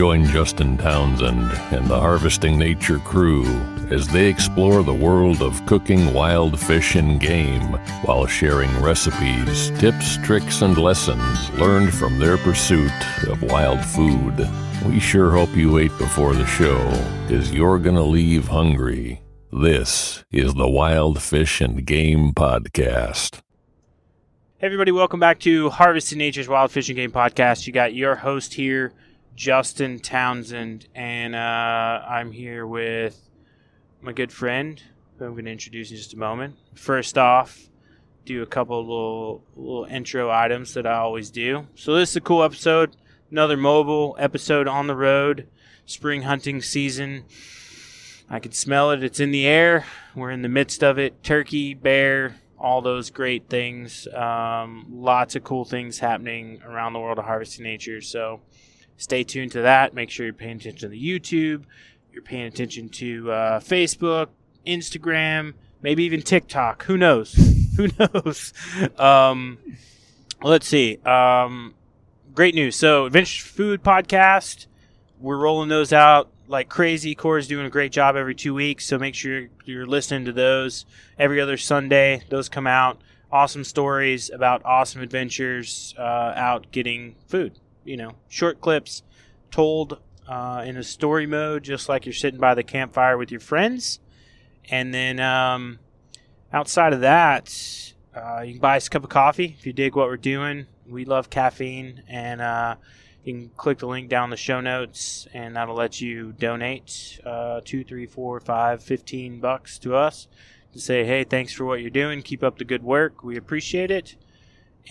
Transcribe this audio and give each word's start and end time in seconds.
Join 0.00 0.24
Justin 0.24 0.78
Townsend 0.78 1.52
and 1.72 1.86
the 1.86 2.00
Harvesting 2.00 2.58
Nature 2.58 3.00
crew 3.00 3.44
as 3.90 4.08
they 4.08 4.30
explore 4.30 4.82
the 4.82 4.94
world 4.94 5.42
of 5.42 5.66
cooking 5.66 6.14
wild 6.14 6.58
fish 6.58 6.94
and 6.94 7.20
game 7.20 7.74
while 8.06 8.24
sharing 8.24 8.74
recipes, 8.80 9.68
tips, 9.78 10.16
tricks, 10.24 10.62
and 10.62 10.78
lessons 10.78 11.50
learned 11.50 11.92
from 11.92 12.18
their 12.18 12.38
pursuit 12.38 12.90
of 13.28 13.42
wild 13.42 13.84
food. 13.84 14.48
We 14.86 15.00
sure 15.00 15.32
hope 15.32 15.54
you 15.54 15.76
ate 15.76 15.98
before 15.98 16.32
the 16.32 16.46
show, 16.46 16.82
because 17.28 17.52
you're 17.52 17.78
going 17.78 17.96
to 17.96 18.02
leave 18.02 18.48
hungry. 18.48 19.20
This 19.52 20.24
is 20.32 20.54
the 20.54 20.70
Wild 20.70 21.20
Fish 21.20 21.60
and 21.60 21.84
Game 21.84 22.32
Podcast. 22.32 23.42
Hey 24.56 24.66
everybody, 24.66 24.92
welcome 24.92 25.20
back 25.20 25.40
to 25.40 25.68
Harvesting 25.68 26.16
Nature's 26.16 26.48
Wild 26.48 26.70
Fish 26.70 26.88
and 26.88 26.96
Game 26.96 27.12
Podcast. 27.12 27.66
You 27.66 27.74
got 27.74 27.92
your 27.92 28.14
host 28.14 28.54
here, 28.54 28.94
Justin 29.40 29.98
Townsend, 29.98 30.86
and 30.94 31.34
uh, 31.34 31.38
I'm 32.06 32.30
here 32.30 32.66
with 32.66 33.18
my 34.02 34.12
good 34.12 34.30
friend, 34.30 34.82
who 35.16 35.24
I'm 35.24 35.32
going 35.32 35.46
to 35.46 35.50
introduce 35.50 35.90
in 35.90 35.96
just 35.96 36.12
a 36.12 36.18
moment. 36.18 36.56
First 36.74 37.16
off, 37.16 37.58
do 38.26 38.42
a 38.42 38.46
couple 38.46 38.78
little 38.82 39.42
little 39.56 39.84
intro 39.86 40.30
items 40.30 40.74
that 40.74 40.86
I 40.86 40.98
always 40.98 41.30
do. 41.30 41.66
So 41.74 41.94
this 41.94 42.10
is 42.10 42.16
a 42.16 42.20
cool 42.20 42.42
episode, 42.42 42.96
another 43.30 43.56
mobile 43.56 44.14
episode 44.18 44.68
on 44.68 44.88
the 44.88 44.94
road, 44.94 45.48
spring 45.86 46.20
hunting 46.20 46.60
season. 46.60 47.24
I 48.28 48.40
can 48.40 48.52
smell 48.52 48.90
it. 48.90 49.02
It's 49.02 49.20
in 49.20 49.30
the 49.30 49.46
air. 49.46 49.86
We're 50.14 50.32
in 50.32 50.42
the 50.42 50.50
midst 50.50 50.84
of 50.84 50.98
it. 50.98 51.22
Turkey, 51.22 51.72
bear, 51.72 52.36
all 52.58 52.82
those 52.82 53.08
great 53.08 53.48
things. 53.48 54.06
Um, 54.08 54.84
lots 54.90 55.34
of 55.34 55.44
cool 55.44 55.64
things 55.64 55.98
happening 55.98 56.60
around 56.62 56.92
the 56.92 57.00
world 57.00 57.18
of 57.18 57.24
harvesting 57.24 57.64
nature. 57.64 58.02
So 58.02 58.42
stay 59.00 59.24
tuned 59.24 59.52
to 59.52 59.62
that. 59.62 59.94
Make 59.94 60.10
sure 60.10 60.26
you're 60.26 60.32
paying 60.32 60.56
attention 60.56 60.90
to 60.90 60.96
YouTube. 60.96 61.64
You're 62.12 62.22
paying 62.22 62.44
attention 62.46 62.90
to 62.90 63.32
uh, 63.32 63.60
Facebook, 63.60 64.28
Instagram, 64.66 65.54
maybe 65.82 66.04
even 66.04 66.22
TikTok. 66.22 66.84
Who 66.84 66.96
knows? 66.96 67.34
Who 67.76 67.88
knows? 67.98 68.52
Um, 68.98 69.58
let's 70.42 70.66
see. 70.66 70.98
Um, 70.98 71.74
great 72.34 72.54
news. 72.54 72.76
So, 72.76 73.06
Adventure 73.06 73.44
Food 73.44 73.82
Podcast, 73.82 74.66
we're 75.18 75.38
rolling 75.38 75.70
those 75.70 75.92
out 75.92 76.30
like 76.46 76.68
crazy. 76.68 77.14
Core's 77.14 77.48
doing 77.48 77.64
a 77.64 77.70
great 77.70 77.92
job 77.92 78.16
every 78.16 78.34
two 78.34 78.52
weeks, 78.52 78.84
so 78.84 78.98
make 78.98 79.14
sure 79.14 79.48
you're 79.64 79.86
listening 79.86 80.26
to 80.26 80.32
those 80.32 80.84
every 81.18 81.40
other 81.40 81.56
Sunday. 81.56 82.22
Those 82.28 82.48
come 82.48 82.66
out. 82.66 83.00
Awesome 83.32 83.62
stories 83.62 84.28
about 84.28 84.62
awesome 84.64 85.00
adventures 85.00 85.94
uh, 85.96 86.32
out 86.34 86.70
getting 86.72 87.14
food. 87.28 87.56
You 87.84 87.96
know, 87.96 88.12
short 88.28 88.60
clips 88.60 89.02
told 89.50 89.98
uh, 90.28 90.62
in 90.66 90.76
a 90.76 90.82
story 90.82 91.26
mode, 91.26 91.64
just 91.64 91.88
like 91.88 92.06
you're 92.06 92.12
sitting 92.12 92.40
by 92.40 92.54
the 92.54 92.62
campfire 92.62 93.16
with 93.16 93.30
your 93.30 93.40
friends. 93.40 94.00
And 94.70 94.94
then 94.94 95.18
um, 95.18 95.78
outside 96.52 96.92
of 96.92 97.00
that, 97.00 97.52
uh, 98.14 98.42
you 98.42 98.52
can 98.52 98.60
buy 98.60 98.76
us 98.76 98.86
a 98.86 98.90
cup 98.90 99.04
of 99.04 99.10
coffee 99.10 99.56
if 99.58 99.66
you 99.66 99.72
dig 99.72 99.96
what 99.96 100.08
we're 100.08 100.16
doing. 100.16 100.66
We 100.86 101.04
love 101.04 101.30
caffeine, 101.30 102.02
and 102.08 102.40
uh, 102.40 102.76
you 103.24 103.34
can 103.34 103.48
click 103.56 103.78
the 103.78 103.86
link 103.86 104.08
down 104.08 104.30
the 104.30 104.36
show 104.36 104.60
notes, 104.60 105.26
and 105.32 105.56
that'll 105.56 105.76
let 105.76 106.00
you 106.00 106.32
donate 106.32 107.20
uh, 107.24 107.60
two, 107.64 107.84
three, 107.84 108.06
four, 108.06 108.40
five, 108.40 108.82
fifteen 108.82 109.40
bucks 109.40 109.78
to 109.80 109.94
us 109.94 110.28
to 110.72 110.80
say, 110.80 111.04
hey, 111.04 111.24
thanks 111.24 111.52
for 111.52 111.64
what 111.64 111.80
you're 111.80 111.90
doing. 111.90 112.22
Keep 112.22 112.42
up 112.42 112.58
the 112.58 112.64
good 112.64 112.82
work. 112.82 113.24
We 113.24 113.36
appreciate 113.36 113.90
it. 113.90 114.16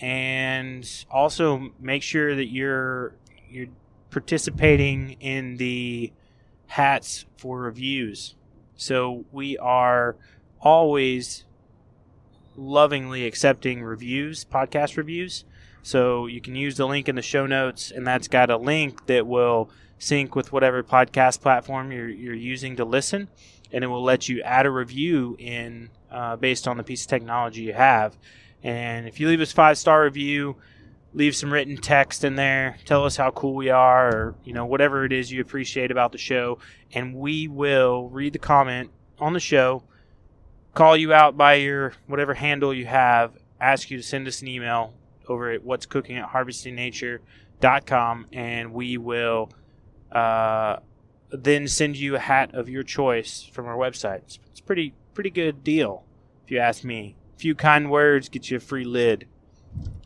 And 0.00 0.88
also 1.10 1.70
make 1.78 2.02
sure 2.02 2.34
that 2.34 2.46
you're 2.46 3.14
you're 3.48 3.68
participating 4.10 5.16
in 5.20 5.56
the 5.56 6.12
hats 6.66 7.26
for 7.36 7.60
reviews. 7.60 8.34
So 8.76 9.24
we 9.32 9.58
are 9.58 10.16
always 10.60 11.44
lovingly 12.56 13.26
accepting 13.26 13.82
reviews, 13.82 14.44
podcast 14.44 14.96
reviews. 14.96 15.44
So 15.82 16.26
you 16.26 16.40
can 16.40 16.54
use 16.56 16.76
the 16.76 16.86
link 16.86 17.08
in 17.08 17.16
the 17.16 17.22
show 17.22 17.46
notes, 17.46 17.90
and 17.90 18.06
that's 18.06 18.28
got 18.28 18.50
a 18.50 18.56
link 18.56 19.06
that 19.06 19.26
will 19.26 19.70
sync 19.98 20.34
with 20.34 20.52
whatever 20.52 20.82
podcast 20.82 21.40
platform 21.40 21.90
you're, 21.92 22.08
you're 22.08 22.34
using 22.34 22.76
to 22.76 22.84
listen, 22.84 23.28
and 23.72 23.82
it 23.84 23.86
will 23.86 24.02
let 24.02 24.28
you 24.28 24.42
add 24.42 24.66
a 24.66 24.70
review 24.70 25.36
in 25.38 25.90
uh, 26.10 26.36
based 26.36 26.68
on 26.68 26.76
the 26.76 26.82
piece 26.82 27.02
of 27.02 27.08
technology 27.08 27.62
you 27.62 27.72
have. 27.72 28.16
And 28.62 29.08
if 29.08 29.20
you 29.20 29.28
leave 29.28 29.40
us 29.40 29.52
five 29.52 29.78
star 29.78 30.04
review, 30.04 30.56
leave 31.12 31.34
some 31.34 31.52
written 31.52 31.76
text 31.76 32.24
in 32.24 32.36
there, 32.36 32.76
tell 32.84 33.04
us 33.04 33.16
how 33.16 33.30
cool 33.30 33.54
we 33.54 33.70
are, 33.70 34.08
or 34.08 34.34
you 34.44 34.52
know 34.52 34.66
whatever 34.66 35.04
it 35.04 35.12
is 35.12 35.32
you 35.32 35.40
appreciate 35.40 35.90
about 35.90 36.12
the 36.12 36.18
show, 36.18 36.58
and 36.92 37.14
we 37.14 37.48
will 37.48 38.08
read 38.08 38.32
the 38.32 38.38
comment 38.38 38.90
on 39.18 39.32
the 39.32 39.40
show, 39.40 39.82
call 40.74 40.96
you 40.96 41.12
out 41.12 41.36
by 41.36 41.54
your 41.54 41.92
whatever 42.06 42.34
handle 42.34 42.72
you 42.72 42.86
have, 42.86 43.32
ask 43.60 43.90
you 43.90 43.96
to 43.96 44.02
send 44.02 44.26
us 44.26 44.42
an 44.42 44.48
email 44.48 44.94
over 45.28 45.50
at 45.50 45.62
what's 45.62 45.86
cooking 45.86 46.16
at 46.16 46.28
harvestingnature.com 46.30 48.26
and 48.32 48.72
we 48.72 48.98
will 48.98 49.50
uh, 50.12 50.76
then 51.30 51.68
send 51.68 51.96
you 51.96 52.16
a 52.16 52.18
hat 52.18 52.54
of 52.54 52.68
your 52.68 52.82
choice 52.82 53.48
from 53.52 53.66
our 53.66 53.76
website. 53.76 54.18
It's, 54.18 54.38
it's 54.50 54.60
pretty 54.60 54.94
pretty 55.14 55.30
good 55.30 55.62
deal, 55.62 56.04
if 56.44 56.50
you 56.50 56.58
ask 56.58 56.82
me. 56.84 57.16
Few 57.40 57.54
kind 57.54 57.90
words 57.90 58.28
get 58.28 58.50
you 58.50 58.58
a 58.58 58.60
free 58.60 58.84
lid. 58.84 59.26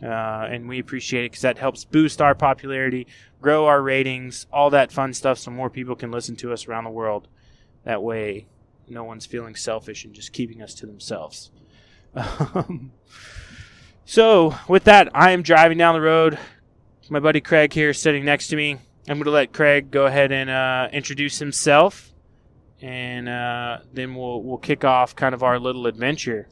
Uh, 0.01 0.07
and 0.07 0.69
we 0.69 0.79
appreciate 0.79 1.25
it 1.25 1.33
because 1.33 1.43
that 1.43 1.59
helps 1.59 1.85
boost 1.85 2.23
our 2.23 2.33
popularity, 2.33 3.09
grow 3.41 3.67
our 3.67 3.83
ratings, 3.83 4.47
all 4.53 4.71
that 4.71 4.93
fun 4.93 5.13
stuff, 5.13 5.39
so 5.39 5.51
more 5.51 5.69
people 5.69 5.97
can 5.97 6.13
listen 6.13 6.37
to 6.37 6.53
us 6.53 6.69
around 6.69 6.85
the 6.85 6.91
world. 6.91 7.27
That 7.83 8.05
way, 8.05 8.47
no 8.89 9.03
one's 9.03 9.27
feeling 9.27 9.57
selfish 9.57 10.05
and 10.05 10.15
just 10.15 10.33
keeping 10.33 10.63
us 10.63 10.75
to 10.75 10.87
themselves. 10.87 11.51
Um, 12.15 12.93
so, 14.05 14.55
with 14.69 14.85
that, 14.85 15.09
I 15.13 15.33
am 15.33 15.43
driving 15.43 15.77
down 15.77 15.95
the 15.95 16.01
road, 16.01 16.39
my 17.11 17.19
buddy 17.19 17.41
Craig 17.41 17.73
here 17.73 17.93
sitting 17.93 18.25
next 18.25 18.47
to 18.49 18.57
me. 18.57 18.79
I'm 19.09 19.17
going 19.17 19.25
to 19.25 19.33
let 19.33 19.53
Craig 19.53 19.91
go 19.91 20.07
ahead 20.07 20.31
and 20.31 20.49
uh, 20.49 20.89
introduce 20.93 21.41
himself, 21.41 22.13
and 22.81 23.29
uh, 23.29 23.79
then 23.93 24.15
we'll 24.15 24.41
we'll 24.41 24.59
kick 24.59 24.85
off 24.85 25.17
kind 25.17 25.35
of 25.35 25.43
our 25.43 25.59
little 25.59 25.89
adventure. 25.89 26.47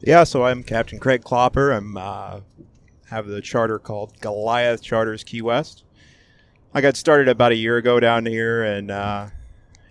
Yeah, 0.00 0.24
so 0.24 0.44
I'm 0.44 0.62
Captain 0.62 0.98
Craig 0.98 1.22
Clopper. 1.22 1.76
I'm 1.76 1.96
uh, 1.96 2.40
have 3.10 3.26
the 3.26 3.40
charter 3.40 3.78
called 3.78 4.20
Goliath 4.20 4.82
Charters 4.82 5.24
Key 5.24 5.42
West. 5.42 5.84
I 6.74 6.80
got 6.80 6.96
started 6.96 7.28
about 7.28 7.52
a 7.52 7.56
year 7.56 7.76
ago 7.76 8.00
down 8.00 8.26
here, 8.26 8.64
and 8.64 8.90
uh, 8.90 9.28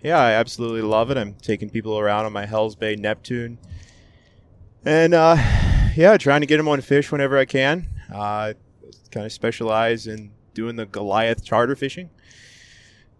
yeah, 0.02 0.18
I 0.18 0.32
absolutely 0.32 0.82
love 0.82 1.10
it. 1.10 1.16
I'm 1.16 1.34
taking 1.34 1.70
people 1.70 1.98
around 1.98 2.26
on 2.26 2.32
my 2.32 2.46
Hell's 2.46 2.76
Bay 2.76 2.94
Neptune, 2.94 3.58
and 4.84 5.14
uh, 5.14 5.36
yeah, 5.96 6.16
trying 6.16 6.42
to 6.42 6.46
get 6.46 6.58
them 6.58 6.68
on 6.68 6.80
fish 6.80 7.10
whenever 7.10 7.38
I 7.38 7.44
can. 7.44 7.88
Uh, 8.12 8.52
kind 9.10 9.26
of 9.26 9.32
specialize 9.32 10.06
in 10.06 10.30
doing 10.52 10.76
the 10.76 10.86
Goliath 10.86 11.44
charter 11.44 11.74
fishing. 11.74 12.10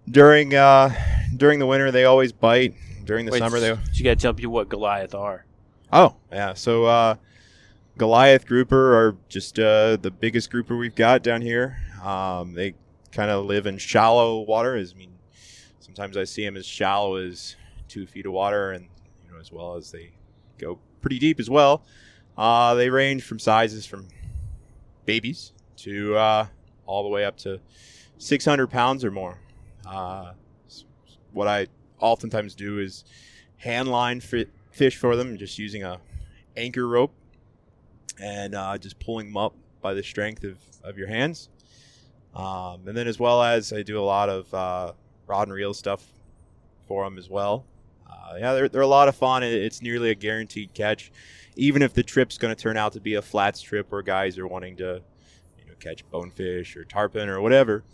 During 0.09 0.55
uh, 0.55 0.91
during 1.37 1.59
the 1.59 1.67
winter, 1.67 1.91
they 1.91 2.05
always 2.05 2.33
bite. 2.33 2.75
During 3.05 3.27
the 3.27 3.33
Wait, 3.33 3.39
summer, 3.39 3.61
they 3.61 3.77
you 3.93 4.05
got 4.05 4.11
to 4.11 4.17
tell 4.17 4.35
people 4.35 4.53
what 4.53 4.69
Goliath 4.69 5.15
are. 5.15 5.44
Oh, 5.95 6.17
yeah. 6.33 6.55
So 6.55 6.87
uh, 6.87 7.15
Goliath 7.97 8.47
grouper 8.47 8.97
are 8.99 9.17
just 9.29 9.61
uh, 9.61 9.97
the 9.97 10.11
biggest 10.11 10.51
grouper 10.51 10.77
we've 10.77 10.97
got 10.97 11.23
down 11.23 11.41
here. 11.41 11.79
Um, 12.03 12.53
they 12.53 12.75
kind 13.13 13.31
of 13.31 13.47
live 13.47 13.67
in 13.67 13.79
shallow 13.79 14.41
water. 14.41 14.77
I 14.77 14.99
mean, 14.99 15.15
sometimes 15.79 16.17
I 16.17 16.25
see 16.25 16.45
them 16.45 16.57
as 16.57 16.67
shallow 16.67 17.15
as 17.15 17.55
two 17.87 18.09
feet 18.09 18.27
of 18.27 18.33
water, 18.33 18.73
and 18.73 18.89
you 19.25 19.33
know, 19.33 19.39
as 19.39 19.53
well 19.53 19.77
as 19.77 19.93
they 19.93 20.11
go 20.59 20.81
pretty 21.01 21.21
deep 21.21 21.39
as 21.39 21.49
well. 21.49 21.85
Uh, 22.37 22.75
they 22.75 22.91
range 22.91 23.23
from 23.23 23.39
sizes 23.39 23.87
from 23.87 24.09
babies 25.07 25.53
to 25.77 26.17
uh, 26.17 26.47
all 26.87 27.05
the 27.05 27.09
way 27.09 27.25
up 27.25 27.37
to 27.37 27.61
600 28.19 28.67
pounds 28.67 29.05
or 29.05 29.13
more. 29.13 29.39
Uh, 29.87 30.33
what 31.33 31.47
I 31.47 31.69
oftentimes 32.01 32.57
do 32.57 32.81
is 32.81 33.05
hand 33.59 33.87
line 33.87 34.19
fi- 34.19 34.47
fish 34.75 34.97
for 34.97 35.17
them, 35.17 35.39
just 35.39 35.59
using 35.59 35.83
a 35.85 36.01
anchor 36.57 36.87
rope 36.87 37.15
and 38.21 38.55
uh, 38.55 38.77
just 38.79 38.99
pulling 38.99 39.27
them 39.27 39.37
up 39.37 39.55
by 39.81 39.95
the 39.95 40.03
strength 40.03 40.45
of, 40.45 40.59
of 40.83 40.99
your 40.99 41.09
hands. 41.09 41.49
Um, 42.35 42.87
and 42.87 42.97
then 42.97 43.07
as 43.07 43.19
well 43.19 43.43
as 43.43 43.73
I 43.73 43.83
do 43.83 43.99
a 43.99 44.03
lot 44.03 44.29
of 44.29 44.53
uh, 44.53 44.93
rod 45.27 45.49
and 45.49 45.55
reel 45.55 45.75
stuff 45.75 46.05
for 46.87 47.05
them 47.05 47.19
as 47.19 47.31
well. 47.31 47.65
Uh, 48.11 48.37
yeah, 48.39 48.53
they're, 48.53 48.69
they're 48.69 48.83
a 48.83 48.87
lot 48.87 49.09
of 49.09 49.15
fun. 49.15 49.43
It's 49.43 49.81
nearly 49.81 50.11
a 50.11 50.15
guaranteed 50.15 50.75
catch, 50.75 51.13
even 51.57 51.83
if 51.83 51.95
the 51.95 52.03
trip's 52.03 52.39
going 52.39 52.55
to 52.55 52.61
turn 52.61 52.77
out 52.77 52.93
to 52.95 53.01
be 53.01 53.15
a 53.15 53.23
flats 53.23 53.61
trip 53.61 53.91
where 53.91 54.03
guys 54.03 54.39
are 54.39 54.47
wanting 54.47 54.77
to, 54.77 55.01
you 55.59 55.67
know, 55.67 55.75
catch 55.79 56.09
bonefish 56.11 56.77
or 56.77 56.85
tarpon 56.85 57.29
or 57.29 57.41
whatever. 57.41 57.85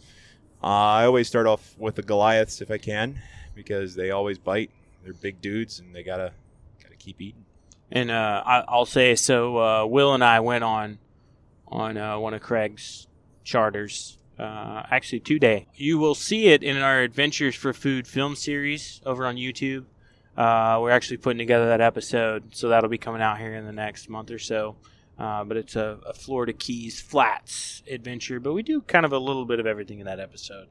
Uh, 0.62 0.66
I 0.66 1.04
always 1.04 1.28
start 1.28 1.46
off 1.46 1.74
with 1.78 1.94
the 1.94 2.02
Goliaths 2.02 2.60
if 2.60 2.70
I 2.70 2.78
can, 2.78 3.18
because 3.54 3.94
they 3.94 4.10
always 4.10 4.38
bite. 4.38 4.70
They're 5.04 5.14
big 5.14 5.40
dudes 5.40 5.80
and 5.80 5.94
they 5.94 6.02
gotta 6.02 6.24
gotta 6.24 6.32
keep 7.00 7.20
eating. 7.20 7.44
And 7.90 8.10
uh, 8.10 8.42
I, 8.46 8.64
I'll 8.68 8.86
say 8.86 9.16
so. 9.16 9.58
Uh, 9.58 9.86
Will 9.86 10.14
and 10.14 10.22
I 10.22 10.40
went 10.40 10.62
on 10.62 10.98
on 11.66 11.96
uh, 11.96 12.18
one 12.18 12.34
of 12.34 12.40
Craig's 12.40 13.08
charters. 13.42 14.18
Uh, 14.38 14.84
actually, 14.90 15.20
today 15.20 15.66
you 15.74 15.98
will 15.98 16.14
see 16.14 16.48
it 16.48 16.62
in 16.62 16.76
our 16.76 17.00
Adventures 17.00 17.54
for 17.54 17.72
Food 17.72 18.06
film 18.06 18.36
series 18.36 19.00
over 19.04 19.26
on 19.26 19.36
YouTube. 19.36 19.86
Uh, 20.36 20.78
we're 20.80 20.90
actually 20.90 21.16
putting 21.16 21.38
together 21.38 21.66
that 21.66 21.80
episode, 21.80 22.54
so 22.54 22.68
that'll 22.68 22.88
be 22.88 22.96
coming 22.98 23.20
out 23.20 23.38
here 23.38 23.54
in 23.54 23.66
the 23.66 23.72
next 23.72 24.08
month 24.08 24.30
or 24.30 24.38
so. 24.38 24.76
Uh, 25.18 25.44
but 25.44 25.56
it's 25.58 25.76
a, 25.76 25.98
a 26.06 26.14
Florida 26.14 26.52
Keys 26.52 26.98
flats 27.00 27.82
adventure. 27.90 28.40
But 28.40 28.54
we 28.54 28.62
do 28.62 28.80
kind 28.80 29.04
of 29.04 29.12
a 29.12 29.18
little 29.18 29.44
bit 29.44 29.60
of 29.60 29.66
everything 29.66 29.98
in 29.98 30.06
that 30.06 30.18
episode. 30.20 30.68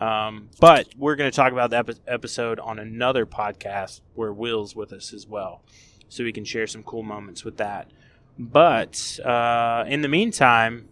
Um, 0.00 0.48
but 0.58 0.88
we're 0.96 1.16
going 1.16 1.30
to 1.30 1.36
talk 1.36 1.52
about 1.52 1.70
the 1.70 1.76
epi- 1.76 2.00
episode 2.08 2.58
on 2.58 2.78
another 2.78 3.26
podcast 3.26 4.00
where 4.14 4.32
Will's 4.32 4.74
with 4.74 4.92
us 4.92 5.12
as 5.12 5.26
well 5.26 5.62
so 6.08 6.24
we 6.24 6.32
can 6.32 6.44
share 6.44 6.66
some 6.66 6.82
cool 6.82 7.02
moments 7.02 7.44
with 7.44 7.58
that. 7.58 7.90
But 8.38 9.20
uh, 9.24 9.84
in 9.86 10.00
the 10.00 10.08
meantime, 10.08 10.88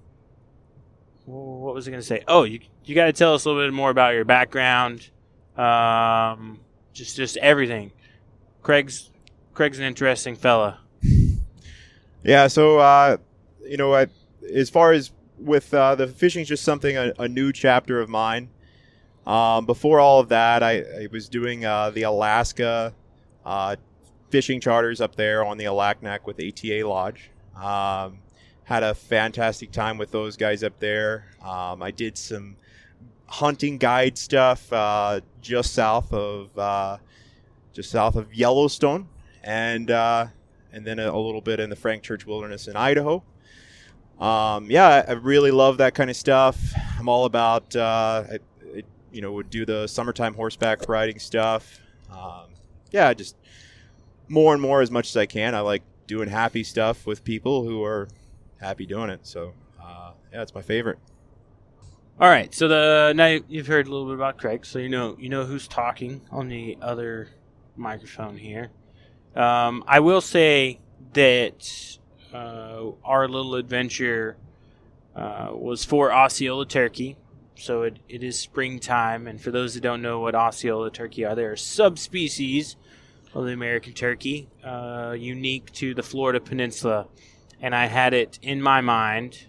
what 1.25 1.75
was 1.75 1.89
I 1.89 1.91
going 1.91 2.01
to 2.01 2.07
say? 2.07 2.23
Oh, 2.29 2.45
you 2.45 2.61
you 2.85 2.95
got 2.95 3.07
to 3.07 3.13
tell 3.13 3.35
us 3.35 3.45
a 3.45 3.49
little 3.49 3.67
bit 3.67 3.73
more 3.73 3.91
about 3.91 4.15
your 4.15 4.25
background, 4.25 5.09
um, 5.57 6.61
just 6.93 7.17
just 7.17 7.37
everything. 7.39 7.93
Craig's 8.63 9.11
Craig's 9.55 9.79
an 9.79 9.85
interesting 9.85 10.37
fella. 10.37 10.81
Yeah, 12.23 12.49
so 12.49 12.79
uh, 12.79 13.17
you 13.65 13.77
know, 13.77 13.95
I, 13.95 14.09
as 14.55 14.69
far 14.71 14.93
as 14.93 15.13
with 15.39 15.73
uh, 15.73 15.95
the 15.95 16.07
fishing, 16.07 16.43
is 16.43 16.49
just 16.49 16.65
something 16.65 16.97
a, 16.97 17.13
a 17.19 17.29
new 17.29 17.53
chapter 17.53 18.01
of 18.01 18.09
mine. 18.09 18.51
Um, 19.29 19.67
before 19.67 20.01
all 20.01 20.21
of 20.21 20.31
that, 20.31 20.63
I, 20.63 20.79
I 21.03 21.09
was 21.13 21.29
doing 21.29 21.67
uh, 21.67 21.91
the 21.91 22.05
Alaska 22.05 22.95
uh, 23.45 23.77
fishing 24.31 24.59
charters 24.59 25.03
up 25.03 25.17
there 25.17 25.45
on 25.45 25.59
the 25.59 25.67
Alagnak 25.67 26.21
with 26.25 26.41
ATA 26.41 26.89
Lodge. 26.89 27.31
Um, 27.55 28.21
had 28.65 28.83
a 28.83 28.95
fantastic 28.95 29.71
time 29.71 29.99
with 29.99 30.11
those 30.13 30.39
guys 30.39 30.65
up 30.65 30.79
there. 30.79 31.27
Um, 31.43 31.83
I 31.83 31.91
did 31.91 32.17
some 32.17 32.57
hunting 33.27 33.77
guide 33.77 34.17
stuff 34.17 34.73
uh, 34.73 35.21
just 35.43 35.75
south 35.75 36.11
of 36.15 36.59
uh, 36.59 36.97
just 37.75 37.91
south 37.91 38.17
of 38.17 38.33
Yellowstone, 38.35 39.09
and 39.45 39.91
uh, 39.91 40.27
and 40.73 40.87
then 40.87 40.99
a, 40.99 41.11
a 41.11 41.19
little 41.19 41.43
bit 41.43 41.61
in 41.61 41.69
the 41.69 41.77
Frank 41.77 42.03
Church 42.03 42.25
Wilderness 42.25 42.67
in 42.67 42.77
Idaho. 42.77 43.23
Um, 44.19 44.71
yeah, 44.71 45.05
I 45.07 45.13
really 45.13 45.51
love 45.51 45.79
that 45.79 45.95
kind 45.95 46.11
of 46.11 46.17
stuff. 46.17 46.59
I'm 46.99 47.09
all 47.09 47.25
about, 47.25 47.77
uh, 47.77 48.25
you 49.13 49.21
know, 49.21 49.33
would 49.33 49.51
do 49.51 49.65
the 49.65 49.87
summertime 49.87 50.35
horseback 50.35 50.89
riding 50.89 51.19
stuff. 51.19 51.81
Um, 52.11 52.47
yeah, 52.91 53.13
just 53.15 53.37
more 54.29 54.53
and 54.53 54.63
more 54.63 54.81
as 54.81 54.91
much 54.91 55.09
as 55.09 55.17
I 55.17 55.27
can. 55.27 55.55
I 55.55 55.61
like 55.61 55.83
doing 56.07 56.29
happy 56.29 56.65
stuff 56.65 57.07
with 57.07 57.25
people 57.25 57.65
who 57.65 57.85
are 57.85 58.09
happy 58.61 58.87
doing 58.87 59.11
it. 59.11 59.27
So, 59.27 59.53
uh, 59.83 60.13
yeah, 60.33 60.43
it's 60.43 60.55
my 60.55 60.63
favorite. 60.63 60.99
All 62.21 62.29
right, 62.29 62.53
so 62.53 62.67
the 62.67 63.13
now 63.15 63.39
you've 63.49 63.69
heard 63.69 63.87
a 63.87 63.91
little 63.91 64.07
bit 64.07 64.17
about 64.17 64.39
Craig, 64.39 64.67
so 64.67 64.81
you 64.81 64.89
know 64.89 65.17
you 65.21 65.29
know 65.29 65.45
who's 65.45 65.69
talking 65.69 66.21
on 66.33 66.49
the 66.49 66.77
other 66.83 67.29
microphone 67.77 68.37
here. 68.37 68.71
Um, 69.37 69.85
I 69.87 70.01
will 70.01 70.21
say 70.21 70.81
that 71.13 71.99
uh, 72.35 72.87
our 73.05 73.29
little 73.29 73.55
adventure 73.55 74.37
uh, 75.15 75.51
was 75.53 75.85
for 75.85 76.13
Osceola 76.13 76.67
turkey, 76.67 77.17
so 77.59 77.83
it, 77.83 77.99
it 78.09 78.23
is 78.23 78.39
springtime. 78.39 79.27
And 79.27 79.41
for 79.41 79.51
those 79.51 79.75
that 79.75 79.83
don't 79.83 80.03
know 80.03 80.21
what 80.21 80.35
Osceola 80.35 80.91
turkey 80.91 81.25
are, 81.25 81.35
they're 81.35 81.53
a 81.53 81.59
subspecies 81.59 82.77
of 83.35 83.45
the 83.45 83.53
American 83.53 83.93
turkey, 83.93 84.49
uh, 84.65 85.15
unique 85.19 85.73
to 85.73 85.95
the 85.95 86.03
Florida 86.03 86.41
Peninsula. 86.41 87.09
And 87.61 87.75
I 87.75 87.87
had 87.87 88.15
it 88.15 88.39
in 88.43 88.63
my 88.63 88.81
mind 88.81 89.47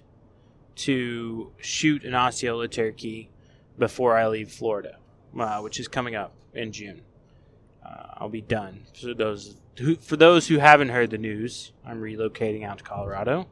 to 0.78 1.52
shoot 1.60 2.04
an 2.04 2.16
Osceola 2.16 2.68
turkey 2.68 3.30
before 3.78 4.18
I 4.18 4.28
leave 4.28 4.52
Florida, 4.52 4.98
uh, 5.38 5.60
which 5.60 5.80
is 5.80 5.88
coming 5.88 6.16
up 6.16 6.34
in 6.54 6.72
June. 6.72 7.02
Uh, 7.86 8.08
I'll 8.18 8.30
be 8.30 8.42
done. 8.42 8.86
So 8.94 9.14
those 9.14 9.56
who, 9.78 9.96
for 9.96 10.18
those 10.18 10.48
who 10.48 10.58
haven't 10.58 10.90
heard 10.90 11.12
the 11.12 11.18
news, 11.18 11.72
I'm 11.86 12.02
relocating 12.02 12.66
out 12.66 12.80
to 12.80 12.84
Colorado. 12.84 13.48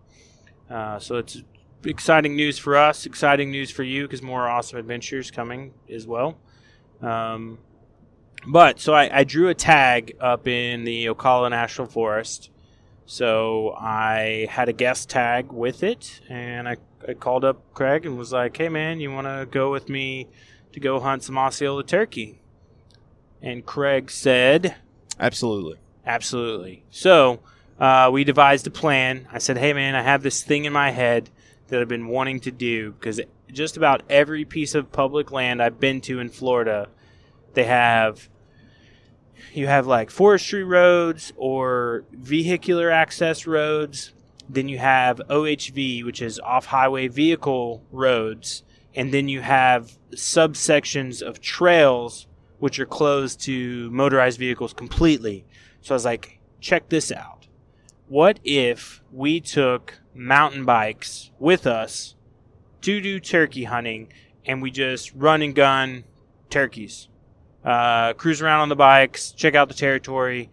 Uh, 0.69 0.99
so 0.99 1.15
it's 1.15 1.41
exciting 1.85 2.35
news 2.35 2.57
for 2.57 2.75
us, 2.75 3.05
exciting 3.05 3.51
news 3.51 3.71
for 3.71 3.83
you 3.83 4.03
because 4.03 4.21
more 4.21 4.47
awesome 4.47 4.79
adventures 4.79 5.31
coming 5.31 5.73
as 5.89 6.07
well. 6.07 6.37
Um, 7.01 7.59
but 8.47 8.79
so 8.79 8.93
I, 8.93 9.19
I 9.19 9.23
drew 9.23 9.49
a 9.49 9.53
tag 9.53 10.15
up 10.19 10.47
in 10.47 10.83
the 10.83 11.05
Ocala 11.07 11.49
National 11.49 11.87
Forest. 11.87 12.49
So 13.05 13.73
I 13.79 14.47
had 14.49 14.67
a 14.67 14.73
guest 14.73 15.09
tag 15.09 15.51
with 15.51 15.81
it, 15.81 16.19
and 16.27 16.67
I, 16.67 16.75
I 17.07 17.13
called 17.13 17.45
up 17.45 17.61
Craig 17.73 18.05
and 18.05 18.17
was 18.17 18.33
like, 18.33 18.57
"Hey 18.57 18.67
man, 18.67 18.99
you 18.99 19.11
want 19.11 19.27
to 19.27 19.47
go 19.49 19.71
with 19.71 19.87
me 19.87 20.27
to 20.73 20.79
go 20.81 20.99
hunt 20.99 21.23
some 21.23 21.37
Osceola 21.37 21.85
turkey?" 21.85 22.41
And 23.41 23.65
Craig 23.65 24.11
said, 24.11 24.75
Absolutely. 25.19 25.77
Absolutely. 26.05 26.83
So 26.89 27.39
uh, 27.79 28.09
we 28.11 28.23
devised 28.23 28.67
a 28.67 28.71
plan. 28.71 29.27
I 29.31 29.39
said, 29.39 29.57
hey, 29.57 29.73
man, 29.73 29.95
I 29.95 30.01
have 30.01 30.23
this 30.23 30.43
thing 30.43 30.65
in 30.65 30.73
my 30.73 30.91
head 30.91 31.29
that 31.67 31.81
I've 31.81 31.87
been 31.87 32.07
wanting 32.07 32.39
to 32.41 32.51
do 32.51 32.91
because 32.93 33.19
just 33.51 33.77
about 33.77 34.03
every 34.09 34.45
piece 34.45 34.75
of 34.75 34.91
public 34.91 35.31
land 35.31 35.61
I've 35.61 35.79
been 35.79 36.01
to 36.01 36.19
in 36.19 36.29
Florida, 36.29 36.89
they 37.53 37.65
have. 37.65 38.29
You 39.53 39.67
have 39.67 39.87
like 39.87 40.09
forestry 40.09 40.63
roads 40.63 41.31
or 41.35 42.05
vehicular 42.11 42.89
access 42.89 43.45
roads. 43.45 44.13
Then 44.49 44.67
you 44.67 44.77
have 44.77 45.21
OHV, 45.29 46.03
which 46.05 46.21
is 46.21 46.39
off 46.39 46.65
highway 46.65 47.07
vehicle 47.07 47.83
roads. 47.91 48.63
And 48.95 49.13
then 49.13 49.27
you 49.27 49.41
have 49.41 49.97
subsections 50.11 51.21
of 51.21 51.39
trails, 51.39 52.27
which 52.59 52.79
are 52.79 52.85
closed 52.85 53.39
to 53.41 53.91
motorized 53.91 54.39
vehicles 54.39 54.73
completely. 54.73 55.45
So 55.81 55.93
I 55.93 55.97
was 55.97 56.05
like, 56.05 56.39
check 56.59 56.89
this 56.89 57.11
out. 57.11 57.47
What 58.07 58.39
if 58.43 59.03
we 59.11 59.39
took 59.39 59.99
mountain 60.17 60.65
bikes 60.65 61.31
with 61.39 61.67
us 61.67 62.15
to 62.81 63.01
do 63.01 63.19
turkey 63.19 63.65
hunting, 63.65 64.11
and 64.45 64.61
we 64.61 64.71
just 64.71 65.13
run 65.13 65.41
and 65.41 65.55
gun 65.55 66.03
turkeys. 66.49 67.07
Uh, 67.63 68.13
cruise 68.13 68.41
around 68.41 68.61
on 68.61 68.69
the 68.69 68.75
bikes, 68.75 69.31
check 69.31 69.55
out 69.55 69.67
the 69.67 69.73
territory, 69.73 70.49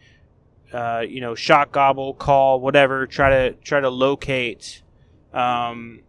uh, 0.72 1.04
you 1.06 1.20
know, 1.20 1.34
shot 1.34 1.70
gobble, 1.70 2.14
call, 2.14 2.60
whatever. 2.60 3.06
Try 3.06 3.30
to 3.30 3.52
try 3.52 3.80
to 3.80 3.90
locate 3.90 4.82
um, 5.32 6.00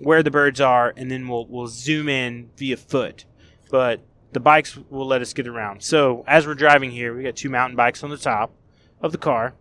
where 0.00 0.22
the 0.22 0.30
birds 0.30 0.60
are, 0.60 0.92
and 0.96 1.10
then 1.10 1.28
we'll 1.28 1.46
we'll 1.46 1.68
zoom 1.68 2.08
in 2.08 2.50
via 2.56 2.76
foot. 2.76 3.24
But 3.70 4.00
the 4.32 4.40
bikes 4.40 4.76
will 4.90 5.06
let 5.06 5.22
us 5.22 5.32
get 5.32 5.46
around. 5.46 5.82
So 5.82 6.24
as 6.26 6.46
we're 6.46 6.54
driving 6.54 6.90
here, 6.90 7.16
we 7.16 7.22
got 7.22 7.36
two 7.36 7.50
mountain 7.50 7.76
bikes 7.76 8.02
on 8.02 8.10
the 8.10 8.18
top 8.18 8.52
of 9.00 9.12
the 9.12 9.18
car 9.18 9.54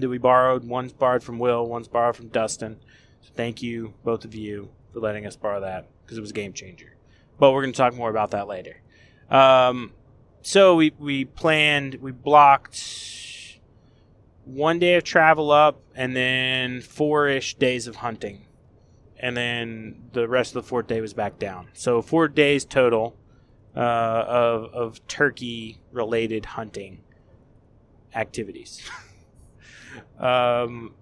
that 0.00 0.08
we 0.08 0.18
borrowed. 0.18 0.64
One's 0.64 0.92
borrowed 0.92 1.22
from 1.22 1.38
Will, 1.38 1.66
one's 1.66 1.88
borrowed 1.88 2.16
from 2.16 2.28
Dustin. 2.28 2.78
So 3.22 3.30
thank 3.34 3.62
you, 3.62 3.94
both 4.04 4.24
of 4.24 4.34
you, 4.34 4.70
for 4.92 5.00
letting 5.00 5.26
us 5.26 5.36
borrow 5.36 5.60
that 5.60 5.88
because 6.04 6.18
it 6.18 6.22
was 6.22 6.30
a 6.30 6.34
game 6.34 6.52
changer. 6.52 6.96
But 7.38 7.52
we're 7.52 7.62
going 7.62 7.72
to 7.72 7.76
talk 7.76 7.94
more 7.94 8.10
about 8.10 8.32
that 8.32 8.48
later. 8.48 8.80
Um, 9.30 9.92
so 10.42 10.74
we, 10.74 10.92
we 10.98 11.24
planned, 11.24 11.96
we 11.96 12.12
blocked 12.12 13.58
one 14.44 14.78
day 14.78 14.94
of 14.94 15.04
travel 15.04 15.50
up 15.50 15.80
and 15.94 16.16
then 16.16 16.80
four 16.80 17.28
ish 17.28 17.54
days 17.54 17.86
of 17.86 17.96
hunting. 17.96 18.46
And 19.18 19.36
then 19.36 20.08
the 20.12 20.26
rest 20.28 20.56
of 20.56 20.62
the 20.62 20.68
fourth 20.68 20.86
day 20.86 21.00
was 21.00 21.12
back 21.12 21.38
down. 21.38 21.68
So 21.74 22.00
four 22.00 22.26
days 22.26 22.64
total 22.64 23.16
uh, 23.76 23.80
of, 23.80 24.74
of 24.74 25.06
turkey 25.06 25.80
related 25.92 26.46
hunting 26.46 27.02
activities. 28.14 28.82
um, 30.18 30.94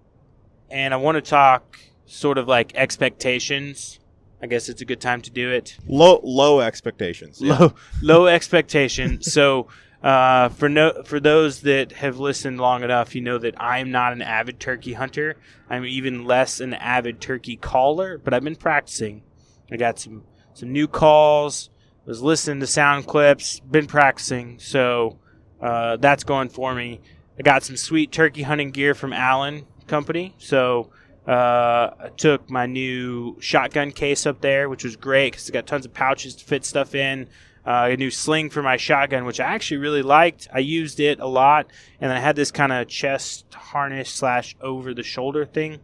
and 0.69 0.93
I 0.93 0.97
want 0.97 1.15
to 1.15 1.21
talk 1.21 1.79
sort 2.05 2.37
of 2.37 2.47
like 2.47 2.73
expectations. 2.75 3.99
I 4.41 4.47
guess 4.47 4.69
it's 4.69 4.81
a 4.81 4.85
good 4.85 5.01
time 5.01 5.21
to 5.23 5.31
do 5.31 5.51
it. 5.51 5.77
Low 5.87 6.21
low 6.23 6.61
expectations. 6.61 7.41
Yeah. 7.41 7.57
Low 7.57 7.73
low 8.01 8.27
expectation. 8.27 9.21
so 9.21 9.67
uh, 10.01 10.49
for 10.49 10.69
no 10.69 11.03
for 11.03 11.19
those 11.19 11.61
that 11.61 11.91
have 11.93 12.19
listened 12.19 12.59
long 12.59 12.83
enough, 12.83 13.15
you 13.15 13.21
know 13.21 13.37
that 13.37 13.61
I'm 13.61 13.91
not 13.91 14.13
an 14.13 14.21
avid 14.21 14.59
turkey 14.59 14.93
hunter. 14.93 15.35
I'm 15.69 15.85
even 15.85 16.23
less 16.25 16.59
an 16.59 16.73
avid 16.73 17.19
turkey 17.19 17.57
caller, 17.57 18.17
but 18.17 18.33
I've 18.33 18.43
been 18.43 18.55
practicing. 18.55 19.23
I 19.71 19.77
got 19.77 19.99
some 19.99 20.23
some 20.53 20.71
new 20.71 20.87
calls. 20.87 21.69
Was 22.05 22.23
listening 22.23 22.59
to 22.61 22.67
sound 22.67 23.05
clips. 23.05 23.59
Been 23.59 23.85
practicing, 23.85 24.57
so 24.57 25.19
uh, 25.61 25.97
that's 25.97 26.23
going 26.23 26.49
for 26.49 26.73
me. 26.73 27.01
I 27.39 27.41
got 27.41 27.63
some 27.63 27.77
sweet 27.77 28.11
turkey 28.11 28.41
hunting 28.41 28.71
gear 28.71 28.93
from 28.93 29.13
Allen 29.13 29.65
Company, 29.87 30.35
so 30.39 30.89
uh, 31.25 31.91
I 31.97 32.11
took 32.17 32.49
my 32.49 32.65
new 32.65 33.37
shotgun 33.39 33.91
case 33.93 34.25
up 34.25 34.41
there, 34.41 34.67
which 34.67 34.83
was 34.83 34.97
great 34.97 35.31
because 35.31 35.47
it 35.47 35.53
got 35.53 35.65
tons 35.65 35.85
of 35.85 35.93
pouches 35.93 36.35
to 36.35 36.43
fit 36.43 36.65
stuff 36.65 36.93
in. 36.93 37.29
Uh, 37.65 37.91
a 37.91 37.95
new 37.95 38.11
sling 38.11 38.49
for 38.49 38.61
my 38.61 38.75
shotgun, 38.75 39.23
which 39.23 39.39
I 39.39 39.45
actually 39.45 39.77
really 39.77 40.01
liked. 40.01 40.49
I 40.53 40.59
used 40.59 40.99
it 40.99 41.21
a 41.21 41.27
lot, 41.27 41.67
and 42.01 42.11
I 42.11 42.19
had 42.19 42.35
this 42.35 42.51
kind 42.51 42.73
of 42.73 42.89
chest 42.89 43.45
harness 43.53 44.09
slash 44.09 44.57
over 44.59 44.93
the 44.93 45.03
shoulder 45.03 45.45
thing. 45.45 45.79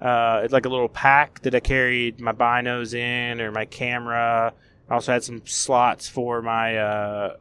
Uh, 0.00 0.40
it's 0.44 0.52
like 0.52 0.64
a 0.64 0.70
little 0.70 0.88
pack 0.88 1.42
that 1.42 1.54
I 1.54 1.60
carried 1.60 2.20
my 2.20 2.32
binos 2.32 2.94
in 2.94 3.42
or 3.42 3.52
my 3.52 3.66
camera. 3.66 4.54
I 4.88 4.94
also 4.94 5.12
had 5.12 5.24
some 5.24 5.42
slots 5.44 6.08
for 6.08 6.40
my 6.40 6.78
uh, 6.78 7.36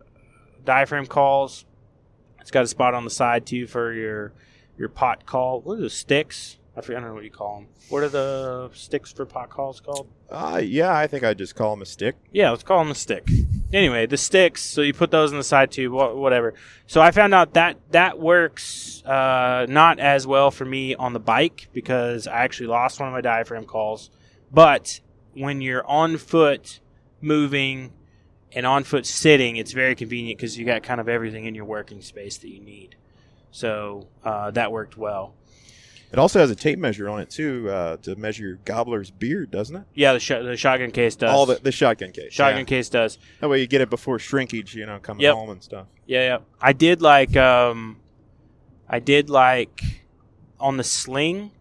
diaphragm 0.66 1.06
calls. 1.06 1.64
It's 2.50 2.52
got 2.56 2.64
a 2.64 2.68
spot 2.68 2.96
on 2.96 3.04
the 3.04 3.12
side 3.12 3.46
too 3.46 3.68
for 3.68 3.94
your 3.94 4.34
your 4.76 4.90
pot 4.90 5.28
call. 5.28 5.62
What 5.62 5.78
are 5.78 5.82
the 5.82 5.90
sticks? 5.92 6.58
I 6.76 6.82
forget 6.82 6.98
I 6.98 7.02
don't 7.02 7.10
know 7.10 7.14
what 7.14 7.24
you 7.24 7.30
call 7.30 7.58
them. 7.58 7.68
What 7.90 8.02
are 8.02 8.10
the 8.10 8.72
sticks 8.74 9.14
for 9.14 9.28
pot 9.28 9.52
calls 9.52 9.80
called? 9.80 10.08
Uh, 10.32 10.60
yeah, 10.64 10.92
I 10.92 11.06
think 11.06 11.24
I'd 11.24 11.38
just 11.38 11.54
call 11.54 11.76
them 11.76 11.84
a 11.84 11.86
stick. 11.86 12.16
Yeah, 12.32 12.50
let's 12.50 12.64
call 12.64 12.80
them 12.80 12.90
a 12.90 12.96
stick. 12.96 13.30
Anyway, 13.72 14.08
the 14.08 14.18
sticks. 14.18 14.64
So 14.64 14.82
you 14.82 14.96
put 14.96 15.12
those 15.12 15.32
on 15.32 15.38
the 15.38 15.44
side 15.44 15.70
too, 15.70 15.92
whatever. 15.92 16.56
So 16.88 17.02
I 17.02 17.12
found 17.12 17.36
out 17.36 17.54
that 17.54 17.78
that 17.92 18.18
works 18.18 19.04
uh, 19.06 19.68
not 19.70 20.00
as 20.00 20.26
well 20.26 20.50
for 20.50 20.66
me 20.66 20.96
on 20.96 21.14
the 21.14 21.20
bike 21.20 21.68
because 21.72 22.26
I 22.26 22.38
actually 22.46 22.70
lost 22.70 23.00
one 23.00 23.10
of 23.10 23.14
my 23.14 23.22
diaphragm 23.22 23.66
calls. 23.66 24.10
But 24.52 25.02
when 25.36 25.62
you're 25.62 25.86
on 25.86 26.18
foot 26.18 26.80
moving 27.22 27.94
and 28.54 28.66
on 28.66 28.84
foot 28.84 29.06
sitting, 29.06 29.58
it's 29.58 29.72
very 29.72 29.96
convenient 29.96 30.38
because 30.40 30.58
you 30.58 30.66
got 30.66 30.84
kind 30.84 31.00
of 31.00 31.08
everything 31.08 31.46
in 31.46 31.56
your 31.56 31.66
working 31.66 32.02
space 32.02 32.38
that 32.38 32.50
you 32.50 32.60
need. 32.60 32.96
So 33.52 34.08
uh, 34.24 34.52
that 34.52 34.72
worked 34.72 34.98
well. 34.98 35.34
It 36.12 36.18
also 36.18 36.40
has 36.40 36.50
a 36.50 36.56
tape 36.56 36.80
measure 36.80 37.08
on 37.08 37.20
it 37.20 37.30
too 37.30 37.70
uh, 37.70 37.98
to 37.98 38.16
measure 38.16 38.44
your 38.44 38.56
gobbler's 38.66 39.12
beard, 39.12 39.52
doesn't 39.52 39.76
it? 39.76 39.84
Yeah, 39.94 40.14
the, 40.14 40.20
sh- 40.20 40.30
the 40.30 40.58
shotgun 40.58 40.90
case 40.90 41.16
does. 41.16 41.30
All 41.30 41.46
the 41.46 41.60
the 41.62 41.72
shotgun 41.72 42.12
case. 42.12 42.34
shotgun 42.34 42.62
yeah. 42.62 42.66
case 42.66 42.90
does. 42.90 43.20
That 43.42 43.50
way 43.50 43.62
you 43.62 43.68
get 43.68 43.82
it 43.82 43.92
before 43.92 44.18
shrinkage, 44.18 44.74
you 44.74 44.88
know, 44.88 44.98
coming 45.00 45.22
Yep. 45.22 45.36
home 45.36 45.50
and 45.52 45.62
stuff. 45.64 45.86
Yeah, 46.08 46.22
yeah. 46.22 46.38
I 46.60 46.74
did 46.74 47.04
like 47.04 47.38
um 47.38 47.98
I 48.88 48.98
did 49.00 49.30
like 49.30 49.84
on 50.60 50.78
the 50.78 50.84
sling 50.84 51.52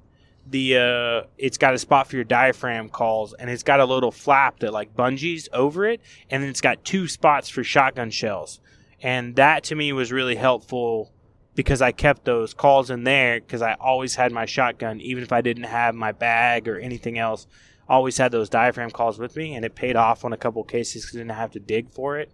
the 0.51 0.77
uh 0.77 1.29
it's 1.37 1.59
got 1.59 1.75
a 1.75 1.79
spot 1.79 2.09
for 2.09 2.17
your 2.17 2.25
diaphragm 2.25 2.89
calls 2.89 3.35
and 3.35 3.51
it's 3.51 3.63
got 3.63 3.81
a 3.81 3.85
little 3.85 4.11
flap 4.11 4.61
that 4.61 4.73
like 4.73 4.95
bungees 4.97 5.49
over 5.53 5.87
it 5.87 6.01
and 6.31 6.43
then 6.43 6.51
it's 6.51 6.61
got 6.61 6.85
two 6.85 7.09
spots 7.09 7.49
for 7.49 7.65
shotgun 7.65 8.11
shells. 8.11 8.61
And 9.01 9.37
that 9.37 9.65
to 9.65 9.75
me 9.75 9.93
was 9.93 10.11
really 10.11 10.37
helpful 10.37 11.13
because 11.55 11.83
I 11.83 11.93
kept 11.93 12.25
those 12.25 12.55
calls 12.55 12.91
in 12.91 13.05
there 13.05 13.41
because 13.41 13.63
I 13.63 13.75
always 13.75 14.15
had 14.15 14.33
my 14.33 14.47
shotgun 14.47 15.01
even 15.01 15.23
if 15.23 15.33
I 15.33 15.41
didn't 15.41 15.65
have 15.65 15.95
my 15.95 16.13
bag 16.13 16.69
or 16.69 16.79
anything 16.79 17.19
else. 17.19 17.47
Always 17.89 18.19
had 18.19 18.33
those 18.33 18.49
diaphragm 18.49 18.91
calls 18.91 19.19
with 19.19 19.37
me 19.37 19.55
and 19.55 19.65
it 19.65 19.75
paid 19.75 19.97
off 19.97 20.25
on 20.25 20.33
a 20.33 20.37
couple 20.37 20.63
cases 20.65 21.05
because 21.05 21.17
I 21.17 21.21
didn't 21.21 21.33
have 21.33 21.53
to 21.53 21.61
dig 21.61 21.91
for 21.91 22.19
it 22.19 22.31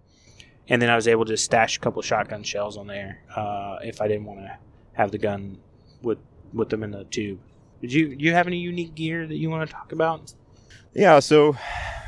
and 0.68 0.80
then 0.80 0.90
I 0.90 0.96
was 0.96 1.08
able 1.08 1.24
to 1.26 1.36
stash 1.36 1.76
a 1.76 1.80
couple 1.80 2.00
shotgun 2.02 2.42
shells 2.42 2.76
on 2.76 2.86
there 2.86 3.22
uh, 3.34 3.78
if 3.82 4.00
I 4.00 4.08
didn't 4.08 4.24
want 4.24 4.40
to 4.40 4.58
have 4.94 5.10
the 5.10 5.18
gun 5.18 5.58
with 6.02 6.18
with 6.52 6.70
them 6.70 6.82
in 6.82 6.92
the 6.92 7.04
tube. 7.04 7.40
Did 7.84 7.92
you 7.92 8.16
do 8.16 8.24
you 8.24 8.32
have 8.32 8.46
any 8.46 8.56
unique 8.56 8.94
gear 8.94 9.26
that 9.26 9.36
you 9.36 9.50
want 9.50 9.68
to 9.68 9.74
talk 9.74 9.92
about? 9.92 10.32
Yeah, 10.94 11.18
so 11.20 11.54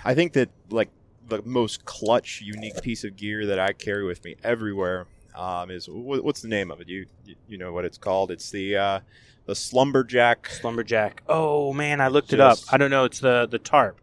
I 0.07 0.15
think 0.15 0.33
that 0.33 0.49
like 0.71 0.89
the 1.29 1.43
most 1.43 1.85
clutch, 1.85 2.41
unique 2.41 2.81
piece 2.81 3.05
of 3.05 3.15
gear 3.15 3.45
that 3.45 3.59
I 3.59 3.75
carry 3.75 4.03
with 4.03 4.25
me 4.25 4.37
everywhere 4.43 5.07
um, 5.35 5.71
is 5.71 5.85
wh- 5.85 6.25
what's 6.25 6.41
the 6.41 6.49
name 6.49 6.71
of 6.71 6.81
it? 6.81 6.89
You 6.89 7.05
you- 7.47 7.59
know 7.59 7.75
what 7.75 7.85
it's 7.85 7.99
called? 7.99 8.31
It's 8.31 8.51
the 8.51 8.75
uh, 8.75 9.01
the 9.45 9.55
Slumberjack. 9.55 10.49
Slumberjack. 10.49 11.23
Oh 11.29 11.75
man, 11.75 12.01
I 12.01 12.09
looked 12.09 12.33
it 12.33 12.41
up. 12.41 12.57
I 12.73 12.79
don't 12.79 12.91
know. 12.91 13.05
It's 13.05 13.21
the 13.21 13.47
the 13.47 13.59
tarp. 13.59 14.01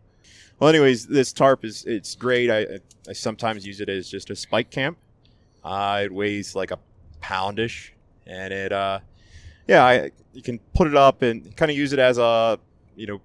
Well, 0.59 0.69
anyways, 0.69 1.07
this 1.07 1.33
tarp 1.33 1.65
is 1.65 1.85
it's 1.85 2.13
great. 2.13 2.51
I 2.51 2.81
I 3.09 3.13
sometimes 3.13 3.65
use 3.65 3.81
it 3.81 3.89
as 3.89 4.07
just 4.07 4.29
a 4.29 4.35
spike 4.35 4.69
camp. 4.69 4.99
Uh, 5.63 6.01
it 6.05 6.11
weighs 6.11 6.53
like 6.55 6.69
a 6.69 6.77
poundish, 7.19 7.93
and 8.27 8.53
it 8.53 8.71
uh, 8.71 8.99
yeah, 9.67 9.83
I, 9.83 10.11
you 10.33 10.41
can 10.41 10.59
put 10.73 10.87
it 10.87 10.95
up 10.95 11.21
and 11.21 11.55
kind 11.55 11.71
of 11.71 11.77
use 11.77 11.93
it 11.93 11.99
as 11.99 12.17
a 12.17 12.59
you 12.95 13.07
know 13.07 13.21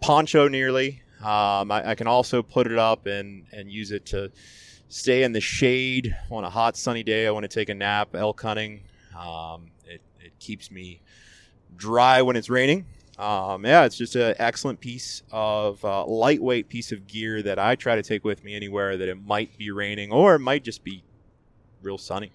poncho 0.00 0.48
nearly. 0.48 1.02
Um, 1.20 1.70
I, 1.70 1.90
I 1.90 1.94
can 1.94 2.06
also 2.06 2.42
put 2.42 2.66
it 2.66 2.78
up 2.78 3.06
and 3.06 3.46
and 3.52 3.70
use 3.70 3.90
it 3.92 4.06
to 4.06 4.30
stay 4.88 5.22
in 5.22 5.32
the 5.32 5.40
shade 5.40 6.14
on 6.30 6.44
a 6.44 6.50
hot 6.50 6.76
sunny 6.76 7.02
day. 7.02 7.26
I 7.26 7.30
want 7.30 7.44
to 7.44 7.48
take 7.48 7.68
a 7.68 7.74
nap, 7.74 8.14
elk 8.14 8.40
hunting. 8.42 8.82
Um, 9.18 9.70
it 9.84 10.00
it 10.20 10.38
keeps 10.38 10.70
me 10.70 11.00
dry 11.76 12.22
when 12.22 12.36
it's 12.36 12.50
raining. 12.50 12.86
Um, 13.18 13.64
yeah, 13.64 13.84
it's 13.84 13.96
just 13.96 14.16
an 14.16 14.34
excellent 14.38 14.80
piece 14.80 15.22
of 15.30 15.84
uh, 15.84 16.04
lightweight 16.06 16.68
piece 16.68 16.92
of 16.92 17.06
gear 17.06 17.42
that 17.42 17.58
I 17.58 17.76
try 17.76 17.94
to 17.94 18.02
take 18.02 18.24
with 18.24 18.42
me 18.42 18.54
anywhere 18.56 18.96
that 18.96 19.08
it 19.08 19.24
might 19.24 19.56
be 19.58 19.70
raining 19.70 20.10
or 20.10 20.34
it 20.34 20.38
might 20.40 20.64
just 20.64 20.82
be 20.82 21.04
real 21.82 21.98
sunny. 21.98 22.32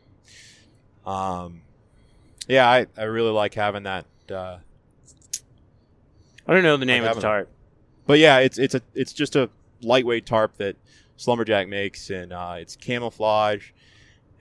Um, 1.06 1.62
yeah, 2.48 2.70
I, 2.70 2.86
I 2.98 3.04
really 3.04 3.32
like 3.32 3.54
having 3.54 3.84
that. 3.84 4.06
Uh, 4.30 4.58
I 6.48 6.54
don't 6.54 6.64
know 6.64 6.78
the 6.78 6.86
name 6.86 7.04
I 7.04 7.08
of 7.08 7.16
the 7.16 7.22
tarp. 7.22 7.50
but 8.06 8.20
yeah, 8.20 8.40
it's 8.40 8.58
it's 8.58 8.76
a 8.76 8.82
it's 8.94 9.14
just 9.14 9.36
a 9.36 9.50
lightweight 9.82 10.26
tarp 10.26 10.58
that 10.58 10.76
Slumberjack 11.18 11.68
makes, 11.68 12.10
and 12.10 12.32
uh, 12.32 12.56
it's 12.58 12.76
camouflage, 12.76 13.72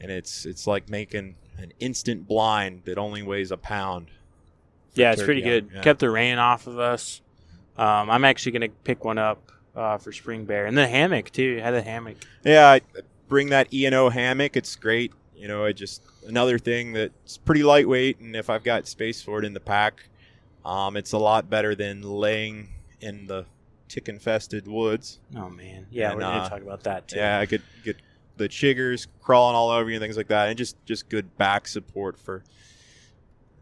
and 0.01 0.11
it's 0.11 0.47
it's 0.47 0.67
like 0.67 0.89
making 0.89 1.37
an 1.59 1.73
instant 1.81 2.29
blind 2.29 2.83
that 2.85 2.99
only 2.99 3.23
weighs 3.23 3.51
a 3.51 3.57
pound. 3.57 4.11
Yeah, 4.95 5.13
it's 5.13 5.23
pretty 5.23 5.43
good. 5.43 5.71
Yeah. 5.75 5.83
Kept 5.83 6.01
the 6.01 6.11
rain 6.11 6.39
off 6.39 6.67
of 6.67 6.79
us. 6.79 7.21
Um, 7.77 8.09
I'm 8.11 8.25
actually 8.25 8.53
gonna 8.53 8.69
pick 8.85 9.05
one 9.05 9.19
up 9.19 9.53
uh, 9.75 9.99
for 9.99 10.13
spring 10.13 10.45
bear 10.45 10.67
and 10.67 10.77
the 10.77 10.87
hammock 10.87 11.31
too. 11.31 11.59
Had 11.59 11.75
a 11.75 11.83
hammock. 11.83 12.17
Yeah, 12.45 12.69
I 12.69 12.81
bring 13.29 13.51
that 13.51 13.73
E 13.75 13.85
and 13.85 13.95
O 13.95 14.09
hammock. 14.09 14.57
It's 14.57 14.75
great. 14.77 15.13
You 15.37 15.49
know, 15.49 15.65
it 15.65 15.75
just 15.75 16.03
another 16.27 16.59
thing 16.59 16.93
that's 16.93 17.37
pretty 17.37 17.63
lightweight, 17.63 18.21
and 18.21 18.35
if 18.35 18.49
I've 18.51 18.65
got 18.65 18.87
space 18.87 19.23
for 19.23 19.39
it 19.39 19.45
in 19.45 19.53
the 19.53 19.61
pack, 19.61 20.09
um, 20.65 20.97
it's 20.97 21.13
a 21.13 21.19
lot 21.19 21.51
better 21.51 21.75
than 21.75 22.03
laying 22.03 22.69
in 23.01 23.27
the 23.27 23.45
tick-infested 23.89 24.67
woods. 24.67 25.21
Oh 25.37 25.49
man, 25.49 25.87
yeah, 25.91 26.09
And, 26.11 26.17
we're 26.17 26.23
gonna 26.23 26.39
uh, 26.39 26.49
talk 26.49 26.63
about 26.63 26.83
that 26.85 27.09
too. 27.09 27.19
Yeah, 27.19 27.39
I 27.39 27.47
could 27.47 27.63
get 27.85 27.97
the 28.37 28.49
chiggers 28.49 29.07
crawling 29.23 29.55
all 29.55 29.71
over 29.71 29.89
you 29.89 29.97
and 29.97 30.03
things 30.03 30.17
like 30.17 30.29
that, 30.29 30.49
and 30.49 30.59
just 30.59 30.77
just 30.85 31.09
good 31.09 31.37
back 31.37 31.69
support 31.69 32.19
for 32.19 32.43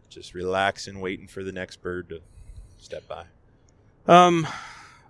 just 0.09 0.33
relaxing, 0.33 1.01
waiting 1.01 1.27
for 1.27 1.43
the 1.43 1.51
next 1.51 1.81
bird 1.81 2.09
to 2.09 2.21
step 2.77 3.03
by. 3.07 3.25
Um, 4.07 4.47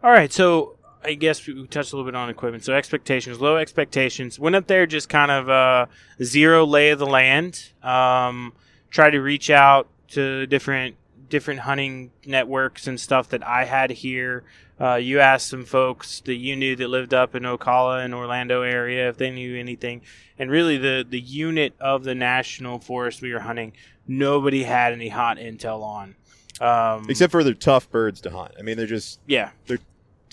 All 0.04 0.12
right, 0.12 0.32
so 0.32 0.75
I 1.06 1.14
guess 1.14 1.46
we 1.46 1.68
touched 1.68 1.94
a 1.94 1.96
little 1.96 2.10
bit 2.10 2.16
on 2.16 2.30
equipment. 2.30 2.64
So 2.64 2.74
expectations, 2.74 3.40
low 3.40 3.58
expectations. 3.58 4.40
Went 4.40 4.56
up 4.56 4.68
there 4.68 4.86
just 4.86 5.08
kind 5.08 5.32
of 5.32 5.50
uh, 5.50 5.86
zero 6.24 6.66
lay 6.66 6.90
of 6.90 7.00
the 7.00 7.06
land. 7.06 7.72
Um, 7.84 8.54
try 8.90 9.10
to 9.10 9.20
reach 9.20 9.50
out 9.50 9.88
to 10.10 10.48
different 10.48 10.96
different 11.30 11.62
hunting 11.62 12.12
networks 12.26 12.88
and 12.88 13.00
stuff 13.00 13.30
that 13.30 13.46
I 13.46 13.66
had 13.66 13.92
here. 13.92 14.44
Uh, 14.80 14.96
you 14.96 15.20
asked 15.20 15.48
some 15.48 15.66
folks 15.66 16.22
that 16.22 16.36
you 16.36 16.56
knew 16.56 16.76
that 16.76 16.88
lived 16.90 17.14
up 17.14 17.34
in 17.34 17.44
Ocala 17.44 18.04
and 18.04 18.14
Orlando 18.14 18.62
area 18.62 19.10
if 19.10 19.18
they 19.18 19.32
knew 19.32 19.58
anything, 19.58 20.02
and 20.38 20.52
really 20.52 20.78
the 20.78 21.06
the 21.08 21.20
unit 21.20 21.74
of 21.80 22.04
the 22.04 22.16
national 22.16 22.80
forest 22.80 23.22
we 23.22 23.32
were 23.32 23.40
hunting, 23.40 23.74
nobody 24.08 24.64
had 24.64 24.92
any 24.92 25.10
hot 25.10 25.38
intel 25.38 25.82
on. 25.82 26.16
Um, 26.60 27.10
Except 27.10 27.32
for 27.32 27.44
they're 27.44 27.54
tough 27.54 27.90
birds 27.90 28.22
to 28.22 28.30
hunt. 28.30 28.54
I 28.58 28.64
mean, 28.64 28.78
they're 28.78 28.86
just 28.86 29.20
yeah, 29.28 29.52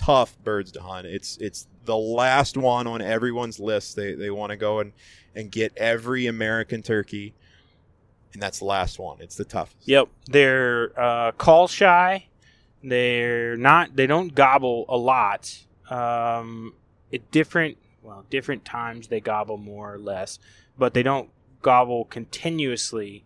tough 0.04 0.37
birds 0.42 0.73
to 0.73 0.80
hunt. 0.80 1.06
It's 1.06 1.37
it's 1.38 1.66
the 1.85 1.97
last 1.97 2.56
one 2.56 2.87
on 2.87 3.00
everyone's 3.00 3.61
list. 3.61 3.97
They 3.97 4.14
they 4.14 4.30
want 4.30 4.50
to 4.50 4.56
go 4.56 4.80
and 4.80 4.92
and 5.35 5.50
get 5.50 5.73
every 5.76 6.26
American 6.26 6.82
turkey, 6.82 7.35
and 8.32 8.42
that's 8.42 8.59
the 8.59 8.64
last 8.64 8.99
one. 8.99 9.18
It's 9.21 9.37
the 9.37 9.44
toughest. 9.44 9.76
Yep, 9.87 10.09
they're 10.26 10.99
uh, 11.00 11.32
call 11.32 11.68
shy. 11.68 12.26
They're 12.82 13.56
not. 13.56 13.94
They 13.97 14.06
don't 14.06 14.35
gobble 14.35 14.87
a 14.88 14.97
lot. 14.97 15.56
Um, 15.88 16.75
at 17.12 17.30
different 17.30 17.78
well, 18.02 18.25
different 18.30 18.64
times 18.64 19.09
they 19.09 19.21
gobble 19.21 19.59
more 19.59 19.94
or 19.94 19.99
less, 19.99 20.38
but 20.76 20.94
they 20.94 21.02
don't 21.02 21.30
gobble 21.62 22.04
continuously. 22.06 23.25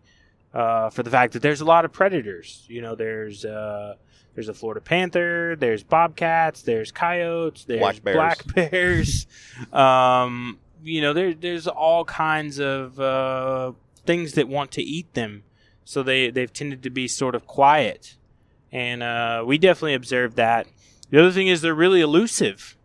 Uh, 0.57 0.89
for 0.89 1.03
the 1.03 1.11
fact 1.11 1.33
that 1.33 1.43
there's 1.43 1.61
a 1.61 1.65
lot 1.65 1.85
of 1.85 1.91
predators. 1.93 2.65
You 2.67 2.81
know, 2.81 2.95
there's 2.95 3.45
uh, 3.45 3.93
there's 4.33 4.49
a 4.49 4.55
Florida 4.55 4.81
panther, 4.81 5.55
there's 5.55 5.83
bobcats, 5.83 6.63
there's 6.63 6.91
coyotes, 6.91 7.65
there's 7.65 7.79
Black 7.79 8.03
bears. 8.03 8.15
black 8.15 8.55
bears. 8.71 9.27
um, 9.71 10.57
you 10.83 11.01
know, 11.01 11.13
there, 11.13 11.35
there's 11.35 11.67
all 11.67 12.05
kinds 12.05 12.59
of 12.59 12.99
uh, 12.99 13.73
things 14.07 14.33
that 14.33 14.47
want 14.47 14.71
to 14.71 14.81
eat 14.81 15.13
them. 15.13 15.43
So 15.85 16.01
they, 16.01 16.31
they've 16.31 16.51
tended 16.51 16.81
to 16.83 16.89
be 16.89 17.07
sort 17.07 17.35
of 17.35 17.45
quiet. 17.45 18.15
And 18.71 19.03
uh, 19.03 19.43
we 19.45 19.59
definitely 19.59 19.93
observed 19.93 20.37
that. 20.37 20.65
The 21.11 21.19
other 21.19 21.31
thing 21.31 21.47
is 21.47 21.61
they're 21.61 21.75
really 21.75 22.01
elusive. 22.01 22.77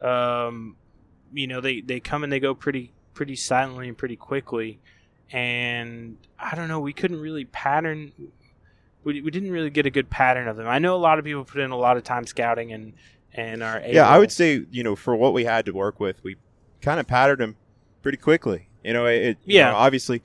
Um, 0.00 0.76
you 1.32 1.48
know, 1.48 1.60
they, 1.60 1.80
they 1.80 1.98
come 1.98 2.22
and 2.22 2.32
they 2.32 2.40
go 2.40 2.54
pretty 2.54 2.92
pretty 3.12 3.34
silently 3.34 3.88
and 3.88 3.98
pretty 3.98 4.14
quickly. 4.14 4.78
And 5.32 6.16
I 6.38 6.54
don't 6.54 6.68
know, 6.68 6.80
we 6.80 6.92
couldn't 6.92 7.20
really 7.20 7.44
pattern. 7.46 8.12
We, 9.04 9.20
we 9.20 9.30
didn't 9.30 9.50
really 9.50 9.70
get 9.70 9.86
a 9.86 9.90
good 9.90 10.10
pattern 10.10 10.48
of 10.48 10.56
them. 10.56 10.66
I 10.66 10.78
know 10.78 10.94
a 10.94 10.98
lot 10.98 11.18
of 11.18 11.24
people 11.24 11.44
put 11.44 11.60
in 11.60 11.70
a 11.70 11.76
lot 11.76 11.96
of 11.96 12.04
time 12.04 12.26
scouting 12.26 12.72
and 12.72 12.92
and 13.34 13.62
are 13.62 13.78
able, 13.80 13.94
Yeah, 13.94 14.08
I 14.08 14.18
would 14.18 14.32
say 14.32 14.64
you 14.70 14.82
know 14.82 14.96
for 14.96 15.14
what 15.14 15.32
we 15.34 15.44
had 15.44 15.66
to 15.66 15.72
work 15.72 16.00
with, 16.00 16.22
we 16.24 16.36
kind 16.80 16.98
of 16.98 17.06
patterned 17.06 17.40
them 17.40 17.56
pretty 18.02 18.18
quickly. 18.18 18.68
You 18.82 18.92
know, 18.94 19.06
it 19.06 19.38
you 19.44 19.56
Yeah. 19.58 19.70
know, 19.70 19.76
obviously 19.76 20.22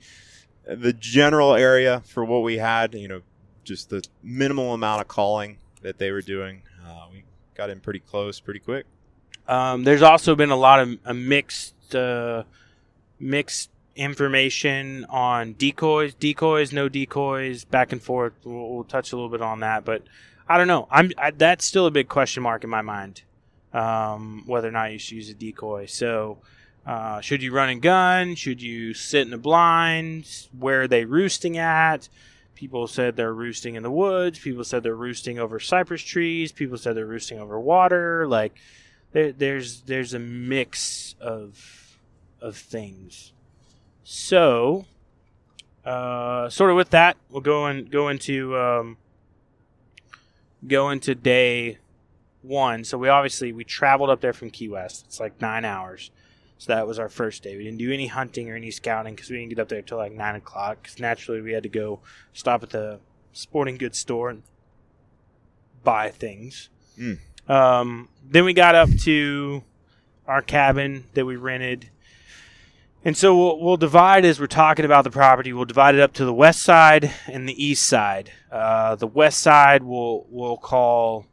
the 0.66 0.92
general 0.94 1.54
area 1.54 2.02
for 2.06 2.24
what 2.24 2.42
we 2.42 2.56
had, 2.56 2.94
you 2.94 3.06
know, 3.08 3.20
just 3.64 3.90
the 3.90 4.02
minimal 4.22 4.72
amount 4.72 5.02
of 5.02 5.08
calling 5.08 5.58
that 5.82 5.98
they 5.98 6.10
were 6.10 6.22
doing, 6.22 6.62
uh, 6.86 7.06
we 7.12 7.24
got 7.54 7.68
in 7.68 7.80
pretty 7.80 7.98
close, 8.00 8.40
pretty 8.40 8.60
quick. 8.60 8.86
Um, 9.46 9.84
there's 9.84 10.00
also 10.00 10.34
been 10.34 10.50
a 10.50 10.56
lot 10.56 10.80
of 10.80 10.98
a 11.04 11.12
mixed 11.12 11.94
uh, 11.94 12.44
mixed 13.20 13.68
information 13.96 15.06
on 15.08 15.54
decoys, 15.54 16.14
decoys, 16.14 16.72
no 16.72 16.88
decoys, 16.88 17.64
back 17.64 17.92
and 17.92 18.02
forth. 18.02 18.32
We'll, 18.44 18.74
we'll 18.74 18.84
touch 18.84 19.12
a 19.12 19.16
little 19.16 19.30
bit 19.30 19.42
on 19.42 19.60
that, 19.60 19.84
but 19.84 20.02
I 20.48 20.58
don't 20.58 20.68
know. 20.68 20.88
I'm 20.90 21.12
I, 21.18 21.30
that's 21.30 21.64
still 21.64 21.86
a 21.86 21.90
big 21.90 22.08
question 22.08 22.42
mark 22.42 22.64
in 22.64 22.70
my 22.70 22.82
mind 22.82 23.22
um, 23.72 24.44
whether 24.46 24.68
or 24.68 24.72
not 24.72 24.92
you 24.92 24.98
should 24.98 25.16
use 25.16 25.30
a 25.30 25.34
decoy. 25.34 25.86
So. 25.86 26.38
Uh, 26.86 27.18
should 27.22 27.42
you 27.42 27.50
run 27.50 27.70
and 27.70 27.80
gun? 27.80 28.34
Should 28.34 28.60
you 28.60 28.92
sit 28.92 29.22
in 29.22 29.30
the 29.30 29.38
blinds? 29.38 30.50
Where 30.52 30.82
are 30.82 30.86
they 30.86 31.06
roosting 31.06 31.56
at? 31.56 32.10
People 32.54 32.86
said 32.86 33.16
they're 33.16 33.32
roosting 33.32 33.74
in 33.74 33.82
the 33.82 33.90
woods. 33.90 34.38
People 34.38 34.64
said 34.64 34.82
they're 34.82 34.94
roosting 34.94 35.38
over 35.38 35.58
cypress 35.58 36.02
trees. 36.02 36.52
People 36.52 36.76
said 36.76 36.94
they're 36.94 37.06
roosting 37.06 37.38
over 37.38 37.58
water. 37.58 38.28
Like, 38.28 38.54
there, 39.12 39.32
there's 39.32 39.82
there's 39.82 40.14
a 40.14 40.18
mix 40.18 41.14
of 41.20 41.98
of 42.40 42.56
things. 42.56 43.32
So, 44.04 44.84
uh, 45.84 46.48
sort 46.50 46.70
of 46.70 46.76
with 46.76 46.90
that, 46.90 47.16
we'll 47.30 47.40
go 47.40 47.66
and 47.66 47.90
go 47.90 48.08
into 48.08 48.56
um, 48.56 48.98
go 50.66 50.90
into 50.90 51.14
day 51.14 51.78
one. 52.42 52.84
So 52.84 52.98
we 52.98 53.08
obviously 53.08 53.52
we 53.52 53.64
traveled 53.64 54.10
up 54.10 54.20
there 54.20 54.32
from 54.32 54.50
Key 54.50 54.68
West. 54.68 55.04
It's 55.06 55.18
like 55.18 55.40
nine 55.40 55.64
hours. 55.64 56.10
So 56.58 56.72
that 56.72 56.86
was 56.86 56.98
our 56.98 57.08
first 57.08 57.42
day. 57.42 57.56
We 57.56 57.64
didn't 57.64 57.78
do 57.78 57.92
any 57.92 58.06
hunting 58.06 58.50
or 58.50 58.56
any 58.56 58.70
scouting 58.70 59.14
because 59.14 59.30
we 59.30 59.38
didn't 59.38 59.50
get 59.50 59.58
up 59.58 59.68
there 59.68 59.82
till 59.82 59.98
like 59.98 60.12
nine 60.12 60.36
o'clock. 60.36 60.82
Because 60.82 61.00
naturally 61.00 61.40
we 61.40 61.52
had 61.52 61.62
to 61.64 61.68
go 61.68 62.00
stop 62.32 62.62
at 62.62 62.70
the 62.70 63.00
sporting 63.32 63.76
goods 63.76 63.98
store 63.98 64.30
and 64.30 64.42
buy 65.82 66.10
things. 66.10 66.68
Mm. 66.98 67.18
Um, 67.48 68.08
then 68.24 68.44
we 68.44 68.52
got 68.52 68.74
up 68.74 68.88
to 69.00 69.64
our 70.26 70.42
cabin 70.42 71.04
that 71.14 71.26
we 71.26 71.36
rented. 71.36 71.90
And 73.06 73.14
so 73.18 73.36
we'll, 73.36 73.60
we'll 73.60 73.76
divide 73.76 74.24
as 74.24 74.40
we're 74.40 74.46
talking 74.46 74.86
about 74.86 75.04
the 75.04 75.10
property. 75.10 75.52
We'll 75.52 75.66
divide 75.66 75.94
it 75.94 76.00
up 76.00 76.14
to 76.14 76.24
the 76.24 76.32
west 76.32 76.62
side 76.62 77.12
and 77.26 77.46
the 77.46 77.62
east 77.64 77.86
side. 77.86 78.30
Uh, 78.50 78.94
the 78.94 79.06
west 79.06 79.40
side 79.40 79.82
we'll 79.82 80.26
we'll 80.30 80.56
call 80.56 81.26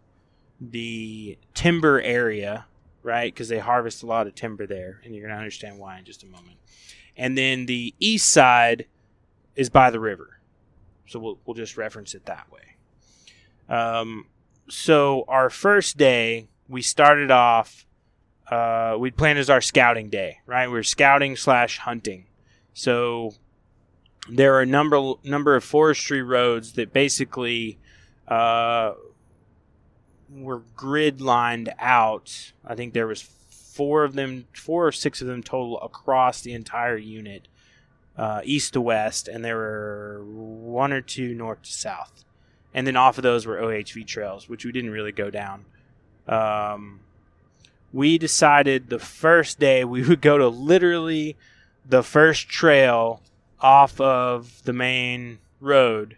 the 0.60 1.38
timber 1.54 2.02
area, 2.02 2.66
right? 3.04 3.34
Because 3.34 3.48
they 3.48 3.60
harvest 3.60 4.04
a 4.04 4.06
lot 4.06 4.28
of 4.28 4.36
timber 4.36 4.68
there, 4.68 5.00
and 5.06 5.16
you're 5.16 5.26
gonna 5.26 5.40
understand 5.40 5.80
why 5.80 5.98
in 5.98 6.04
just 6.04 6.24
a 6.24 6.28
moment. 6.28 6.58
And 7.16 7.38
then 7.38 7.68
the 7.68 7.94
east 8.00 8.30
side 8.30 8.86
is 9.56 9.70
by 9.70 9.92
the 9.92 10.00
river, 10.00 10.42
so 11.08 11.20
we'll 11.20 11.40
we'll 11.46 11.56
just 11.56 11.78
reference 11.78 12.14
it 12.14 12.26
that 12.26 12.48
way. 12.52 12.76
Um, 13.74 14.26
so 14.68 15.24
our 15.30 15.50
first 15.50 15.98
day, 15.98 16.50
we 16.68 16.82
started 16.82 17.32
off. 17.32 17.86
Uh, 18.52 18.98
we'd 19.00 19.16
planned 19.16 19.40
as 19.40 19.50
our 19.50 19.62
scouting 19.62 20.10
day, 20.10 20.40
right? 20.46 20.68
We 20.68 20.74
were 20.74 20.84
scouting 20.84 21.38
slash 21.38 21.78
hunting. 21.78 22.26
So 22.74 23.34
there 24.30 24.54
are 24.56 24.62
a 24.62 24.66
number 24.66 25.14
number 25.24 25.56
of 25.56 25.64
forestry 25.64 26.22
roads 26.22 26.74
that 26.74 26.92
basically 26.92 27.80
uh, 28.28 28.94
were 30.30 30.64
grid 30.76 31.22
lined 31.22 31.74
out. 31.80 32.52
I 32.66 32.76
think 32.76 32.94
there 32.94 33.08
was 33.08 33.22
four 33.22 34.04
of 34.04 34.14
them, 34.14 34.48
four 34.54 34.88
or 34.88 34.92
six 34.92 35.22
of 35.22 35.28
them 35.28 35.42
total 35.42 35.80
across 35.82 36.42
the 36.42 36.54
entire 36.54 36.98
unit, 36.98 37.48
uh, 38.18 38.42
east 38.44 38.74
to 38.74 38.82
west, 38.82 39.30
and 39.30 39.46
there 39.46 39.58
were 39.58 40.22
one 40.26 40.92
or 40.92 41.02
two 41.02 41.34
north 41.34 41.62
to 41.64 41.72
south 41.72 42.26
and 42.74 42.88
then 42.88 42.96
off 42.96 43.18
of 43.18 43.24
those 43.24 43.46
were 43.46 43.58
OHV 43.58 44.06
trails, 44.08 44.48
which 44.48 44.66
we 44.66 44.72
didn't 44.72 44.92
really 44.92 45.12
go 45.12 45.30
down. 45.30 45.66
Um, 46.28 47.02
we 47.94 48.18
decided 48.18 48.90
the 48.90 49.00
first 49.00 49.60
day 49.60 49.84
we 49.84 50.08
would 50.08 50.22
go 50.22 50.38
to 50.38 50.48
literally 50.48 51.36
the 51.88 52.04
first 52.04 52.50
trail 52.50 53.22
off 53.60 54.00
of 54.00 54.64
the 54.64 54.74
main 54.74 55.40
road 55.60 56.18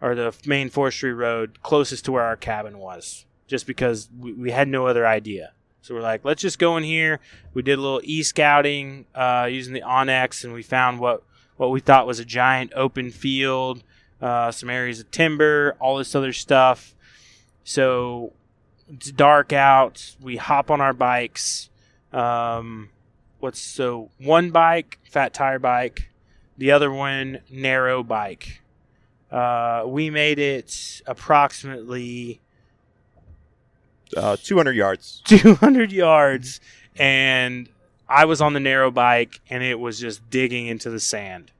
or 0.00 0.14
the 0.14 0.34
main 0.46 0.68
forestry 0.68 1.12
road 1.12 1.62
closest 1.62 2.04
to 2.04 2.12
where 2.12 2.24
our 2.24 2.36
cabin 2.36 2.78
was, 2.78 3.24
just 3.46 3.66
because 3.66 4.08
we, 4.18 4.32
we 4.32 4.50
had 4.50 4.68
no 4.68 4.86
other 4.86 5.06
idea. 5.06 5.52
So 5.82 5.94
we're 5.94 6.00
like, 6.00 6.24
let's 6.24 6.42
just 6.42 6.58
go 6.58 6.76
in 6.76 6.84
here. 6.84 7.18
We 7.54 7.62
did 7.62 7.78
a 7.78 7.82
little 7.82 8.00
e 8.04 8.22
scouting 8.22 9.06
uh, 9.14 9.48
using 9.50 9.74
the 9.74 9.82
onX, 9.82 10.44
and 10.44 10.52
we 10.52 10.62
found 10.62 11.00
what 11.00 11.22
what 11.56 11.70
we 11.70 11.80
thought 11.80 12.06
was 12.06 12.18
a 12.18 12.24
giant 12.24 12.72
open 12.74 13.10
field 13.10 13.82
uh, 14.22 14.52
some 14.52 14.70
areas 14.70 15.00
of 15.00 15.10
timber, 15.10 15.76
all 15.80 15.98
this 15.98 16.14
other 16.14 16.32
stuff. 16.32 16.94
So 17.64 18.32
it's 18.92 19.10
dark 19.10 19.52
out. 19.52 20.14
We 20.20 20.36
hop 20.36 20.70
on 20.70 20.80
our 20.80 20.92
bikes. 20.92 21.70
Um, 22.12 22.90
what's 23.40 23.60
so 23.60 24.10
one 24.18 24.50
bike, 24.50 24.98
fat 25.10 25.32
tire 25.32 25.58
bike, 25.58 26.10
the 26.58 26.72
other 26.72 26.92
one, 26.92 27.40
narrow 27.50 28.02
bike. 28.02 28.60
Uh, 29.30 29.84
we 29.86 30.10
made 30.10 30.38
it 30.38 31.00
approximately 31.06 32.40
Uh, 34.14 34.36
200 34.42 34.76
yards. 34.76 35.22
200 35.26 35.90
yards, 35.90 36.60
and 36.96 37.68
I 38.08 38.26
was 38.26 38.42
on 38.42 38.52
the 38.52 38.60
narrow 38.60 38.90
bike, 38.90 39.40
and 39.48 39.62
it 39.62 39.80
was 39.80 39.98
just 39.98 40.28
digging 40.28 40.66
into 40.66 40.90
the 40.90 41.00
sand. 41.00 41.50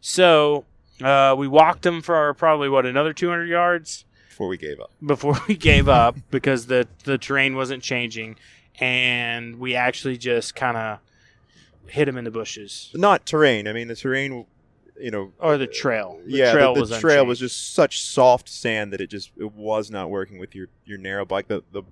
So 0.00 0.64
uh, 1.00 1.36
we 1.38 1.46
walked 1.46 1.82
them 1.82 2.02
for 2.02 2.34
probably 2.34 2.68
what 2.68 2.84
another 2.84 3.12
200 3.12 3.46
yards 3.48 4.04
Before 4.40 4.48
we 4.48 4.56
gave 4.56 4.80
up. 4.80 4.90
before 5.04 5.38
we 5.48 5.54
gave 5.54 5.86
up 5.86 6.16
because 6.30 6.64
the 6.64 6.88
the 7.04 7.18
terrain 7.18 7.56
wasn't 7.56 7.82
changing, 7.82 8.36
and 8.80 9.58
we 9.58 9.74
actually 9.74 10.16
just 10.16 10.54
kind 10.56 10.78
of 10.78 11.00
hit 11.86 12.06
them 12.06 12.16
in 12.16 12.24
the 12.24 12.30
bushes 12.30 12.90
Not 12.94 13.26
terrain. 13.26 13.68
I 13.68 13.74
mean, 13.74 13.88
the 13.88 13.94
terrain, 13.94 14.46
you 14.98 15.10
know, 15.10 15.32
or 15.38 15.58
the 15.58 15.66
trail. 15.66 16.18
The 16.24 16.38
yeah, 16.38 16.52
trail 16.52 16.72
the, 16.72 16.80
was 16.80 16.88
the 16.88 16.98
trail 16.98 17.26
was 17.26 17.38
just 17.38 17.74
such 17.74 18.00
soft 18.00 18.48
sand 18.48 18.94
that 18.94 19.02
it 19.02 19.10
just 19.10 19.30
it 19.36 19.52
was 19.52 19.90
not 19.90 20.08
working 20.08 20.38
with 20.38 20.54
your 20.54 20.68
your 20.86 20.96
narrow 20.96 21.26
bike. 21.26 21.48
The 21.48 21.62
the, 21.70 21.82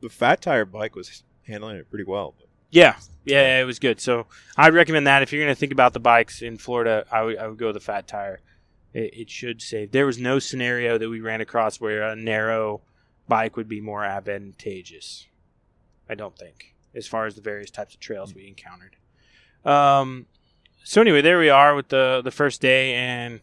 the 0.00 0.08
fat 0.08 0.40
tire 0.42 0.64
bike 0.64 0.94
was 0.94 1.24
handling 1.48 1.78
it 1.78 1.90
pretty 1.90 2.04
well. 2.04 2.36
Yeah, 2.70 2.94
yeah, 3.24 3.60
it 3.60 3.64
was 3.64 3.80
good. 3.80 4.00
So 4.00 4.26
I'd 4.56 4.74
recommend 4.74 5.08
that 5.08 5.22
if 5.22 5.32
you're 5.32 5.42
going 5.42 5.52
to 5.52 5.58
think 5.58 5.72
about 5.72 5.92
the 5.92 5.98
bikes 5.98 6.40
in 6.40 6.56
Florida, 6.56 7.04
I 7.10 7.22
would 7.22 7.36
I 7.36 7.48
would 7.48 7.58
go 7.58 7.66
with 7.66 7.74
the 7.74 7.80
fat 7.80 8.06
tire. 8.06 8.42
It, 8.94 9.12
it 9.14 9.30
should 9.30 9.60
save. 9.60 9.90
There 9.90 10.06
was 10.06 10.18
no 10.18 10.38
scenario 10.38 10.96
that 10.96 11.08
we 11.10 11.20
ran 11.20 11.40
across 11.42 11.80
where 11.80 12.02
a 12.02 12.16
narrow 12.16 12.80
bike 13.28 13.56
would 13.56 13.68
be 13.68 13.80
more 13.80 14.04
advantageous. 14.04 15.26
I 16.08 16.14
don't 16.14 16.36
think, 16.38 16.74
as 16.94 17.06
far 17.06 17.26
as 17.26 17.34
the 17.34 17.42
various 17.42 17.70
types 17.70 17.94
of 17.94 18.00
trails 18.00 18.34
we 18.34 18.46
encountered. 18.46 18.96
Um, 19.64 20.26
so 20.84 21.00
anyway, 21.00 21.22
there 21.22 21.38
we 21.38 21.48
are 21.48 21.74
with 21.74 21.88
the 21.88 22.20
the 22.22 22.30
first 22.30 22.60
day, 22.60 22.94
and 22.94 23.40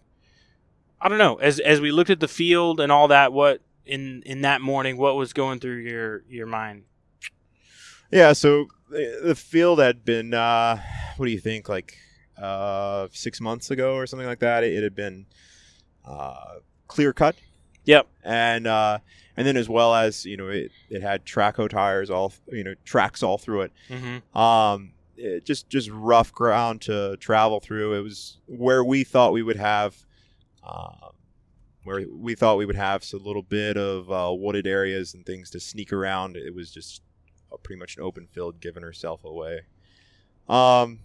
I 1.01 1.09
don't 1.09 1.17
know. 1.17 1.35
As 1.35 1.59
as 1.59 1.81
we 1.81 1.91
looked 1.91 2.11
at 2.11 2.19
the 2.19 2.27
field 2.27 2.79
and 2.79 2.91
all 2.91 3.07
that, 3.09 3.33
what 3.33 3.61
in 3.85 4.21
in 4.25 4.41
that 4.41 4.61
morning, 4.61 4.97
what 4.97 5.15
was 5.15 5.33
going 5.33 5.59
through 5.59 5.77
your 5.77 6.23
your 6.29 6.45
mind? 6.45 6.83
Yeah, 8.11 8.33
so 8.33 8.67
the 8.89 9.19
the 9.23 9.35
field 9.35 9.79
had 9.79 10.05
been, 10.05 10.33
uh, 10.33 10.79
what 11.17 11.25
do 11.25 11.31
you 11.31 11.39
think, 11.39 11.67
like 11.67 11.97
uh, 12.41 13.07
six 13.11 13.39
months 13.39 13.71
ago 13.71 13.95
or 13.95 14.07
something 14.07 14.27
like 14.27 14.39
that. 14.39 14.63
It, 14.63 14.73
it 14.73 14.83
had 14.83 14.95
been 14.95 15.25
uh, 16.05 16.55
clear 16.87 17.13
cut, 17.13 17.35
Yep. 17.85 18.07
and 18.23 18.67
uh, 18.67 18.99
and 19.37 19.45
then 19.47 19.57
as 19.57 19.69
well 19.69 19.93
as 19.95 20.25
you 20.25 20.37
know, 20.37 20.49
it, 20.49 20.71
it 20.89 21.01
had 21.01 21.25
Traco 21.25 21.69
tires 21.69 22.09
all 22.09 22.33
you 22.51 22.63
know 22.63 22.73
tracks 22.85 23.23
all 23.23 23.37
through 23.37 23.61
it. 23.61 23.71
Mm-hmm. 23.89 24.37
Um, 24.37 24.93
it 25.17 25.45
just 25.45 25.69
just 25.69 25.89
rough 25.91 26.31
ground 26.33 26.81
to 26.83 27.15
travel 27.17 27.59
through. 27.59 27.93
It 27.93 28.01
was 28.01 28.37
where 28.47 28.83
we 28.83 29.03
thought 29.03 29.33
we 29.33 29.43
would 29.43 29.57
have, 29.57 29.95
um, 30.67 31.11
where 31.83 32.05
we 32.09 32.33
thought 32.35 32.57
we 32.57 32.65
would 32.65 32.75
have 32.75 33.05
a 33.13 33.17
little 33.17 33.43
bit 33.43 33.77
of 33.77 34.11
uh, 34.11 34.33
wooded 34.33 34.65
areas 34.65 35.13
and 35.13 35.25
things 35.25 35.49
to 35.51 35.59
sneak 35.59 35.93
around. 35.93 36.35
It 36.37 36.55
was 36.55 36.71
just 36.71 37.03
pretty 37.63 37.79
much 37.79 37.97
an 37.97 38.03
open 38.03 38.27
field, 38.31 38.59
giving 38.61 38.81
herself 38.81 39.23
away. 39.23 39.61
Um, 40.49 40.99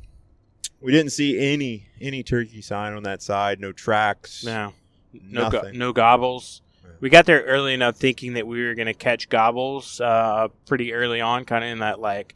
we 0.80 0.92
didn't 0.92 1.12
see 1.12 1.38
any 1.52 1.88
any 2.00 2.22
turkey 2.22 2.60
sign 2.62 2.92
on 2.94 3.02
that 3.04 3.22
side. 3.22 3.60
No 3.60 3.72
tracks. 3.72 4.44
No. 4.44 4.72
No, 5.12 5.50
go- 5.50 5.70
no 5.72 5.92
gobbles. 5.92 6.60
Yeah. 6.84 6.90
We 7.00 7.08
got 7.10 7.24
there 7.26 7.42
early 7.42 7.72
enough 7.74 7.96
thinking 7.96 8.34
that 8.34 8.46
we 8.46 8.64
were 8.64 8.74
going 8.74 8.86
to 8.86 8.94
catch 8.94 9.28
gobbles 9.28 10.00
uh, 10.00 10.48
pretty 10.66 10.92
early 10.92 11.20
on, 11.20 11.44
kind 11.44 11.64
of 11.64 11.70
in 11.70 11.78
that 11.78 12.00
like 12.00 12.34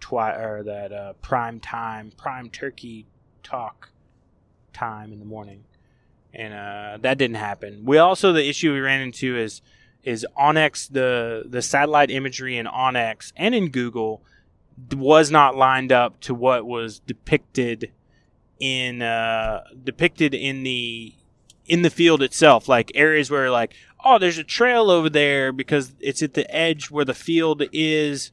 twi- 0.00 0.36
or 0.36 0.62
that 0.64 0.92
uh, 0.92 1.12
prime 1.22 1.58
time, 1.60 2.12
prime 2.16 2.50
turkey 2.50 3.06
talk 3.42 3.88
time 4.74 5.12
in 5.12 5.18
the 5.18 5.24
morning, 5.24 5.64
and 6.34 6.52
uh, 6.54 6.98
that 7.00 7.16
didn't 7.18 7.36
happen. 7.36 7.84
We 7.84 7.98
also 7.98 8.32
the 8.32 8.46
issue 8.46 8.72
we 8.72 8.80
ran 8.80 9.00
into 9.00 9.36
is 9.36 9.62
is 10.04 10.26
onX 10.38 10.90
the 10.92 11.44
the 11.46 11.62
satellite 11.62 12.10
imagery 12.10 12.56
in 12.56 12.66
onX 12.66 13.32
and 13.36 13.54
in 13.54 13.70
Google 13.70 14.22
was 14.94 15.30
not 15.30 15.56
lined 15.56 15.92
up 15.92 16.20
to 16.20 16.34
what 16.34 16.66
was 16.66 16.98
depicted 17.00 17.92
in 18.60 19.02
uh, 19.02 19.64
depicted 19.84 20.34
in 20.34 20.62
the 20.62 21.14
in 21.66 21.82
the 21.82 21.90
field 21.90 22.22
itself, 22.22 22.68
like 22.68 22.90
areas 22.94 23.30
where 23.30 23.50
like, 23.50 23.74
oh, 24.04 24.18
there's 24.18 24.38
a 24.38 24.44
trail 24.44 24.90
over 24.90 25.10
there 25.10 25.52
because 25.52 25.94
it's 26.00 26.22
at 26.22 26.34
the 26.34 26.50
edge 26.54 26.90
where 26.90 27.04
the 27.04 27.14
field 27.14 27.62
is, 27.72 28.32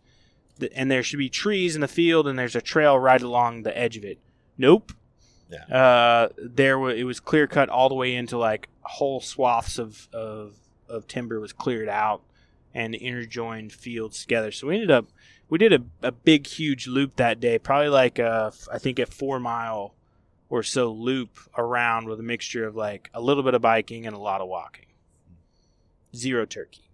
and 0.73 0.89
there 0.89 1.03
should 1.03 1.19
be 1.19 1.29
trees 1.29 1.75
in 1.75 1.81
the 1.81 1.87
field, 1.87 2.27
and 2.27 2.39
there's 2.39 2.55
a 2.55 2.61
trail 2.61 2.97
right 2.97 3.21
along 3.21 3.63
the 3.63 3.77
edge 3.77 3.97
of 3.97 4.05
it. 4.05 4.19
Nope. 4.57 4.93
Yeah. 5.49 5.75
Uh, 5.75 6.29
there 6.37 6.79
was 6.79 6.97
it 6.97 7.03
was 7.03 7.19
clear 7.19 7.45
cut 7.45 7.69
all 7.69 7.89
the 7.89 7.95
way 7.95 8.15
into 8.15 8.37
like 8.37 8.69
whole 8.81 9.19
swaths 9.19 9.77
of 9.77 10.07
of 10.13 10.55
of 10.89 11.07
timber 11.07 11.39
was 11.39 11.53
cleared 11.53 11.89
out 11.89 12.21
and 12.73 12.93
interjoined 12.93 13.71
fields 13.71 14.21
together. 14.21 14.51
So 14.51 14.67
we 14.67 14.75
ended 14.75 14.91
up 14.91 15.07
we 15.49 15.57
did 15.57 15.73
a, 15.73 15.79
a 16.01 16.11
big 16.11 16.47
huge 16.47 16.87
loop 16.87 17.15
that 17.17 17.39
day, 17.39 17.57
probably 17.59 17.89
like 17.89 18.19
uh 18.19 18.51
I 18.71 18.77
think 18.79 18.99
a 18.99 19.05
four 19.05 19.39
mile 19.39 19.93
or 20.49 20.63
so 20.63 20.91
loop 20.91 21.37
around 21.57 22.07
with 22.07 22.19
a 22.19 22.23
mixture 22.23 22.65
of 22.67 22.75
like 22.75 23.09
a 23.13 23.21
little 23.21 23.43
bit 23.43 23.53
of 23.53 23.61
biking 23.61 24.05
and 24.05 24.15
a 24.15 24.19
lot 24.19 24.41
of 24.41 24.47
walking. 24.47 24.85
Zero 26.15 26.45
turkey. 26.45 26.89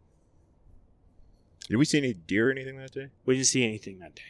Did 1.70 1.78
we 1.78 1.86
see 1.86 2.00
any 2.00 2.14
deer 2.14 2.50
or 2.50 2.52
anything 2.52 2.78
that 2.78 2.92
day? 2.92 3.08
We 3.26 3.36
didn't 3.36 3.48
see 3.48 3.64
anything 3.64 4.00
that 4.00 4.16
day. 4.16 4.22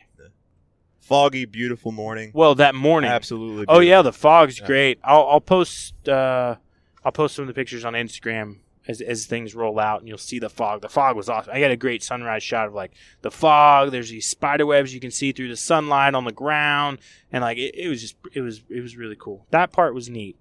Foggy, 0.99 1.45
beautiful 1.45 1.91
morning. 1.91 2.31
Well, 2.33 2.55
that 2.55 2.75
morning. 2.75 3.09
Absolutely. 3.09 3.65
Oh 3.67 3.79
yeah, 3.79 4.01
the 4.01 4.13
fog's 4.13 4.59
Yeah. 4.59 4.65
great. 4.67 4.99
I'll 5.03 5.27
I'll 5.27 5.41
post 5.41 6.07
uh 6.07 6.55
I'll 7.03 7.11
post 7.11 7.35
some 7.35 7.43
of 7.43 7.47
the 7.47 7.53
pictures 7.53 7.83
on 7.83 7.93
Instagram 7.93 8.57
as 8.87 9.01
as 9.01 9.25
things 9.25 9.55
roll 9.55 9.79
out 9.79 9.99
and 9.99 10.07
you'll 10.07 10.17
see 10.17 10.39
the 10.39 10.49
fog. 10.49 10.81
The 10.81 10.89
fog 10.89 11.15
was 11.15 11.29
awesome. 11.29 11.53
I 11.53 11.59
got 11.59 11.71
a 11.71 11.77
great 11.77 12.03
sunrise 12.03 12.43
shot 12.43 12.67
of 12.67 12.73
like 12.73 12.91
the 13.21 13.31
fog. 13.31 13.91
There's 13.91 14.09
these 14.09 14.27
spider 14.27 14.65
webs 14.65 14.93
you 14.93 14.99
can 14.99 15.11
see 15.11 15.31
through 15.31 15.49
the 15.49 15.57
sunlight 15.57 16.15
on 16.15 16.25
the 16.25 16.31
ground 16.31 16.99
and 17.31 17.41
like 17.41 17.57
it, 17.57 17.75
it 17.75 17.87
was 17.87 18.01
just 18.01 18.15
it 18.33 18.41
was 18.41 18.61
it 18.69 18.81
was 18.81 18.97
really 18.97 19.17
cool. 19.17 19.45
That 19.51 19.71
part 19.71 19.93
was 19.93 20.09
neat. 20.09 20.37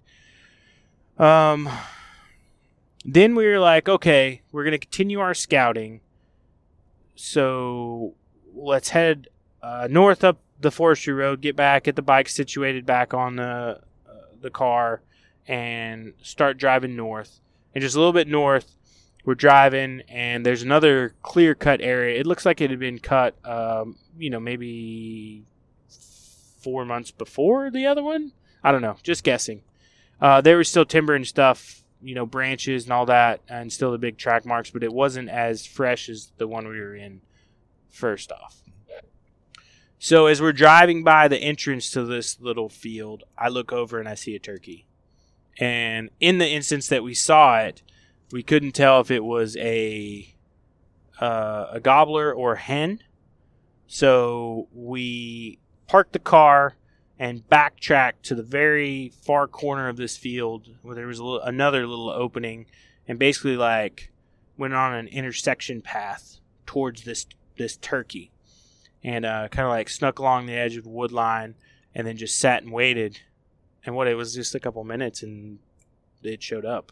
Um 1.17 1.69
then 3.03 3.35
we 3.35 3.47
were 3.47 3.59
like, 3.59 3.89
okay, 3.89 4.41
we're 4.51 4.69
to 4.69 4.77
continue 4.77 5.19
our 5.19 5.33
scouting. 5.33 6.01
So 7.15 8.13
let's 8.53 8.89
head 8.89 9.27
uh, 9.61 9.87
north 9.89 10.23
up 10.23 10.39
the 10.59 10.71
forestry 10.71 11.13
road, 11.13 11.41
get 11.41 11.55
back, 11.55 11.85
get 11.85 11.95
the 11.95 12.01
bike 12.01 12.29
situated 12.29 12.85
back 12.85 13.13
on 13.13 13.35
the 13.35 13.43
uh, 13.43 14.13
the 14.39 14.49
car, 14.49 15.01
and 15.47 16.13
start 16.21 16.57
driving 16.57 16.95
north. 16.95 17.39
And 17.73 17.81
just 17.81 17.95
a 17.95 17.99
little 17.99 18.13
bit 18.13 18.27
north, 18.27 18.75
we're 19.23 19.35
driving, 19.35 20.01
and 20.09 20.45
there's 20.45 20.63
another 20.63 21.13
clear 21.21 21.55
cut 21.55 21.81
area. 21.81 22.19
It 22.19 22.27
looks 22.27 22.45
like 22.45 22.59
it 22.59 22.69
had 22.69 22.79
been 22.79 22.99
cut, 22.99 23.35
um, 23.45 23.97
you 24.17 24.29
know, 24.29 24.39
maybe 24.39 25.43
four 26.61 26.85
months 26.85 27.11
before 27.11 27.69
the 27.69 27.85
other 27.85 28.03
one. 28.03 28.33
I 28.63 28.71
don't 28.71 28.81
know, 28.81 28.97
just 29.03 29.23
guessing. 29.23 29.61
Uh, 30.19 30.41
there 30.41 30.57
was 30.57 30.69
still 30.69 30.85
timber 30.85 31.15
and 31.15 31.25
stuff, 31.25 31.83
you 32.01 32.15
know, 32.15 32.25
branches 32.25 32.83
and 32.83 32.93
all 32.93 33.05
that, 33.07 33.41
and 33.47 33.71
still 33.71 33.91
the 33.91 33.97
big 33.97 34.17
track 34.17 34.45
marks, 34.45 34.69
but 34.69 34.83
it 34.83 34.93
wasn't 34.93 35.29
as 35.29 35.65
fresh 35.65 36.09
as 36.09 36.31
the 36.37 36.47
one 36.47 36.67
we 36.67 36.79
were 36.79 36.95
in 36.95 37.21
first 37.89 38.31
off. 38.31 38.57
So 40.03 40.25
as 40.25 40.41
we're 40.41 40.51
driving 40.51 41.03
by 41.03 41.27
the 41.27 41.37
entrance 41.37 41.91
to 41.91 42.03
this 42.03 42.39
little 42.39 42.69
field, 42.69 43.23
I 43.37 43.49
look 43.49 43.71
over 43.71 43.99
and 43.99 44.09
I 44.09 44.15
see 44.15 44.35
a 44.35 44.39
turkey. 44.39 44.87
And 45.61 46.09
in 46.19 46.39
the 46.39 46.47
instance 46.47 46.87
that 46.87 47.03
we 47.03 47.13
saw 47.13 47.59
it, 47.59 47.83
we 48.31 48.41
couldn't 48.41 48.71
tell 48.71 48.99
if 48.99 49.11
it 49.11 49.23
was 49.23 49.55
a 49.57 50.33
uh, 51.19 51.67
a 51.73 51.79
gobbler 51.79 52.33
or 52.33 52.53
a 52.53 52.59
hen. 52.59 53.03
So 53.85 54.67
we 54.73 55.59
parked 55.87 56.13
the 56.13 56.19
car 56.19 56.77
and 57.19 57.47
backtracked 57.47 58.23
to 58.23 58.35
the 58.35 58.41
very 58.41 59.13
far 59.23 59.47
corner 59.47 59.87
of 59.87 59.97
this 59.97 60.17
field 60.17 60.67
where 60.81 60.95
there 60.95 61.05
was 61.05 61.21
little, 61.21 61.41
another 61.41 61.85
little 61.85 62.09
opening, 62.09 62.65
and 63.07 63.19
basically 63.19 63.55
like 63.55 64.11
went 64.57 64.73
on 64.73 64.95
an 64.95 65.07
intersection 65.07 65.83
path 65.83 66.39
towards 66.65 67.03
this 67.03 67.27
this 67.57 67.77
turkey 67.77 68.31
and 69.03 69.25
uh, 69.25 69.47
kind 69.49 69.67
of 69.67 69.71
like 69.71 69.89
snuck 69.89 70.17
along 70.17 70.47
the 70.47 70.53
edge 70.53 70.75
of 70.75 70.83
the 70.83 70.89
wood 70.89 71.11
line 71.11 71.53
and 71.93 72.07
then 72.07 72.17
just 72.17 72.39
sat 72.39 72.63
and 72.63 72.71
waited. 72.71 73.19
And 73.85 73.95
what 73.95 74.07
it 74.07 74.15
was 74.15 74.35
just 74.35 74.53
a 74.53 74.59
couple 74.59 74.83
minutes 74.83 75.23
and 75.23 75.59
it 76.23 76.43
showed 76.43 76.65
up. 76.65 76.91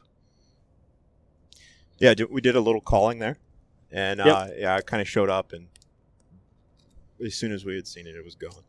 Yeah, 1.99 2.13
we 2.29 2.41
did 2.41 2.55
a 2.55 2.61
little 2.61 2.81
calling 2.81 3.19
there, 3.19 3.37
and 3.91 4.21
uh, 4.21 4.47
yeah, 4.57 4.77
it 4.77 4.85
kind 4.85 5.01
of 5.01 5.09
showed 5.09 5.29
up, 5.29 5.51
and 5.51 5.67
as 7.23 7.35
soon 7.35 7.51
as 7.51 7.65
we 7.65 7.75
had 7.75 7.87
seen 7.87 8.07
it, 8.07 8.15
it 8.15 8.23
was 8.23 8.35
gone. 8.35 8.63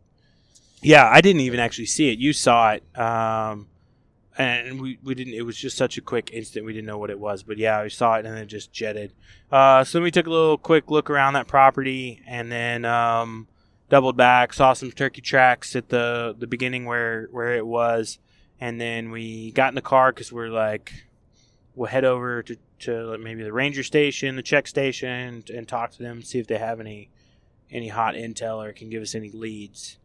Yeah, 0.82 1.08
I 1.08 1.20
didn't 1.20 1.42
even 1.42 1.60
actually 1.60 1.86
see 1.86 2.10
it. 2.10 2.18
You 2.18 2.32
saw 2.32 2.72
it. 2.72 2.98
Um, 2.98 3.68
and 4.38 4.80
we, 4.80 4.98
we 5.02 5.14
didn't, 5.14 5.34
it 5.34 5.42
was 5.42 5.56
just 5.56 5.76
such 5.76 5.98
a 5.98 6.00
quick 6.00 6.30
instant. 6.32 6.64
We 6.64 6.72
didn't 6.72 6.86
know 6.86 6.98
what 6.98 7.10
it 7.10 7.18
was. 7.18 7.42
But 7.42 7.58
yeah, 7.58 7.82
we 7.82 7.90
saw 7.90 8.14
it 8.14 8.24
and 8.24 8.34
then 8.34 8.42
it 8.42 8.46
just 8.46 8.72
jetted. 8.72 9.12
Uh, 9.52 9.84
so 9.84 9.98
then 9.98 10.04
we 10.04 10.10
took 10.10 10.26
a 10.26 10.30
little 10.30 10.56
quick 10.56 10.90
look 10.90 11.10
around 11.10 11.34
that 11.34 11.46
property 11.46 12.22
and 12.26 12.50
then 12.50 12.84
um, 12.84 13.46
doubled 13.90 14.16
back, 14.16 14.54
saw 14.54 14.72
some 14.72 14.90
turkey 14.90 15.20
tracks 15.20 15.76
at 15.76 15.90
the, 15.90 16.34
the 16.38 16.46
beginning 16.46 16.86
where, 16.86 17.28
where 17.32 17.56
it 17.56 17.66
was. 17.66 18.18
And 18.60 18.80
then 18.80 19.10
we 19.10 19.50
got 19.52 19.68
in 19.68 19.74
the 19.74 19.82
car 19.82 20.12
because 20.12 20.32
we're 20.32 20.48
like, 20.48 20.92
we'll 21.74 21.88
head 21.88 22.04
over 22.04 22.42
to, 22.44 22.56
to 22.80 23.18
maybe 23.18 23.42
the 23.42 23.52
ranger 23.52 23.82
station, 23.82 24.36
the 24.36 24.42
check 24.42 24.68
station, 24.68 25.44
and, 25.52 25.68
talk 25.68 25.90
to 25.92 26.02
them, 26.02 26.22
see 26.22 26.38
if 26.38 26.46
they 26.46 26.58
have 26.58 26.80
any 26.80 27.10
any 27.72 27.88
hot 27.88 28.14
intel 28.14 28.64
or 28.64 28.72
can 28.72 28.90
give 28.90 29.00
us 29.00 29.14
any 29.14 29.30
leads. 29.30 29.98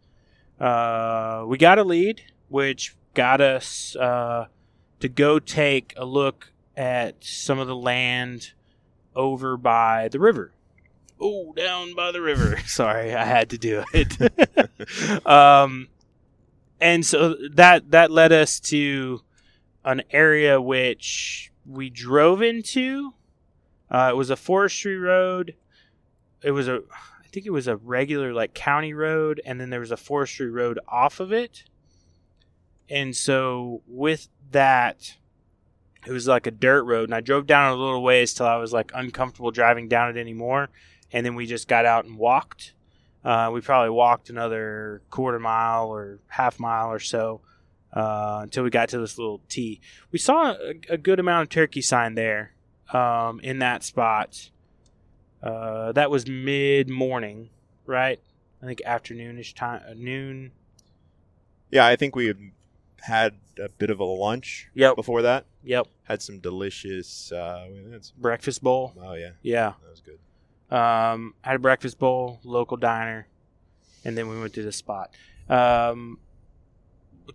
Uh, 0.59 1.43
we 1.47 1.57
got 1.57 1.79
a 1.79 1.83
lead, 1.83 2.21
which 2.47 2.95
got 3.15 3.41
us 3.41 3.95
uh, 3.95 4.45
to 4.99 5.09
go 5.09 5.39
take 5.39 5.91
a 5.97 6.05
look 6.05 6.51
at 6.77 7.23
some 7.23 7.57
of 7.57 7.65
the 7.67 7.75
land 7.75 8.51
over 9.15 9.57
by 9.57 10.07
the 10.09 10.19
river. 10.19 10.51
Oh, 11.19 11.53
down 11.53 11.95
by 11.95 12.11
the 12.11 12.21
river. 12.21 12.57
Sorry, 12.65 13.13
I 13.13 13.23
had 13.23 13.49
to 13.51 13.57
do 13.57 13.83
it. 13.93 15.25
um, 15.25 15.87
and 16.81 17.05
so 17.05 17.35
that 17.53 17.91
that 17.91 18.11
led 18.11 18.31
us 18.31 18.59
to 18.61 19.21
an 19.83 20.03
area 20.11 20.61
which 20.61 21.51
we 21.65 21.89
drove 21.89 22.41
into. 22.41 23.13
Uh, 23.89 24.09
it 24.11 24.15
was 24.17 24.29
a 24.29 24.35
forestry 24.35 24.97
road. 24.97 25.55
it 26.41 26.51
was 26.51 26.67
a 26.67 26.81
I 26.91 27.27
think 27.31 27.45
it 27.45 27.51
was 27.51 27.67
a 27.67 27.77
regular 27.77 28.33
like 28.33 28.53
county 28.53 28.93
road, 28.93 29.41
and 29.45 29.59
then 29.59 29.69
there 29.69 29.79
was 29.79 29.91
a 29.91 29.97
forestry 29.97 30.49
road 30.49 30.79
off 30.87 31.19
of 31.19 31.31
it. 31.31 31.63
And 32.89 33.15
so 33.15 33.81
with 33.87 34.27
that, 34.51 35.15
it 36.05 36.11
was 36.11 36.27
like 36.27 36.45
a 36.45 36.51
dirt 36.51 36.83
road, 36.83 37.05
and 37.05 37.15
I 37.15 37.21
drove 37.21 37.47
down 37.47 37.71
a 37.71 37.75
little 37.75 38.03
ways 38.03 38.33
till 38.33 38.45
I 38.45 38.57
was 38.57 38.73
like 38.73 38.91
uncomfortable 38.93 39.51
driving 39.51 39.87
down 39.87 40.15
it 40.15 40.19
anymore, 40.19 40.69
and 41.15 41.25
then 41.25 41.33
we 41.33 41.45
just 41.45 41.69
got 41.69 41.85
out 41.85 42.03
and 42.03 42.17
walked. 42.17 42.73
Uh, 43.23 43.49
we 43.53 43.61
probably 43.61 43.89
walked 43.89 44.29
another 44.29 45.01
quarter 45.09 45.39
mile 45.39 45.87
or 45.87 46.19
half 46.27 46.59
mile 46.59 46.91
or 46.91 46.99
so 46.99 47.39
uh, 47.93 48.39
until 48.43 48.65
we 48.65 48.69
got 48.69 48.89
to 48.89 48.99
this 48.99 49.17
little 49.17 49.39
T. 49.47 49.79
We 50.11 50.19
saw 50.19 50.51
a, 50.51 50.73
a 50.89 50.97
good 50.97 51.19
amount 51.21 51.43
of 51.43 51.49
turkey 51.49 51.81
sign 51.81 52.15
there 52.15 52.51
um, 52.93 53.39
in 53.39 53.59
that 53.59 53.81
spot. 53.83 54.49
Uh, 55.41 55.93
that 55.93 56.11
was 56.11 56.27
mid 56.27 56.89
morning, 56.89 57.49
right? 57.85 58.19
I 58.61 58.65
think 58.65 58.81
afternoonish 58.85 59.55
time, 59.55 59.81
uh, 59.89 59.93
noon. 59.95 60.51
Yeah, 61.71 61.85
I 61.87 61.95
think 61.95 62.13
we 62.15 62.25
had 62.27 62.39
had 63.01 63.35
a 63.57 63.69
bit 63.69 63.89
of 63.89 63.99
a 63.99 64.03
lunch 64.03 64.69
Yep. 64.73 64.95
before 64.97 65.21
that. 65.21 65.45
Yep. 65.63 65.87
Had 66.03 66.21
some 66.21 66.39
delicious. 66.39 67.31
Uh, 67.31 67.67
we 67.71 67.91
had 67.91 68.03
some- 68.03 68.17
Breakfast 68.19 68.61
bowl. 68.61 68.93
oh 69.01 69.13
yeah, 69.13 69.31
Yeah. 69.41 69.73
that 69.81 69.89
was 69.91 70.01
good. 70.01 70.19
Um, 70.71 71.35
had 71.41 71.55
a 71.55 71.59
breakfast 71.59 71.99
bowl, 71.99 72.39
local 72.43 72.77
diner, 72.77 73.27
and 74.03 74.17
then 74.17 74.27
we 74.27 74.39
went 74.39 74.53
to 74.55 74.63
the 74.63 74.71
spot. 74.71 75.11
Um, 75.47 76.19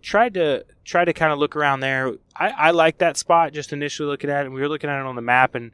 tried 0.01 0.33
to 0.35 0.65
try 0.83 1.05
to 1.05 1.13
kind 1.13 1.31
of 1.31 1.39
look 1.39 1.55
around 1.55 1.79
there. 1.79 2.13
I, 2.35 2.49
I 2.49 2.71
like 2.71 2.97
that 2.99 3.17
spot 3.17 3.53
just 3.53 3.73
initially 3.73 4.07
looking 4.07 4.29
at 4.29 4.45
it. 4.45 4.49
We 4.51 4.61
were 4.61 4.69
looking 4.69 4.89
at 4.89 4.99
it 4.99 5.05
on 5.05 5.15
the 5.15 5.21
map, 5.21 5.55
and 5.55 5.71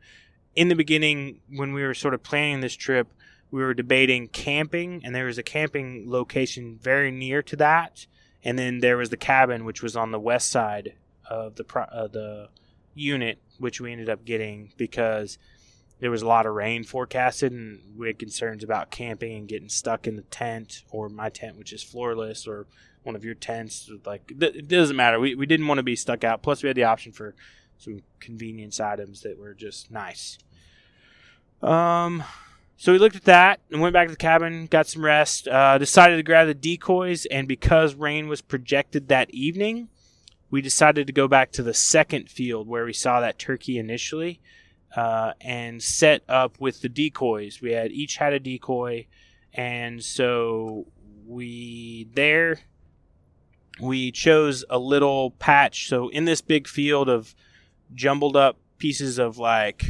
in 0.56 0.68
the 0.68 0.76
beginning, 0.76 1.42
when 1.50 1.74
we 1.74 1.84
were 1.84 1.94
sort 1.94 2.14
of 2.14 2.24
planning 2.24 2.62
this 2.62 2.76
trip, 2.76 3.08
we 3.52 3.62
were 3.62 3.74
debating 3.74 4.28
camping, 4.28 5.02
and 5.04 5.16
there 5.16 5.26
was 5.26 5.38
a 5.38 5.44
camping 5.44 6.10
location 6.10 6.80
very 6.82 7.12
near 7.12 7.42
to 7.44 7.56
that, 7.56 8.06
and 8.44 8.58
then 8.58 8.80
there 8.80 8.98
was 8.98 9.10
the 9.10 9.18
cabin, 9.18 9.66
which 9.66 9.82
was 9.82 9.96
on 9.96 10.12
the 10.12 10.20
west 10.20 10.50
side 10.50 10.94
of 11.30 11.56
the 11.56 11.66
uh, 11.76 12.08
the 12.08 12.50
unit, 12.94 13.40
which 13.60 13.80
we 13.80 13.92
ended 13.92 14.10
up 14.10 14.26
getting 14.26 14.72
because 14.78 15.38
there 16.00 16.12
was 16.12 16.22
a 16.22 16.28
lot 16.28 16.46
of 16.46 16.54
rain 16.54 16.84
forecasted, 16.84 17.52
and 17.52 17.80
we 17.98 18.08
had 18.08 18.20
concerns 18.20 18.64
about 18.64 18.92
camping 18.92 19.36
and 19.36 19.48
getting 19.48 19.70
stuck 19.70 20.08
in 20.08 20.16
the 20.16 20.22
tent 20.24 20.84
or 20.92 21.10
my 21.10 21.30
tent, 21.30 21.58
which 21.58 21.74
is 21.74 21.84
floorless, 21.84 22.48
or 22.48 22.68
one 23.04 23.16
of 23.16 23.26
your 23.26 23.34
tents. 23.34 23.90
Like 24.06 24.32
it 24.40 24.68
doesn't 24.68 24.96
matter. 24.96 25.20
We 25.20 25.34
we 25.36 25.46
didn't 25.46 25.68
want 25.68 25.80
to 25.80 25.84
be 25.84 25.96
stuck 25.96 26.24
out. 26.24 26.44
Plus, 26.44 26.62
we 26.62 26.68
had 26.68 26.76
the 26.76 26.84
option 26.84 27.12
for 27.12 27.34
some 27.78 28.02
convenience 28.20 28.80
items 28.80 29.22
that 29.22 29.40
were 29.40 29.54
just 29.54 29.90
nice. 29.90 30.38
Um, 31.62 32.24
so 32.76 32.92
we 32.92 33.00
looked 33.00 33.16
at 33.16 33.26
that 33.26 33.60
and 33.72 33.82
went 33.82 33.94
back 33.94 34.08
to 34.08 34.12
the 34.12 34.18
cabin, 34.18 34.68
got 34.68 34.86
some 34.86 35.04
rest. 35.04 35.48
Uh, 35.48 35.80
decided 35.80 36.18
to 36.18 36.24
grab 36.24 36.46
the 36.46 36.54
decoys, 36.54 37.26
and 37.26 37.48
because 37.48 37.96
rain 37.96 38.28
was 38.28 38.42
projected 38.42 39.08
that 39.08 39.32
evening, 39.32 39.90
we 40.52 40.62
decided 40.62 41.08
to 41.08 41.14
go 41.14 41.28
back 41.28 41.52
to 41.54 41.64
the 41.64 41.74
second 41.74 42.30
field 42.30 42.68
where 42.68 42.86
we 42.86 42.94
saw 42.94 43.20
that 43.20 43.40
turkey 43.40 43.80
initially 43.80 44.40
uh, 44.96 45.34
and 45.42 45.82
set 45.82 46.24
up 46.28 46.60
with 46.60 46.82
the 46.82 46.90
decoys. 46.90 47.62
We 47.62 47.72
had 47.72 47.92
each 47.92 48.18
had 48.18 48.34
a 48.34 48.40
decoy, 48.40 49.08
and 49.54 50.04
so 50.04 50.88
we 51.26 52.08
there 52.14 52.60
we 53.80 54.12
chose 54.12 54.66
a 54.70 54.80
little 54.80 55.32
patch. 55.32 55.88
So 55.88 56.10
in 56.10 56.26
this 56.26 56.42
big 56.42 56.68
field 56.68 57.10
of 57.10 57.36
jumbled 57.94 58.36
up 58.36 58.58
pieces 58.78 59.20
of 59.20 59.38
like 59.38 59.86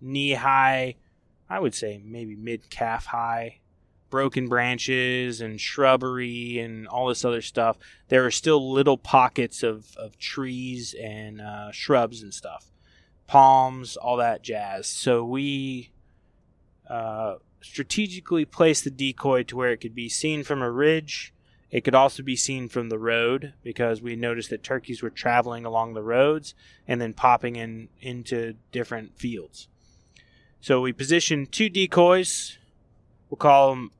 knee 0.00 0.34
high, 0.34 0.96
I 1.48 1.60
would 1.60 1.74
say 1.74 2.00
maybe 2.04 2.36
mid 2.36 2.70
calf 2.70 3.06
high, 3.06 3.60
broken 4.10 4.48
branches 4.48 5.40
and 5.40 5.60
shrubbery 5.60 6.58
and 6.58 6.88
all 6.88 7.08
this 7.08 7.24
other 7.24 7.42
stuff. 7.42 7.78
There 8.08 8.24
are 8.26 8.30
still 8.30 8.72
little 8.72 8.98
pockets 8.98 9.62
of, 9.62 9.96
of 9.96 10.18
trees 10.18 10.94
and 11.00 11.40
uh, 11.40 11.72
shrubs 11.72 12.22
and 12.22 12.34
stuff 12.34 12.70
palms, 13.28 13.96
all 13.96 14.16
that 14.16 14.42
jazz. 14.42 14.88
So 14.88 15.24
we 15.24 15.90
uh, 16.90 17.36
strategically 17.60 18.44
placed 18.44 18.82
the 18.82 18.90
decoy 18.90 19.44
to 19.44 19.56
where 19.56 19.70
it 19.70 19.76
could 19.80 19.94
be 19.94 20.08
seen 20.08 20.42
from 20.42 20.62
a 20.62 20.70
ridge. 20.70 21.32
It 21.70 21.84
could 21.84 21.94
also 21.94 22.22
be 22.22 22.34
seen 22.34 22.68
from 22.68 22.88
the 22.88 22.98
road 22.98 23.52
because 23.62 24.00
we 24.00 24.16
noticed 24.16 24.48
that 24.50 24.62
turkeys 24.62 25.02
were 25.02 25.10
traveling 25.10 25.66
along 25.66 25.92
the 25.92 26.02
roads 26.02 26.54
and 26.88 27.00
then 27.00 27.12
popping 27.12 27.56
in 27.56 27.90
into 28.00 28.54
different 28.72 29.18
fields. 29.18 29.68
So 30.60 30.80
we 30.80 30.92
positioned 30.92 31.52
two 31.52 31.68
decoys. 31.68 32.56
We'll 33.28 33.36
call 33.36 33.70
them 33.70 33.90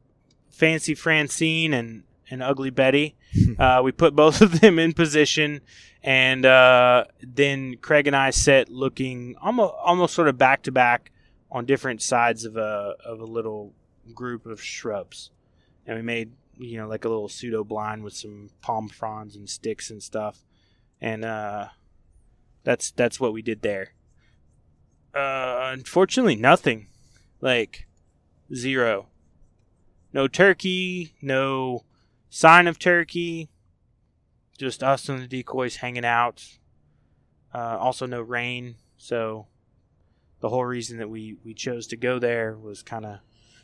Fancy 0.48 0.94
Francine 0.94 1.74
and, 1.74 2.04
and 2.30 2.42
Ugly 2.42 2.70
Betty. 2.70 3.16
uh, 3.58 3.80
we 3.84 3.92
put 3.92 4.14
both 4.14 4.40
of 4.40 4.60
them 4.60 4.78
in 4.78 4.92
position 4.92 5.60
and 6.02 6.46
uh, 6.46 7.04
then 7.20 7.76
Craig 7.76 8.06
and 8.06 8.14
I 8.14 8.30
sat 8.30 8.70
looking 8.70 9.36
almost 9.40 9.74
almost 9.82 10.14
sort 10.14 10.28
of 10.28 10.38
back 10.38 10.62
to 10.62 10.72
back 10.72 11.10
on 11.50 11.66
different 11.66 12.02
sides 12.02 12.44
of 12.44 12.56
a 12.56 12.94
of 13.04 13.20
a 13.20 13.24
little 13.24 13.72
group 14.14 14.46
of 14.46 14.62
shrubs, 14.62 15.30
and 15.86 15.96
we 15.96 16.02
made 16.02 16.32
you 16.56 16.78
know 16.78 16.88
like 16.88 17.04
a 17.04 17.08
little 17.08 17.28
pseudo 17.28 17.64
blind 17.64 18.04
with 18.04 18.14
some 18.14 18.50
palm 18.60 18.88
fronds 18.88 19.34
and 19.34 19.50
sticks 19.50 19.90
and 19.90 20.02
stuff, 20.02 20.44
and 21.00 21.24
uh, 21.24 21.68
that's 22.62 22.90
that's 22.92 23.18
what 23.18 23.32
we 23.32 23.42
did 23.42 23.62
there. 23.62 23.94
Uh, 25.14 25.70
unfortunately, 25.72 26.36
nothing, 26.36 26.86
like 27.40 27.88
zero, 28.54 29.08
no 30.12 30.28
turkey, 30.28 31.16
no 31.20 31.84
sign 32.30 32.66
of 32.66 32.78
turkey 32.78 33.48
just 34.58 34.82
us 34.82 35.08
and 35.08 35.22
the 35.22 35.26
decoys 35.28 35.76
hanging 35.76 36.04
out. 36.04 36.44
Uh, 37.54 37.78
also, 37.78 38.06
no 38.06 38.20
rain, 38.20 38.74
so 38.96 39.46
the 40.40 40.48
whole 40.48 40.64
reason 40.64 40.98
that 40.98 41.08
we 41.08 41.36
we 41.44 41.54
chose 41.54 41.86
to 41.86 41.96
go 41.96 42.18
there 42.18 42.56
was 42.56 42.82
kind 42.82 43.06
of 43.06 43.18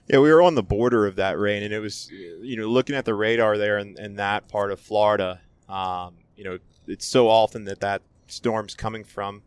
Yeah, 0.09 0.18
we 0.20 0.33
were 0.33 0.40
on 0.42 0.55
the 0.55 0.62
border 0.62 1.07
of 1.07 1.16
that 1.16 1.38
rain, 1.38 1.62
and 1.62 1.72
it 1.74 1.81
was, 1.81 2.11
you 2.11 2.57
know, 2.57 2.68
looking 2.68 2.94
at 2.96 3.05
the 3.05 3.14
radar 3.14 3.59
there 3.59 3.79
in, 3.79 3.98
in 3.98 4.16
that 4.16 4.48
part 4.48 4.70
of 4.72 4.81
Florida. 4.81 5.40
Um, 5.68 6.14
you 6.37 6.44
know, 6.44 6.59
it's 6.87 7.07
so 7.07 7.29
often 7.29 7.64
that 7.64 7.81
that 7.81 8.03
storm's 8.27 8.74
coming 8.74 9.05
from 9.05 9.42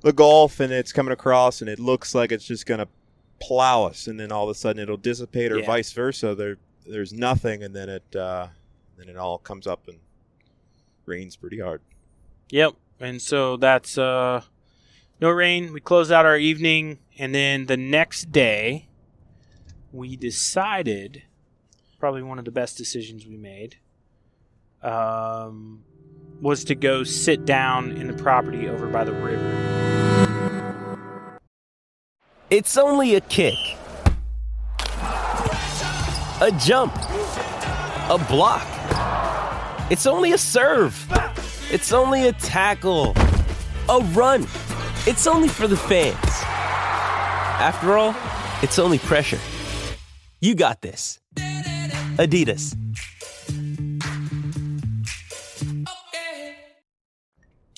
the 0.00 0.12
Gulf, 0.12 0.60
and 0.60 0.72
it's 0.72 0.92
coming 0.92 1.12
across, 1.12 1.60
and 1.60 1.68
it 1.70 1.78
looks 1.78 2.14
like 2.14 2.30
it's 2.32 2.44
just 2.46 2.66
going 2.66 2.80
to 2.80 2.88
plow 3.40 3.84
us, 3.84 4.06
and 4.06 4.18
then 4.20 4.30
all 4.32 4.44
of 4.44 4.50
a 4.50 4.54
sudden 4.54 4.82
it'll 4.82 4.96
dissipate, 4.96 5.52
or 5.52 5.58
Yeah. 5.60 5.66
vice 5.66 5.92
versa. 5.92 6.34
There, 6.34 6.58
there's 6.88 7.12
nothing, 7.12 7.62
and 7.62 7.74
then 7.74 7.88
it, 7.88 8.16
uh, 8.16 8.48
then 8.96 9.08
it 9.08 9.16
all 9.16 9.38
comes 9.38 9.66
up 9.66 9.86
and 9.88 9.98
rains 11.06 11.36
pretty 11.36 11.60
hard. 11.60 11.80
Yep. 12.50 12.74
And 13.00 13.20
so 13.20 13.56
that's 13.56 13.98
uh 13.98 14.42
no 15.20 15.30
rain. 15.30 15.72
We 15.72 15.80
close 15.80 16.10
out 16.10 16.26
our 16.26 16.36
evening 16.36 16.98
and 17.18 17.34
then 17.34 17.66
the 17.66 17.76
next 17.76 18.30
day 18.30 18.88
we 19.92 20.16
decided 20.16 21.22
probably 21.98 22.22
one 22.22 22.38
of 22.38 22.44
the 22.44 22.50
best 22.50 22.76
decisions 22.76 23.26
we 23.26 23.36
made 23.36 23.76
um 24.82 25.82
was 26.40 26.62
to 26.64 26.74
go 26.74 27.02
sit 27.02 27.44
down 27.44 27.92
in 27.92 28.06
the 28.06 28.12
property 28.12 28.68
over 28.68 28.86
by 28.86 29.02
the 29.02 29.12
river. 29.12 30.28
It's 32.48 32.78
only 32.78 33.16
a 33.16 33.20
kick, 33.20 33.58
a 36.40 36.52
jump, 36.52 36.94
a 36.94 38.24
block. 38.28 38.66
It's 39.90 40.06
only 40.06 40.32
a 40.32 40.38
serve. 40.38 41.06
It's 41.70 41.92
only 41.92 42.28
a 42.28 42.32
tackle, 42.32 43.14
a 43.88 44.00
run. 44.12 44.42
It's 45.06 45.26
only 45.26 45.48
for 45.48 45.66
the 45.66 45.76
fans. 45.76 46.16
After 47.60 47.98
all, 47.98 48.14
it's 48.62 48.78
only 48.78 48.98
pressure. 48.98 49.40
You 50.40 50.54
got 50.54 50.80
this. 50.80 51.18
Adidas. 51.36 52.76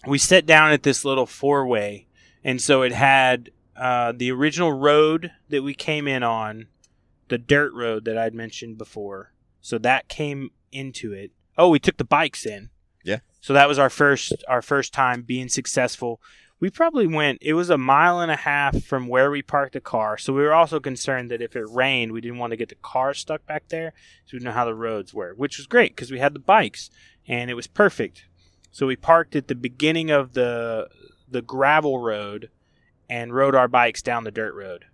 we 0.06 0.18
sat 0.18 0.44
down 0.44 0.72
at 0.72 0.82
this 0.82 1.04
little 1.04 1.26
four 1.26 1.66
way, 1.66 2.06
and 2.42 2.60
so 2.60 2.82
it 2.82 2.92
had 2.92 3.50
uh, 3.76 4.12
the 4.12 4.30
original 4.32 4.72
road 4.72 5.30
that 5.48 5.62
we 5.62 5.72
came 5.72 6.08
in 6.08 6.22
on, 6.22 6.66
the 7.30 7.38
dirt 7.38 7.72
road 7.72 8.04
that 8.04 8.18
I'd 8.18 8.34
mentioned 8.34 8.76
before. 8.76 9.32
So 9.60 9.78
that 9.78 10.08
came 10.08 10.50
into 10.70 11.12
it. 11.12 11.30
Oh, 11.56 11.70
we 11.70 11.78
took 11.78 11.96
the 11.96 12.04
bikes 12.04 12.44
in. 12.44 12.70
Yeah. 13.04 13.20
So 13.40 13.54
that 13.54 13.68
was 13.68 13.78
our 13.78 13.88
first 13.88 14.44
our 14.46 14.60
first 14.60 14.92
time 14.92 15.22
being 15.22 15.48
successful. 15.48 16.20
We 16.58 16.68
probably 16.68 17.06
went. 17.06 17.38
It 17.40 17.54
was 17.54 17.70
a 17.70 17.78
mile 17.78 18.20
and 18.20 18.30
a 18.30 18.36
half 18.36 18.84
from 18.84 19.08
where 19.08 19.30
we 19.30 19.40
parked 19.40 19.72
the 19.72 19.80
car. 19.80 20.18
So 20.18 20.34
we 20.34 20.42
were 20.42 20.52
also 20.52 20.78
concerned 20.78 21.30
that 21.30 21.40
if 21.40 21.56
it 21.56 21.64
rained, 21.70 22.12
we 22.12 22.20
didn't 22.20 22.38
want 22.38 22.50
to 22.50 22.58
get 22.58 22.68
the 22.68 22.74
car 22.74 23.14
stuck 23.14 23.46
back 23.46 23.68
there. 23.68 23.94
So 24.26 24.34
we 24.34 24.38
didn't 24.40 24.50
know 24.50 24.58
how 24.58 24.66
the 24.66 24.74
roads 24.74 25.14
were, 25.14 25.32
which 25.34 25.56
was 25.56 25.66
great 25.66 25.96
because 25.96 26.10
we 26.10 26.18
had 26.18 26.34
the 26.34 26.38
bikes 26.38 26.90
and 27.26 27.50
it 27.50 27.54
was 27.54 27.66
perfect. 27.66 28.26
So 28.72 28.86
we 28.86 28.96
parked 28.96 29.34
at 29.34 29.48
the 29.48 29.54
beginning 29.54 30.10
of 30.10 30.34
the 30.34 30.88
the 31.30 31.42
gravel 31.42 32.00
road 32.00 32.50
and 33.08 33.34
rode 33.34 33.54
our 33.54 33.68
bikes 33.68 34.02
down 34.02 34.24
the 34.24 34.30
dirt 34.30 34.54
road. 34.54 34.84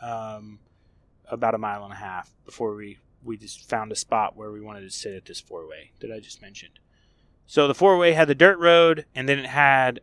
Um, 0.00 0.58
about 1.32 1.54
a 1.54 1.58
mile 1.58 1.82
and 1.82 1.92
a 1.92 1.96
half 1.96 2.30
before 2.44 2.74
we 2.74 2.98
we 3.24 3.36
just 3.36 3.68
found 3.68 3.90
a 3.90 3.96
spot 3.96 4.36
where 4.36 4.52
we 4.52 4.60
wanted 4.60 4.82
to 4.82 4.90
sit 4.90 5.14
at 5.14 5.24
this 5.24 5.40
four 5.40 5.66
way 5.66 5.92
that 6.00 6.12
I 6.12 6.20
just 6.20 6.42
mentioned. 6.42 6.78
So 7.46 7.66
the 7.66 7.74
four 7.74 7.96
way 7.96 8.12
had 8.12 8.28
the 8.28 8.34
dirt 8.34 8.58
road, 8.58 9.06
and 9.14 9.28
then 9.28 9.38
it 9.38 9.46
had 9.46 10.00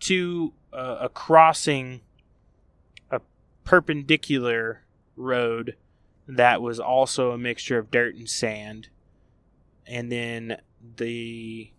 two 0.00 0.52
uh, 0.72 0.98
a 1.00 1.08
crossing, 1.08 2.02
a 3.10 3.20
perpendicular 3.64 4.82
road 5.16 5.76
that 6.28 6.62
was 6.62 6.78
also 6.78 7.32
a 7.32 7.38
mixture 7.38 7.78
of 7.78 7.90
dirt 7.90 8.14
and 8.14 8.28
sand, 8.28 8.88
and 9.86 10.12
then 10.12 10.58
the 10.96 11.70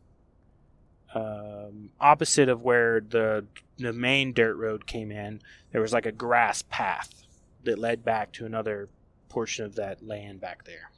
um, 1.14 1.92
opposite 2.02 2.50
of 2.50 2.64
where 2.64 3.00
the 3.00 3.46
the 3.78 3.94
main 3.94 4.34
dirt 4.34 4.56
road 4.56 4.86
came 4.86 5.12
in, 5.12 5.42
there 5.72 5.82
was 5.82 5.94
like 5.94 6.06
a 6.06 6.12
grass 6.12 6.64
path 6.64 7.20
that 7.64 7.80
led 7.80 8.04
back 8.04 8.32
to 8.34 8.46
another 8.46 8.90
portion 9.30 9.66
of 9.66 9.76
that 9.76 10.06
land 10.06 10.40
back 10.42 10.64
there. 10.66 10.92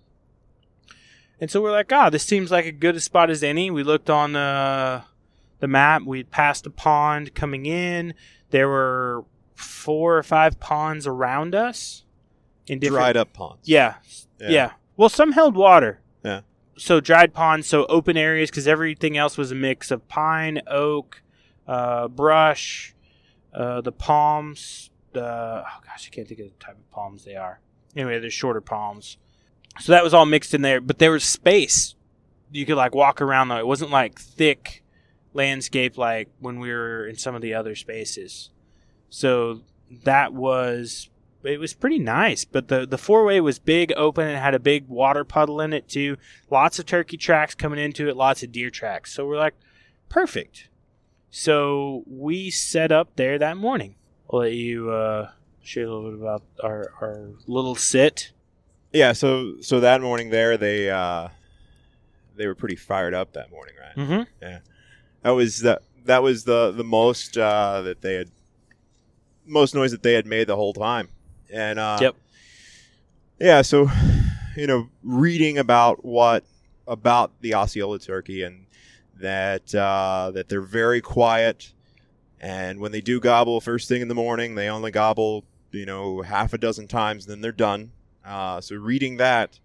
And 1.40 1.50
so 1.50 1.62
we're 1.62 1.72
like, 1.72 1.92
ah, 1.92 2.10
this 2.10 2.24
seems 2.24 2.52
like 2.52 2.66
a 2.66 2.72
good 2.72 2.96
a 2.96 3.00
spot 3.00 3.30
as 3.30 3.44
any. 3.44 3.72
We 3.72 3.84
looked 3.84 4.10
on 4.10 4.34
the 4.34 5.04
the 5.60 5.68
map. 5.68 6.04
We 6.04 6.24
passed 6.24 6.66
a 6.68 6.70
pond 6.70 7.34
coming 7.34 7.66
in. 7.66 8.14
There 8.52 8.68
were 8.68 9.26
four 9.56 10.18
or 10.18 10.24
five 10.24 10.60
ponds 10.60 11.08
around 11.08 11.56
us. 11.56 12.04
In 12.68 12.80
Dried 12.80 13.18
up 13.18 13.34
ponds. 13.34 13.68
Yeah, 13.68 13.96
Yeah. 14.40 14.50
yeah. 14.50 14.72
Well, 14.98 15.10
some 15.10 15.32
held 15.32 15.56
water. 15.56 16.00
Yeah. 16.24 16.42
So 16.78 17.00
dried 17.00 17.34
ponds, 17.34 17.68
so 17.68 17.86
open 17.88 18.18
areas, 18.18 18.50
because 18.52 18.68
everything 18.68 19.18
else 19.18 19.38
was 19.38 19.52
a 19.52 19.56
mix 19.56 19.90
of 19.92 20.08
pine, 20.08 20.62
oak, 20.68 21.22
uh, 21.68 22.08
brush, 22.08 22.94
uh, 23.54 23.82
the 23.82 23.92
palms. 23.92 24.91
Oh 25.20 25.80
gosh, 25.86 26.08
I 26.08 26.16
can't 26.16 26.28
think 26.28 26.40
of 26.40 26.48
the 26.48 26.66
type 26.66 26.78
of 26.78 26.92
palms 26.92 27.24
they 27.24 27.36
are. 27.36 27.60
Anyway, 27.96 28.20
they're 28.20 28.30
shorter 28.30 28.62
palms. 28.62 29.18
So 29.80 29.92
that 29.92 30.04
was 30.04 30.14
all 30.14 30.26
mixed 30.26 30.54
in 30.54 30.62
there, 30.62 30.82
but 30.82 31.00
there 31.00 31.12
was 31.12 31.24
space. 31.24 31.96
You 32.52 32.66
could 32.66 32.76
like 32.76 32.94
walk 32.94 33.22
around 33.22 33.48
though. 33.48 33.58
It 33.58 33.68
wasn't 33.68 33.92
like 33.92 34.20
thick 34.20 34.84
landscape 35.34 35.98
like 35.98 36.30
when 36.40 36.60
we 36.60 36.72
were 36.72 37.08
in 37.08 37.16
some 37.16 37.36
of 37.36 37.42
the 37.42 37.54
other 37.54 37.76
spaces. 37.76 38.50
So 39.10 39.62
that 40.04 40.34
was 40.34 41.10
it 41.44 41.60
was 41.60 41.74
pretty 41.74 42.00
nice. 42.00 42.46
But 42.46 42.68
the 42.68 42.86
the 42.86 42.98
four 42.98 43.26
way 43.26 43.40
was 43.42 43.60
big, 43.60 43.94
open, 43.96 44.28
and 44.28 44.38
had 44.38 44.56
a 44.56 44.60
big 44.60 44.88
water 44.88 45.24
puddle 45.24 45.62
in 45.62 45.74
it 45.74 45.88
too. 45.88 46.18
Lots 46.50 46.80
of 46.80 46.86
turkey 46.86 47.18
tracks 47.18 47.56
coming 47.56 47.80
into 47.80 48.08
it, 48.10 48.18
lots 48.18 48.44
of 48.44 48.52
deer 48.52 48.70
tracks. 48.70 49.14
So 49.14 49.26
we're 49.26 49.38
like, 49.38 49.56
perfect. 50.10 50.70
So 51.30 52.04
we 52.06 52.50
set 52.50 52.92
up 52.92 53.16
there 53.16 53.40
that 53.40 53.58
morning. 53.58 53.96
I'll 54.32 54.40
let 54.40 54.54
you 54.54 54.90
uh, 54.90 55.30
share 55.62 55.86
a 55.86 55.94
little 55.94 56.12
bit 56.12 56.22
about 56.22 56.44
our 56.64 56.92
our 57.02 57.30
little 57.48 57.76
sit. 57.76 58.32
Yeah, 58.94 59.14
so 59.14 59.62
so 59.62 59.80
that 59.80 60.02
morning 60.02 60.30
there 60.30 60.58
they 60.58 60.90
uh 60.90 61.30
they 62.36 62.48
were 62.48 62.56
pretty 62.56 62.76
fired 62.76 63.14
up 63.14 63.34
that 63.34 63.52
morning, 63.52 63.76
right? 63.80 63.96
Mm-hmm. 63.96 64.56
That 65.24 65.30
was 65.32 65.60
the 65.60 65.82
that 66.06 66.24
was 66.24 66.44
the 66.44 66.72
the 66.72 66.84
most 66.84 67.38
uh 67.38 67.82
that 67.82 68.02
they 68.02 68.16
had 68.16 68.30
most 69.46 69.76
noise 69.76 69.92
that 69.92 70.04
they 70.04 70.14
had 70.14 70.26
made 70.26 70.48
the 70.48 70.56
whole 70.56 70.74
time. 70.74 71.10
And 71.52 71.80
uh 71.80 72.00
Yep. 72.02 72.16
Yeah, 73.40 73.62
so 73.62 73.90
you 74.56 74.68
know, 74.68 74.90
reading 75.04 75.58
about 75.58 76.04
what 76.04 76.44
about 76.88 77.32
the 77.42 77.56
Osceola 77.56 78.00
turkey 78.00 78.44
and 78.44 78.66
that 79.20 79.74
uh 79.76 80.32
that 80.34 80.50
they're 80.50 80.62
very 80.62 81.02
quiet 81.02 81.72
and 82.42 82.80
when 82.80 82.92
they 82.92 83.00
do 83.02 83.20
gobble 83.22 83.62
first 83.62 83.88
thing 83.88 84.02
in 84.02 84.08
the 84.10 84.16
morning, 84.16 84.56
they 84.56 84.68
only 84.68 84.92
gobble, 84.92 85.46
you 85.72 85.86
know, 85.86 86.22
half 86.24 86.52
a 86.54 86.58
dozen 86.58 86.88
times 86.88 87.26
and 87.26 87.32
then 87.32 87.42
they're 87.42 87.52
done. 87.54 87.92
Uh, 88.26 88.60
so 88.60 88.76
reading 88.76 89.18
that 89.18 89.60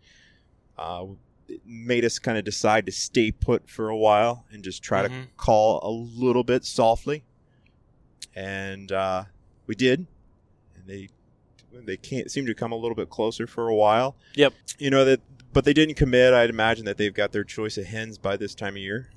uh, 0.79 1.05
it 1.49 1.61
made 1.67 2.05
us 2.05 2.19
kind 2.19 2.37
of 2.39 2.45
decide 2.45 2.85
to 2.87 2.93
stay 2.93 3.31
put 3.33 3.69
for 3.69 3.89
a 3.89 3.97
while 3.97 4.45
and 4.53 4.63
just 4.63 4.83
try 4.83 5.03
to 5.03 5.09
Mhm. 5.09 5.27
call 5.37 5.81
a 5.83 5.91
little 5.91 6.45
bit 6.45 6.65
softly. 6.65 7.25
And 8.35 8.93
uh, 8.93 9.25
we 9.67 9.75
did. 9.75 10.07
And 10.77 10.87
they 10.87 11.09
they 11.73 11.97
can't 11.97 12.31
seem 12.31 12.47
to 12.47 12.55
come 12.55 12.73
a 12.73 12.77
little 12.77 12.95
bit 12.95 13.11
closer 13.11 13.47
for 13.47 13.69
a 13.69 13.75
while. 13.75 14.17
Yep. 14.35 14.55
You 14.79 14.89
know 14.91 15.05
that, 15.05 15.21
but 15.53 15.65
they 15.65 15.75
didn't 15.75 15.97
commit. 15.97 16.33
I'd 16.33 16.49
imagine 16.51 16.85
that 16.87 16.97
they've 16.97 17.13
got 17.13 17.33
their 17.33 17.45
choice 17.45 17.77
of 17.77 17.85
hens 17.87 18.17
by 18.19 18.37
this 18.39 18.55
time 18.55 18.75
of 18.77 18.79
year. 18.83 19.11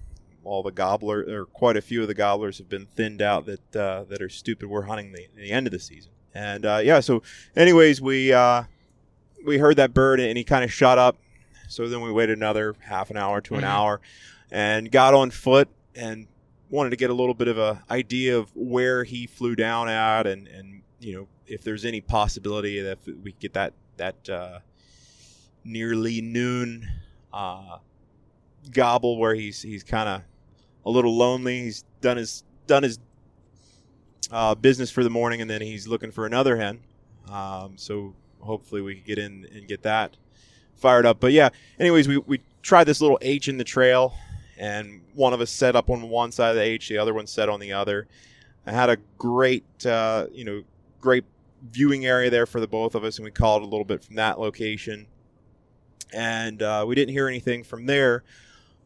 All 0.44 0.64
the 0.64 0.72
gobbler, 0.72 1.26
or 1.28 1.46
quite 1.46 1.76
a 1.78 1.82
few 1.82 2.02
of 2.02 2.08
the 2.08 2.14
gobblers, 2.14 2.58
have 2.60 2.70
been 2.70 2.86
thinned 2.86 3.22
out 3.22 3.46
that 3.46 3.76
uh, 3.76 4.04
that 4.06 4.22
are 4.22 4.30
stupid. 4.30 4.70
We're 4.70 4.84
hunting 4.84 5.12
the, 5.12 5.28
the 5.36 5.52
end 5.52 5.68
of 5.68 5.72
the 5.72 5.80
season, 5.80 6.12
and 6.34 6.66
uh, 6.66 6.80
yeah. 6.84 7.02
So, 7.02 7.22
anyways, 7.56 8.02
we 8.02 8.32
uh, 8.34 8.64
we 9.46 9.58
heard 9.58 9.76
that 9.78 9.94
bird 9.94 10.20
and 10.20 10.38
he 10.38 10.44
kind 10.44 10.64
of 10.64 10.72
shot 10.72 10.98
up. 10.98 11.18
So 11.68 11.88
then 11.88 12.02
we 12.02 12.12
waited 12.12 12.38
another 12.38 12.76
half 12.80 13.12
an 13.12 13.18
hour 13.18 13.42
to 13.42 13.56
an 13.56 13.62
Mhm. 13.62 13.68
hour 13.68 14.02
and 14.52 14.92
got 14.92 15.14
on 15.14 15.30
foot 15.30 15.70
and 15.96 16.26
wanted 16.72 16.90
to 16.90 16.96
get 16.96 17.10
a 17.10 17.14
little 17.14 17.36
bit 17.36 17.48
of 17.48 17.58
a 17.60 17.84
idea 17.92 18.38
of 18.38 18.50
where 18.56 19.04
he 19.04 19.28
flew 19.28 19.56
down 19.56 19.88
at 19.88 20.26
and, 20.26 20.48
and 20.48 20.82
you 21.00 21.14
know 21.16 21.28
if 21.46 21.64
there's 21.64 21.86
any 21.86 22.02
possibility 22.02 22.82
that 22.82 22.98
we 23.24 23.34
get 23.40 23.54
that 23.54 23.74
that 23.98 24.28
uh, 24.30 24.60
nearly 25.64 26.22
noon 26.22 26.88
uh, 27.34 27.78
gobble 28.72 29.18
where 29.18 29.36
he's 29.36 29.62
he's 29.62 29.84
kind 29.84 30.10
of 30.10 30.22
a 30.86 30.90
little 30.90 31.16
lonely. 31.16 31.64
He's 31.64 31.84
done 32.02 32.18
his 32.18 32.44
done 32.68 32.84
his 32.84 33.00
uh, 34.32 34.56
business 34.56 34.92
for 34.92 35.04
the 35.04 35.10
morning 35.10 35.42
and 35.42 35.50
then 35.50 35.62
he's 35.62 35.88
looking 35.88 36.12
for 36.12 36.26
another 36.26 36.58
hen. 36.58 36.80
Um, 37.32 37.74
so 37.78 38.14
hopefully 38.40 38.82
we 38.82 38.96
can 38.96 39.04
get 39.04 39.18
in 39.18 39.48
and 39.54 39.68
get 39.68 39.84
that 39.84 40.18
fired 40.76 41.06
up. 41.06 41.20
But 41.20 41.32
yeah, 41.32 41.50
anyways, 41.80 42.08
we, 42.08 42.18
we 42.18 42.42
tried 42.62 42.86
this 42.86 43.02
little 43.02 43.20
H 43.22 43.48
in 43.48 43.58
the 43.58 43.64
trail, 43.64 44.14
and 44.58 45.02
one 45.14 45.34
of 45.34 45.42
us 45.42 45.52
set 45.52 45.76
up 45.76 45.90
on 45.90 46.10
one 46.10 46.32
side 46.32 46.52
of 46.52 46.56
the 46.56 46.62
H, 46.64 46.90
the 46.90 46.98
other 46.98 47.14
one 47.14 47.28
set 47.28 47.50
on 47.50 47.60
the 47.60 47.74
other. 47.74 48.08
I 48.66 48.72
had 48.72 48.90
a 48.90 48.98
great, 49.18 49.86
uh, 49.86 50.28
you 50.32 50.46
know, 50.46 50.64
great 51.00 51.26
viewing 51.72 52.06
area 52.06 52.30
there 52.30 52.46
for 52.46 52.60
the 52.60 52.68
both 52.68 52.96
of 52.96 53.04
us, 53.04 53.18
and 53.18 53.26
we 53.26 53.32
called 53.32 53.62
a 53.62 53.66
little 53.66 53.86
bit 53.86 54.04
from 54.04 54.16
that 54.16 54.40
location. 54.40 55.08
And 56.12 56.62
uh, 56.62 56.86
we 56.88 56.96
didn't 56.96 57.14
hear 57.14 57.28
anything 57.28 57.64
from 57.64 57.86
there, 57.86 58.24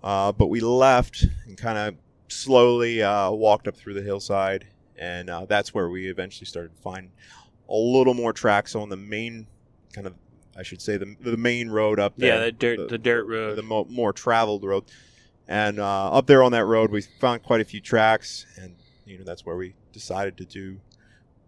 uh, 0.03 0.31
but 0.31 0.47
we 0.47 0.59
left 0.59 1.25
and 1.45 1.57
kind 1.57 1.77
of 1.77 1.95
slowly 2.27 3.01
uh, 3.01 3.31
walked 3.31 3.67
up 3.67 3.75
through 3.75 3.93
the 3.93 4.01
hillside, 4.01 4.67
and 4.97 5.29
uh, 5.29 5.45
that's 5.45 5.73
where 5.73 5.89
we 5.89 6.07
eventually 6.07 6.45
started 6.45 6.75
to 6.75 6.81
find 6.81 7.09
a 7.69 7.75
little 7.75 8.13
more 8.13 8.33
tracks 8.33 8.75
on 8.75 8.89
the 8.89 8.97
main 8.97 9.47
kind 9.93 10.07
of 10.07 10.13
I 10.55 10.63
should 10.63 10.81
say 10.81 10.97
the 10.97 11.15
the 11.19 11.37
main 11.37 11.69
road 11.69 11.99
up 11.99 12.13
there. 12.17 12.35
Yeah, 12.35 12.45
the 12.45 12.51
dirt 12.51 12.89
the 12.89 12.97
dirt 12.97 13.25
road. 13.25 13.57
the 13.57 13.63
mo- 13.63 13.87
more 13.89 14.13
traveled 14.13 14.63
road. 14.63 14.85
And 15.47 15.79
uh, 15.79 16.11
up 16.11 16.27
there 16.27 16.41
on 16.41 16.53
that 16.53 16.65
road, 16.65 16.89
we 16.89 17.01
found 17.01 17.43
quite 17.43 17.59
a 17.59 17.65
few 17.65 17.81
tracks, 17.81 18.45
and 18.57 18.75
you 19.05 19.17
know 19.17 19.23
that's 19.23 19.45
where 19.45 19.55
we 19.57 19.75
decided 19.91 20.37
to 20.37 20.45
do 20.45 20.79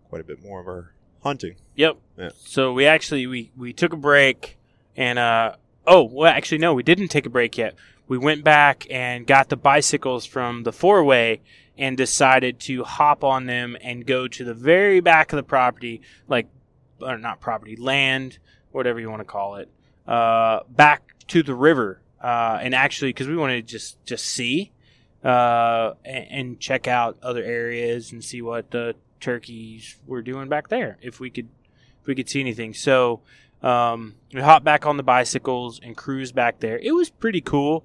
quite 0.09 0.21
a 0.21 0.23
bit 0.23 0.43
more 0.43 0.59
of 0.59 0.67
our 0.67 0.93
hunting. 1.23 1.55
Yep. 1.75 1.97
Yeah. 2.17 2.29
So 2.35 2.73
we 2.73 2.85
actually 2.85 3.27
we 3.27 3.51
we 3.55 3.73
took 3.73 3.93
a 3.93 3.97
break 3.97 4.57
and 4.95 5.19
uh 5.19 5.55
oh 5.87 6.03
well 6.03 6.31
actually 6.31 6.59
no 6.59 6.73
we 6.73 6.83
didn't 6.83 7.09
take 7.09 7.25
a 7.25 7.29
break 7.29 7.57
yet. 7.57 7.75
We 8.07 8.17
went 8.17 8.43
back 8.43 8.85
and 8.89 9.25
got 9.25 9.49
the 9.49 9.57
bicycles 9.57 10.25
from 10.25 10.63
the 10.63 10.71
four 10.71 11.03
way 11.03 11.41
and 11.77 11.97
decided 11.97 12.59
to 12.61 12.83
hop 12.83 13.23
on 13.23 13.45
them 13.45 13.75
and 13.81 14.05
go 14.05 14.27
to 14.27 14.43
the 14.43 14.53
very 14.53 14.99
back 14.99 15.33
of 15.33 15.37
the 15.37 15.43
property, 15.43 16.01
like 16.27 16.47
or 17.01 17.17
not 17.17 17.41
property 17.41 17.75
land, 17.75 18.37
whatever 18.71 18.99
you 18.99 19.09
want 19.09 19.21
to 19.21 19.25
call 19.25 19.55
it, 19.55 19.69
uh, 20.07 20.59
back 20.69 21.03
to 21.27 21.43
the 21.43 21.55
river. 21.55 22.01
Uh, 22.21 22.59
and 22.61 22.73
actually, 22.73 23.09
because 23.09 23.27
we 23.27 23.35
wanted 23.35 23.67
to 23.67 23.71
just 23.71 24.03
just 24.05 24.25
see 24.25 24.71
uh, 25.25 25.95
and, 26.05 26.27
and 26.29 26.59
check 26.59 26.87
out 26.87 27.17
other 27.23 27.43
areas 27.43 28.11
and 28.11 28.23
see 28.23 28.41
what 28.41 28.69
the 28.71 28.95
turkeys 29.19 29.97
were 30.05 30.21
doing 30.21 30.47
back 30.47 30.67
there 30.69 30.97
if 31.01 31.19
we 31.19 31.31
could 31.31 31.47
if 32.01 32.07
we 32.07 32.13
could 32.13 32.29
see 32.29 32.39
anything 32.39 32.73
so 32.73 33.21
um, 33.63 34.13
we 34.31 34.41
hopped 34.41 34.63
back 34.63 34.85
on 34.85 34.97
the 34.97 35.03
bicycles 35.03 35.79
and 35.81 35.97
cruised 35.97 36.35
back 36.35 36.59
there 36.59 36.77
it 36.77 36.91
was 36.91 37.09
pretty 37.09 37.41
cool 37.41 37.83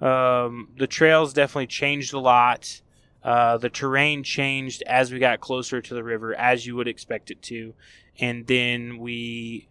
um, 0.00 0.68
the 0.78 0.86
trails 0.86 1.32
definitely 1.32 1.66
changed 1.66 2.12
a 2.14 2.18
lot 2.20 2.80
uh, 3.24 3.58
the 3.58 3.68
terrain 3.68 4.22
changed 4.22 4.82
as 4.86 5.12
we 5.12 5.18
got 5.18 5.40
closer 5.40 5.80
to 5.82 5.94
the 5.94 6.04
river 6.04 6.34
as 6.34 6.66
you 6.66 6.76
would 6.76 6.88
expect 6.88 7.30
it 7.30 7.42
to 7.42 7.74
and 8.18 8.46
then 8.46 8.98
we 8.98 9.68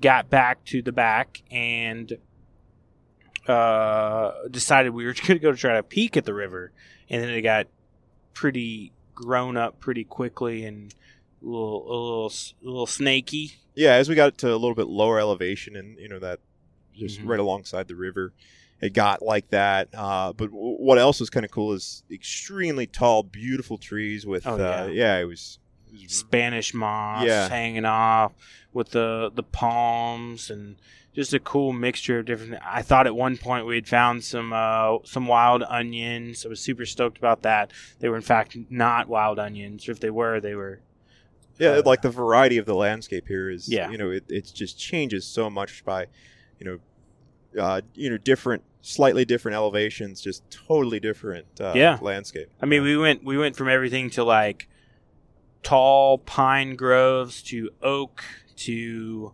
got 0.00 0.28
back 0.30 0.64
to 0.64 0.82
the 0.82 0.92
back 0.92 1.42
and 1.50 2.18
uh, 3.46 4.32
decided 4.50 4.90
we 4.90 5.04
were 5.06 5.12
going 5.26 5.26
to 5.26 5.38
go 5.38 5.52
try 5.52 5.74
to 5.76 5.82
peek 5.82 6.16
at 6.16 6.24
the 6.24 6.34
river 6.34 6.72
and 7.08 7.22
then 7.22 7.30
it 7.30 7.42
got 7.42 7.66
pretty 8.34 8.92
grown 9.14 9.56
up 9.56 9.80
pretty 9.80 10.04
quickly 10.04 10.64
and 10.64 10.94
a 11.42 11.46
little 11.46 11.82
a 11.82 11.94
little 11.94 12.32
a 12.62 12.66
little 12.66 12.86
snaky. 12.86 13.52
Yeah, 13.74 13.92
as 13.94 14.08
we 14.08 14.14
got 14.14 14.38
to 14.38 14.48
a 14.50 14.56
little 14.56 14.74
bit 14.74 14.88
lower 14.88 15.20
elevation, 15.20 15.76
and 15.76 15.96
you 15.98 16.08
know 16.08 16.18
that 16.18 16.40
just 16.94 17.20
Mhm. 17.20 17.28
right 17.28 17.38
alongside 17.38 17.86
the 17.86 17.94
river, 17.94 18.32
it 18.80 18.92
got 18.92 19.22
like 19.22 19.48
that. 19.50 19.88
Uh, 19.94 20.32
but 20.32 20.46
w- 20.50 20.76
what 20.76 20.98
else 20.98 21.20
was 21.20 21.30
kind 21.30 21.44
of 21.44 21.50
cool 21.50 21.72
is 21.72 22.02
extremely 22.10 22.86
tall, 22.86 23.22
beautiful 23.22 23.78
trees 23.78 24.26
with. 24.26 24.46
Oh, 24.46 24.54
uh, 24.54 24.86
yeah. 24.86 24.86
yeah, 24.86 25.18
it 25.18 25.24
was 25.24 25.58
Spanish 26.06 26.74
moss 26.74 27.24
Yeah. 27.26 27.48
hanging 27.48 27.84
off 27.84 28.32
with 28.72 28.90
the 28.90 29.30
the 29.34 29.42
palms 29.42 30.50
and 30.50 30.76
just 31.14 31.34
a 31.34 31.40
cool 31.40 31.72
mixture 31.72 32.20
of 32.20 32.26
different. 32.26 32.54
I 32.64 32.82
thought 32.82 33.06
at 33.08 33.16
one 33.16 33.36
point 33.38 33.66
we 33.66 33.74
had 33.74 33.88
found 33.88 34.22
some 34.22 34.52
uh, 34.52 34.98
some 35.04 35.26
wild 35.26 35.64
onions. 35.68 36.44
I 36.46 36.48
was 36.48 36.60
super 36.60 36.86
stoked 36.86 37.18
about 37.18 37.42
that. 37.42 37.72
They 37.98 38.08
were 38.08 38.16
in 38.16 38.22
fact 38.22 38.56
not 38.70 39.08
wild 39.08 39.38
onions, 39.38 39.88
or 39.88 39.92
if 39.92 40.00
they 40.00 40.10
were, 40.10 40.40
they 40.40 40.54
were 40.54 40.80
Yeah, 41.58 41.70
Uh, 41.70 41.82
like 41.84 42.02
the 42.02 42.10
variety 42.10 42.56
of 42.58 42.66
the 42.66 42.74
landscape 42.74 43.26
here 43.26 43.50
is, 43.50 43.68
Yeah. 43.68 43.90
you 43.90 43.98
know, 43.98 44.10
it, 44.10 44.24
it 44.28 44.52
just 44.54 44.78
changes 44.78 45.26
so 45.26 45.50
much 45.50 45.84
by, 45.84 46.06
you 46.60 46.66
know, 46.66 46.78
uh, 47.58 47.80
you 47.94 48.10
know, 48.10 48.18
different, 48.18 48.62
slightly 48.82 49.24
different 49.24 49.54
elevations, 49.54 50.20
just 50.20 50.42
totally 50.50 50.98
different 51.00 51.46
uh, 51.60 51.72
Yeah. 51.74 51.98
landscape. 52.00 52.48
I 52.60 52.66
mean, 52.66 52.82
we 52.82 52.96
went 52.96 53.24
we 53.24 53.38
went 53.38 53.54
from 53.56 53.68
everything 53.68 54.10
to 54.10 54.24
like 54.24 54.68
tall 55.62 56.18
pine 56.18 56.76
groves 56.76 57.42
to 57.42 57.70
oak 57.82 58.24
to 58.56 59.32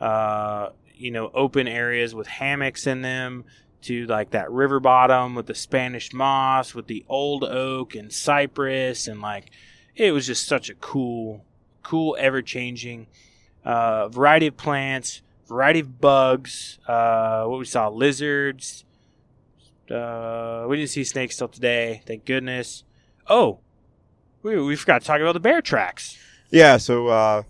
uh, 0.00 0.70
you 0.94 1.10
know 1.10 1.30
open 1.34 1.66
areas 1.68 2.14
with 2.14 2.26
hammocks 2.26 2.86
in 2.86 3.02
them 3.02 3.44
to 3.82 4.06
like 4.06 4.30
that 4.30 4.50
river 4.50 4.80
bottom 4.80 5.34
with 5.34 5.46
the 5.46 5.54
Spanish 5.54 6.12
moss 6.12 6.74
with 6.74 6.86
the 6.86 7.04
old 7.08 7.44
oak 7.44 7.94
and 7.94 8.12
cypress 8.12 9.06
and 9.08 9.20
like 9.20 9.50
it 9.96 10.12
was 10.12 10.26
just 10.26 10.46
such 10.46 10.70
a 10.70 10.74
cool 10.76 11.44
cool 11.82 12.16
ever 12.18 12.40
changing 12.40 13.06
uh, 13.64 14.08
variety 14.08 14.46
of 14.46 14.56
plants 14.56 15.20
variety 15.46 15.80
of 15.80 16.00
bugs 16.00 16.78
uh, 16.88 17.44
what 17.44 17.58
we 17.58 17.64
saw 17.64 17.88
lizards 17.88 18.84
uh, 19.90 20.64
we 20.68 20.76
didn't 20.76 20.88
see 20.90 21.04
snakes 21.04 21.36
till 21.36 21.48
today, 21.48 22.02
thank 22.06 22.24
goodness. 22.24 22.84
Oh, 23.28 23.58
we, 24.42 24.58
we 24.62 24.76
forgot 24.76 25.02
to 25.02 25.06
talk 25.06 25.20
about 25.20 25.32
the 25.34 25.40
bear 25.40 25.60
tracks. 25.60 26.16
Yeah, 26.50 26.78
so 26.78 27.08
uh, 27.08 27.42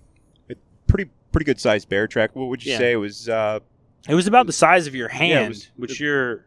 it, 0.49 0.59
pretty 0.89 1.11
pretty 1.31 1.45
good 1.45 1.61
sized 1.61 1.89
bear 1.89 2.09
track. 2.09 2.35
What 2.35 2.47
would 2.49 2.65
you 2.65 2.73
Yeah. 2.73 2.79
say 2.79 2.93
it 2.93 2.97
was? 2.97 3.29
Uh, 3.29 3.61
It 4.09 4.17
was 4.17 4.27
about 4.27 4.47
the 4.49 4.53
size 4.53 4.89
of 4.89 4.97
your 4.97 5.09
hand, 5.09 5.51
was- 5.51 5.71
which 5.77 6.01
you're 6.01 6.45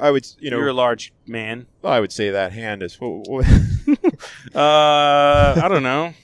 I 0.00 0.10
would, 0.10 0.26
you 0.40 0.50
know, 0.50 0.58
you're 0.58 0.68
a 0.70 0.72
large 0.72 1.12
man. 1.24 1.66
well, 1.82 1.92
I 1.92 2.00
would 2.00 2.10
say 2.12 2.30
that 2.30 2.50
hand 2.52 2.82
is. 2.82 3.00
What, 3.00 3.28
what, 3.28 3.46
Uh, 4.54 5.60
I 5.62 5.68
don't 5.68 5.84
know, 5.84 6.14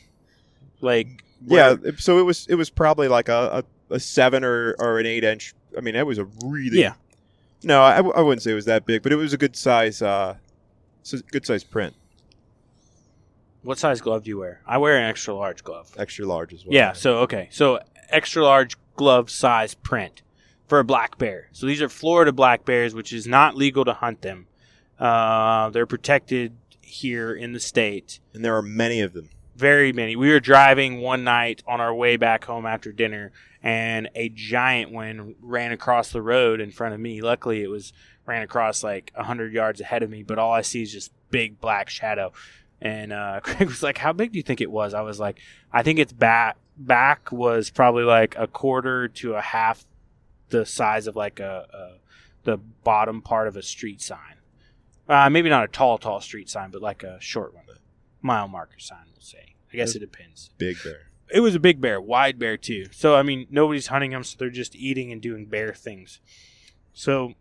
like 0.81 1.23
yeah, 1.47 1.77
so 1.99 2.19
it 2.19 2.23
was 2.23 2.47
it 2.49 2.57
was 2.57 2.69
probably 2.69 3.07
like 3.07 3.29
a, 3.29 3.65
a, 3.91 4.01
seven 4.01 4.45
or, 4.45 4.75
or 4.79 4.99
an 4.99 5.07
eight 5.07 5.25
inch. 5.25 5.55
I 5.77 5.81
mean, 5.81 5.95
that 5.95 6.07
was 6.07 6.19
a 6.19 6.25
really 6.45 6.81
Yeah. 6.81 6.95
No, 7.63 7.83
I, 7.83 7.97
I 7.97 8.21
wouldn't 8.21 8.43
say 8.43 8.51
it 8.53 8.55
was 8.55 8.67
that 8.67 8.85
big, 8.87 9.03
but 9.03 9.13
it 9.13 9.17
was 9.17 9.33
a 9.33 9.39
good 9.39 9.57
size. 9.57 10.03
Uh, 10.03 10.37
it's 11.01 11.13
a 11.15 11.19
good 11.19 11.47
size 11.47 11.65
print, 11.65 11.95
What 13.63 13.79
size 13.79 14.01
glove 14.01 14.25
do 14.25 14.31
you 14.31 14.39
wear? 14.39 14.61
I 14.67 14.79
wear 14.79 14.97
an 14.99 15.05
extra 15.05 15.35
large 15.35 15.65
glove. 15.65 15.91
extra 15.99 16.27
large 16.27 16.53
as 16.53 16.65
well. 16.65 16.75
Yeah. 16.75 16.93
So 16.93 17.19
okay. 17.21 17.49
So 17.51 17.81
extra 18.11 18.43
large 18.45 18.77
glove 18.97 19.31
size 19.31 19.75
print 19.75 20.23
for 20.67 20.79
a 20.79 20.85
black 20.85 21.17
bear. 21.19 21.49
So 21.53 21.67
these 21.67 21.81
are 21.83 21.89
Florida 21.89 22.33
black 22.33 22.65
bears, 22.65 22.95
which 22.95 23.13
is 23.13 23.27
not 23.27 23.57
legal 23.57 23.85
to 23.87 23.95
hunt 23.95 24.23
them. 24.23 24.47
Uh, 24.99 25.71
they're 25.71 25.87
protected 25.87 26.57
here 26.81 27.33
in 27.35 27.53
the 27.53 27.61
state. 27.61 28.21
and 28.35 28.45
there 28.45 28.55
are 28.57 28.63
many 28.63 29.01
of 29.01 29.13
them. 29.15 29.31
Very 29.57 29.93
many. 29.93 30.17
We 30.17 30.31
were 30.31 30.41
driving 30.41 31.01
one 31.01 31.25
night 31.25 31.63
on 31.67 31.81
our 31.81 31.95
way 31.95 32.17
back 32.17 32.45
home 32.45 32.67
after 32.67 32.93
dinner, 32.93 33.33
and 33.63 34.09
a 34.15 34.29
giant 34.29 34.91
one 34.93 35.35
ran 35.41 35.73
across 35.73 36.11
the 36.11 36.23
road 36.23 36.61
in 36.61 36.71
front 36.71 36.95
of 36.95 37.01
me. 37.01 37.21
Luckily, 37.21 37.63
it 37.63 37.69
was 37.69 37.93
ran 38.27 38.43
across 38.43 38.83
like 38.83 39.13
hundred 39.15 39.53
yards 39.53 39.81
ahead 39.81 40.03
of 40.03 40.11
me, 40.11 40.23
but 40.23 40.39
all 40.39 40.53
I 40.53 40.63
see 40.63 40.83
is 40.83 40.93
just 40.93 41.13
big 41.31 41.61
black 41.61 41.89
shadow. 41.89 42.33
And 42.81 43.13
uh, 43.13 43.41
Craig 43.45 43.69
was 43.69 43.83
like, 43.83 43.99
"How 43.99 44.13
big 44.13 44.33
do 44.33 44.39
you 44.39 44.43
think 44.43 44.61
it 44.61 44.71
was?" 44.71 44.95
I 44.95 45.03
was 45.03 45.21
like, 45.21 45.39
"I 45.73 45.83
think 45.83 45.99
its 45.99 46.13
back 46.13 46.57
back 46.77 47.31
was 47.31 47.71
probably 47.71 48.05
like 48.05 48.35
a 48.37 48.47
quarter 48.47 49.09
to 49.09 49.35
a 49.35 49.41
half 49.41 49.85
the 50.49 50.67
size 50.67 51.07
of 51.07 51.17
like 51.17 51.41
a, 51.41 51.67
a 51.73 52.05
the 52.45 52.59
bottom 52.59 53.23
part 53.23 53.49
of 53.49 53.57
a 53.57 53.63
street 53.63 54.01
sign. 54.01 54.37
Uh, 55.09 55.29
maybe 55.29 55.51
not 55.51 55.65
a 55.65 55.69
tall, 55.69 55.99
tall 55.99 56.21
street 56.21 56.49
sign, 56.49 56.71
but 56.71 56.81
like 56.81 57.03
a 57.03 57.21
short 57.21 57.55
one, 57.55 57.65
a 57.69 57.79
mile 58.23 58.49
marker 58.49 58.79
sign. 58.79 59.05
We'll 59.13 59.21
say. 59.21 59.44
I 59.75 59.77
guess 59.77 59.95
it 59.95 60.01
depends. 60.01 60.51
Big 60.59 60.77
bear. 60.83 61.11
It 61.31 61.41
was 61.41 61.55
a 61.55 61.61
big 61.61 61.81
bear, 61.81 62.01
wide 62.01 62.39
bear 62.39 62.57
too. 62.57 62.87
So 62.93 63.17
I 63.17 63.23
mean, 63.23 63.47
nobody's 63.51 63.89
hunting 63.89 64.13
them, 64.13 64.25
so 64.25 64.37
they're 64.39 64.51
just 64.51 64.77
eating 64.77 65.13
and 65.13 65.21
doing 65.21 65.47
bear 65.47 65.75
things. 65.75 66.21
So 66.93 67.35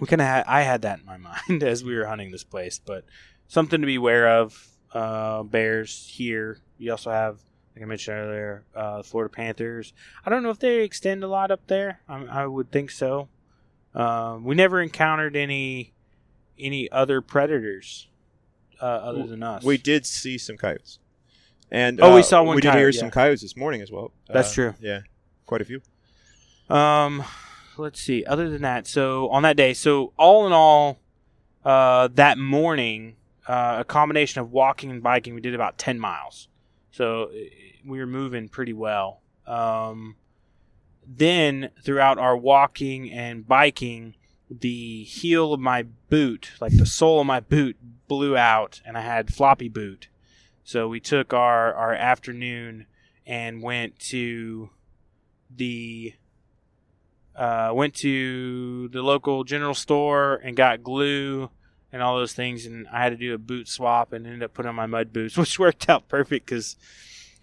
we 0.00 0.06
kind 0.06 0.20
of 0.20 0.26
had, 0.26 0.44
I 0.46 0.62
had 0.62 0.82
that 0.82 1.00
in 1.00 1.06
my 1.06 1.16
mind 1.48 1.62
as 1.62 1.84
we 1.84 1.94
were 1.96 2.06
hunting 2.06 2.30
this 2.32 2.44
place, 2.44 2.78
but 2.78 3.04
something 3.48 3.80
to 3.80 3.86
be 3.86 3.96
aware 3.96 4.28
of. 4.28 4.68
Uh, 4.92 5.42
bears 5.42 6.08
here. 6.10 6.58
You 6.78 6.92
also 6.92 7.10
have, 7.10 7.38
like 7.74 7.82
I 7.82 7.86
mentioned 7.86 8.16
earlier, 8.16 8.64
uh, 8.74 9.02
Florida 9.02 9.30
Panthers. 9.30 9.92
I 10.24 10.30
don't 10.30 10.42
know 10.42 10.48
if 10.48 10.58
they 10.58 10.82
extend 10.84 11.22
a 11.22 11.28
lot 11.28 11.50
up 11.50 11.66
there. 11.66 12.00
I, 12.08 12.24
I 12.24 12.46
would 12.46 12.70
think 12.72 12.90
so. 12.90 13.28
Um, 13.94 14.44
we 14.44 14.54
never 14.54 14.80
encountered 14.80 15.36
any 15.36 15.92
any 16.58 16.90
other 16.90 17.20
predators 17.20 18.08
uh, 18.80 18.84
other 18.84 19.26
than 19.26 19.42
us. 19.42 19.64
We 19.64 19.76
did 19.76 20.06
see 20.06 20.38
some 20.38 20.56
coyotes, 20.56 20.98
and 21.70 22.00
Oh, 22.00 22.14
we 22.14 22.20
uh, 22.20 22.22
saw 22.22 22.42
one 22.42 22.54
We 22.56 22.60
did 22.62 22.68
coyote, 22.72 22.78
hear 22.80 22.88
yeah. 22.90 23.00
some 23.00 23.10
coyotes 23.10 23.42
this 23.42 23.56
morning 23.56 23.80
as 23.82 23.90
well. 23.90 24.12
That's 24.28 24.50
Uh, 24.52 24.54
true. 24.54 24.74
Yeah, 24.80 25.00
quite 25.46 25.60
a 25.60 25.64
few. 25.64 25.80
Um, 26.68 27.24
let's 27.76 28.00
see. 28.00 28.24
Other 28.24 28.48
than 28.50 28.62
that, 28.62 28.86
so 28.86 29.28
on 29.30 29.42
that 29.44 29.56
day, 29.56 29.74
so 29.74 30.12
all 30.18 30.46
in 30.46 30.52
all, 30.52 30.98
uh, 31.64 32.08
that 32.14 32.38
morning, 32.38 33.16
uh, 33.48 33.76
a 33.80 33.84
combination 33.84 34.40
of 34.40 34.50
walking 34.52 34.90
and 34.90 35.02
biking, 35.02 35.34
we 35.34 35.40
did 35.40 35.54
about 35.54 35.78
ten 35.78 35.98
miles. 35.98 36.48
So 36.90 37.30
we 37.84 37.98
were 37.98 38.06
moving 38.06 38.48
pretty 38.48 38.72
well. 38.72 39.20
Um, 39.46 40.16
then 41.06 41.70
throughout 41.84 42.18
our 42.18 42.36
walking 42.36 43.10
and 43.12 43.46
biking, 43.46 44.14
the 44.50 45.04
heel 45.04 45.52
of 45.52 45.60
my 45.60 45.84
boot, 46.08 46.52
like 46.60 46.76
the 46.76 46.86
sole 46.86 47.20
of 47.20 47.26
my 47.26 47.38
boot, 47.40 47.76
blew 48.08 48.36
out, 48.36 48.80
and 48.84 48.96
I 48.96 49.02
had 49.02 49.32
floppy 49.32 49.68
boot. 49.68 50.08
So 50.66 50.88
we 50.88 50.98
took 50.98 51.32
our 51.32 51.72
our 51.74 51.94
afternoon 51.94 52.86
and 53.24 53.62
went 53.62 54.00
to 54.10 54.70
the 55.48 56.14
uh, 57.36 57.70
went 57.72 57.94
to 57.94 58.88
the 58.88 59.00
local 59.00 59.44
general 59.44 59.74
store 59.74 60.40
and 60.42 60.56
got 60.56 60.82
glue 60.82 61.50
and 61.92 62.02
all 62.02 62.16
those 62.16 62.32
things, 62.32 62.66
and 62.66 62.88
I 62.88 63.00
had 63.00 63.10
to 63.10 63.16
do 63.16 63.32
a 63.32 63.38
boot 63.38 63.68
swap 63.68 64.12
and 64.12 64.26
ended 64.26 64.42
up 64.42 64.54
putting 64.54 64.68
on 64.68 64.74
my 64.74 64.86
mud 64.86 65.12
boots, 65.12 65.36
which 65.38 65.56
worked 65.56 65.88
out 65.88 66.08
perfect 66.08 66.46
because 66.46 66.74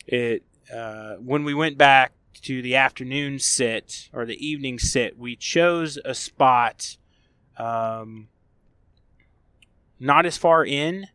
it 0.06 0.44
uh, 0.74 1.16
when 1.16 1.46
we 1.46 1.54
went 1.54 1.78
back 1.78 2.12
to 2.42 2.62
the 2.62 2.76
afternoon 2.76 3.40
sit 3.40 4.10
or 4.12 4.26
the 4.26 4.46
evening 4.46 4.78
sit, 4.78 5.18
we 5.18 5.38
chose 5.38 5.98
a 6.04 6.14
spot 6.14 6.98
um, 7.56 8.28
not 9.98 10.26
as 10.26 10.36
far 10.36 10.66
in 10.66 11.08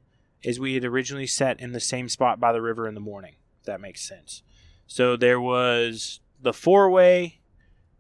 as 0.45 0.61
we 0.61 0.75
had 0.75 0.85
originally 0.85 1.27
set 1.27 1.61
in 1.61 1.73
the 1.73 1.81
same 1.81 2.09
spot 2.09 2.41
by 2.41 2.53
the 2.53 2.63
river 2.63 2.87
in 2.87 2.95
the 2.95 3.01
morning. 3.01 3.35
If 3.61 3.67
that 3.67 3.81
makes 3.81 4.07
sense. 4.07 4.43
So 4.87 5.17
there 5.17 5.41
was 5.41 6.21
the 6.41 6.53
four 6.53 6.89
way 6.91 7.41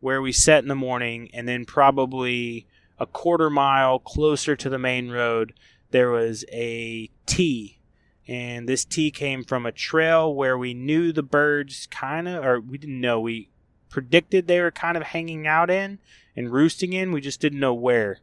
where 0.00 0.22
we 0.22 0.32
set 0.32 0.62
in 0.62 0.68
the 0.68 0.74
morning, 0.74 1.28
and 1.34 1.48
then 1.48 1.64
probably 1.64 2.66
a 2.98 3.06
quarter 3.06 3.50
mile 3.50 3.98
closer 3.98 4.54
to 4.56 4.68
the 4.68 4.78
main 4.78 5.10
road, 5.10 5.52
there 5.90 6.10
was 6.10 6.44
a 6.52 7.10
T. 7.26 7.80
And 8.26 8.68
this 8.68 8.84
T 8.84 9.10
came 9.10 9.42
from 9.42 9.66
a 9.66 9.72
trail 9.72 10.32
where 10.34 10.56
we 10.56 10.74
knew 10.74 11.12
the 11.12 11.22
birds 11.22 11.88
kind 11.90 12.28
of, 12.28 12.44
or 12.44 12.60
we 12.60 12.78
didn't 12.78 13.00
know, 13.00 13.20
we 13.20 13.48
predicted 13.88 14.46
they 14.46 14.60
were 14.60 14.70
kind 14.70 14.96
of 14.96 15.02
hanging 15.02 15.46
out 15.46 15.70
in 15.70 15.98
and 16.36 16.52
roosting 16.52 16.92
in. 16.92 17.10
We 17.12 17.20
just 17.20 17.40
didn't 17.40 17.60
know 17.60 17.74
where. 17.74 18.20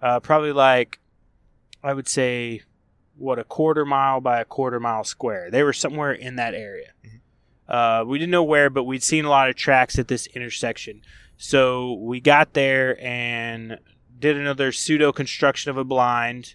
Uh, 0.00 0.20
probably 0.20 0.52
like, 0.52 1.00
I 1.82 1.92
would 1.92 2.08
say, 2.08 2.62
what, 3.18 3.38
a 3.38 3.44
quarter 3.44 3.84
mile 3.84 4.20
by 4.20 4.40
a 4.40 4.44
quarter 4.44 4.80
mile 4.80 5.04
square. 5.04 5.50
They 5.50 5.62
were 5.62 5.72
somewhere 5.72 6.12
in 6.12 6.36
that 6.36 6.54
area. 6.54 6.92
Uh, 7.68 8.04
we 8.06 8.18
didn't 8.18 8.30
know 8.30 8.44
where, 8.44 8.70
but 8.70 8.84
we'd 8.84 9.02
seen 9.02 9.24
a 9.24 9.30
lot 9.30 9.50
of 9.50 9.56
tracks 9.56 9.98
at 9.98 10.08
this 10.08 10.26
intersection. 10.28 11.02
So 11.36 11.92
we 11.94 12.20
got 12.20 12.54
there 12.54 12.98
and 13.02 13.78
did 14.18 14.36
another 14.36 14.72
pseudo 14.72 15.12
construction 15.12 15.70
of 15.70 15.76
a 15.76 15.84
blind. 15.84 16.54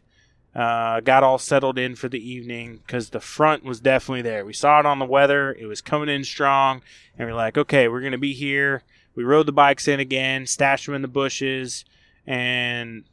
Uh, 0.55 0.99
got 0.99 1.23
all 1.23 1.39
settled 1.39 1.79
in 1.79 1.95
for 1.95 2.09
the 2.09 2.19
evening 2.19 2.77
because 2.77 3.09
the 3.09 3.19
front 3.19 3.63
was 3.63 3.79
definitely 3.79 4.21
there. 4.21 4.45
We 4.45 4.53
saw 4.53 4.79
it 4.79 4.85
on 4.85 4.99
the 4.99 5.05
weather; 5.05 5.51
it 5.51 5.65
was 5.65 5.81
coming 5.81 6.09
in 6.09 6.23
strong, 6.23 6.83
and 7.17 7.27
we're 7.27 7.33
like, 7.33 7.57
"Okay, 7.57 7.87
we're 7.87 8.01
gonna 8.01 8.19
be 8.19 8.33
here." 8.33 8.83
We 9.15 9.23
rode 9.23 9.47
the 9.47 9.51
bikes 9.51 9.87
in 9.87 9.99
again, 9.99 10.45
stashed 10.45 10.85
them 10.85 10.93
in 10.93 11.01
the 11.01 11.07
bushes, 11.07 11.85
and 12.27 13.03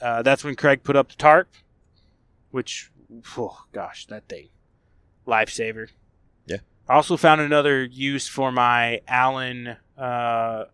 uh, 0.00 0.22
that's 0.22 0.42
when 0.42 0.56
Craig 0.56 0.82
put 0.82 0.96
up 0.96 1.08
the 1.08 1.16
tarp, 1.16 1.48
which, 2.50 2.90
oh 3.36 3.64
gosh, 3.72 4.06
that 4.06 4.28
thing, 4.28 4.48
lifesaver. 5.26 5.88
Yeah. 6.46 6.58
I 6.88 6.94
also 6.94 7.16
found 7.16 7.40
another 7.40 7.84
use 7.84 8.28
for 8.28 8.50
my 8.52 9.00
Allen 9.08 9.76
uh, 9.96 10.64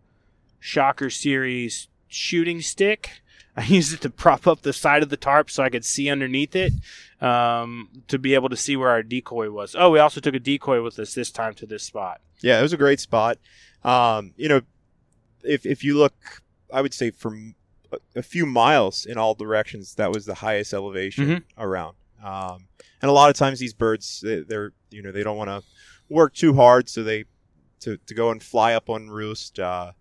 Shocker 0.59 1.09
Series 1.09 1.87
shooting 2.07 2.61
stick. 2.61 3.09
I 3.57 3.63
used 3.63 3.93
it 3.93 4.01
to 4.01 4.09
prop 4.09 4.47
up 4.47 4.61
the 4.63 4.73
side 4.73 5.01
of 5.01 5.09
the 5.09 5.15
tarp 5.17 5.49
so 5.49 5.63
I 5.63 5.69
could 5.69 5.85
see 5.85 6.09
underneath 6.09 6.55
it 6.57 6.73
um, 7.21 7.89
to 8.09 8.19
be 8.19 8.33
able 8.33 8.49
to 8.49 8.57
see 8.57 8.75
where 8.75 8.89
our 8.89 9.01
decoy 9.03 9.49
was. 9.49 9.75
Oh, 9.77 9.91
we 9.91 9.99
also 9.99 10.19
took 10.19 10.35
a 10.35 10.39
decoy 10.39 10.81
with 10.83 10.99
us 10.99 11.13
this 11.13 11.31
time 11.31 11.53
to 11.55 11.65
this 11.65 11.83
spot. 11.83 12.19
Yeah, 12.41 12.59
it 12.59 12.61
was 12.63 12.73
a 12.73 12.77
great 12.77 12.99
spot. 12.99 13.37
Um, 13.83 14.33
you 14.35 14.49
know, 14.49 14.61
if 15.43 15.65
if 15.65 15.83
you 15.85 15.97
look, 15.97 16.41
I 16.73 16.81
would 16.81 16.93
say 16.93 17.11
from 17.11 17.55
a, 18.15 18.21
few 18.23 18.45
miles 18.45 19.05
in 19.05 19.17
all 19.17 19.35
directions, 19.35 19.95
that 19.95 20.11
was 20.11 20.25
the 20.25 20.33
highest 20.35 20.73
elevation 20.73 21.27
Mhm. 21.27 21.43
around. 21.57 21.95
Um, 22.23 22.67
and 23.01 23.09
a 23.09 23.13
lot 23.13 23.29
of 23.29 23.35
times 23.35 23.59
these 23.59 23.73
birds, 23.73 24.21
they, 24.23 24.41
they're 24.41 24.73
you 24.91 25.01
know 25.01 25.11
they 25.11 25.23
don't 25.23 25.37
want 25.37 25.49
to 25.49 25.63
work 26.09 26.33
too 26.33 26.53
hard, 26.53 26.89
so 26.89 27.03
they 27.03 27.25
to, 27.81 27.97
to 27.97 28.13
go 28.13 28.31
and 28.31 28.41
fly 28.41 28.73
up 28.73 28.89
on 28.89 29.09
roost. 29.09 29.59
Uh, 29.59 29.91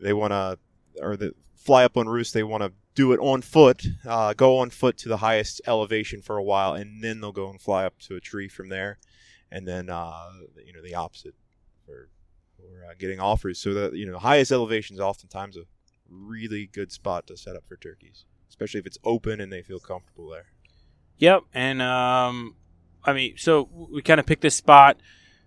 they 0.00 0.12
want 0.12 0.32
to 0.32 0.58
or 1.00 1.16
the 1.16 1.34
fly 1.54 1.84
up 1.84 1.96
on 1.96 2.08
roost. 2.08 2.34
They 2.34 2.42
want 2.42 2.62
to 2.62 2.72
do 2.94 3.12
it 3.12 3.18
on 3.20 3.42
foot, 3.42 3.84
uh, 4.06 4.34
go 4.34 4.58
on 4.58 4.70
foot 4.70 4.96
to 4.98 5.08
the 5.08 5.16
highest 5.18 5.60
elevation 5.66 6.22
for 6.22 6.36
a 6.36 6.42
while, 6.42 6.74
and 6.74 7.02
then 7.02 7.20
they'll 7.20 7.32
go 7.32 7.50
and 7.50 7.60
fly 7.60 7.84
up 7.84 7.98
to 8.00 8.16
a 8.16 8.20
tree 8.20 8.48
from 8.48 8.68
there, 8.68 8.98
and 9.50 9.66
then 9.66 9.90
uh, 9.90 10.30
you 10.64 10.72
know 10.72 10.82
the 10.82 10.94
opposite 10.94 11.34
for 11.84 12.08
for 12.56 12.84
uh, 12.88 12.94
getting 12.98 13.20
off 13.20 13.44
roost. 13.44 13.62
So 13.62 13.74
that 13.74 13.94
you 13.94 14.06
know 14.06 14.12
the 14.12 14.18
highest 14.20 14.52
elevation 14.52 14.94
is 14.94 15.00
oftentimes 15.00 15.56
a 15.56 15.62
really 16.08 16.66
good 16.66 16.92
spot 16.92 17.26
to 17.26 17.36
set 17.36 17.56
up 17.56 17.66
for 17.66 17.76
turkeys, 17.76 18.24
especially 18.48 18.80
if 18.80 18.86
it's 18.86 18.98
open 19.04 19.40
and 19.40 19.52
they 19.52 19.62
feel 19.62 19.80
comfortable 19.80 20.28
there. 20.28 20.53
Yep, 21.18 21.44
and 21.52 21.80
um, 21.80 22.54
I 23.04 23.12
mean, 23.12 23.34
so 23.36 23.68
we 23.72 24.02
kind 24.02 24.20
of 24.20 24.26
picked 24.26 24.42
this 24.42 24.56
spot. 24.56 24.98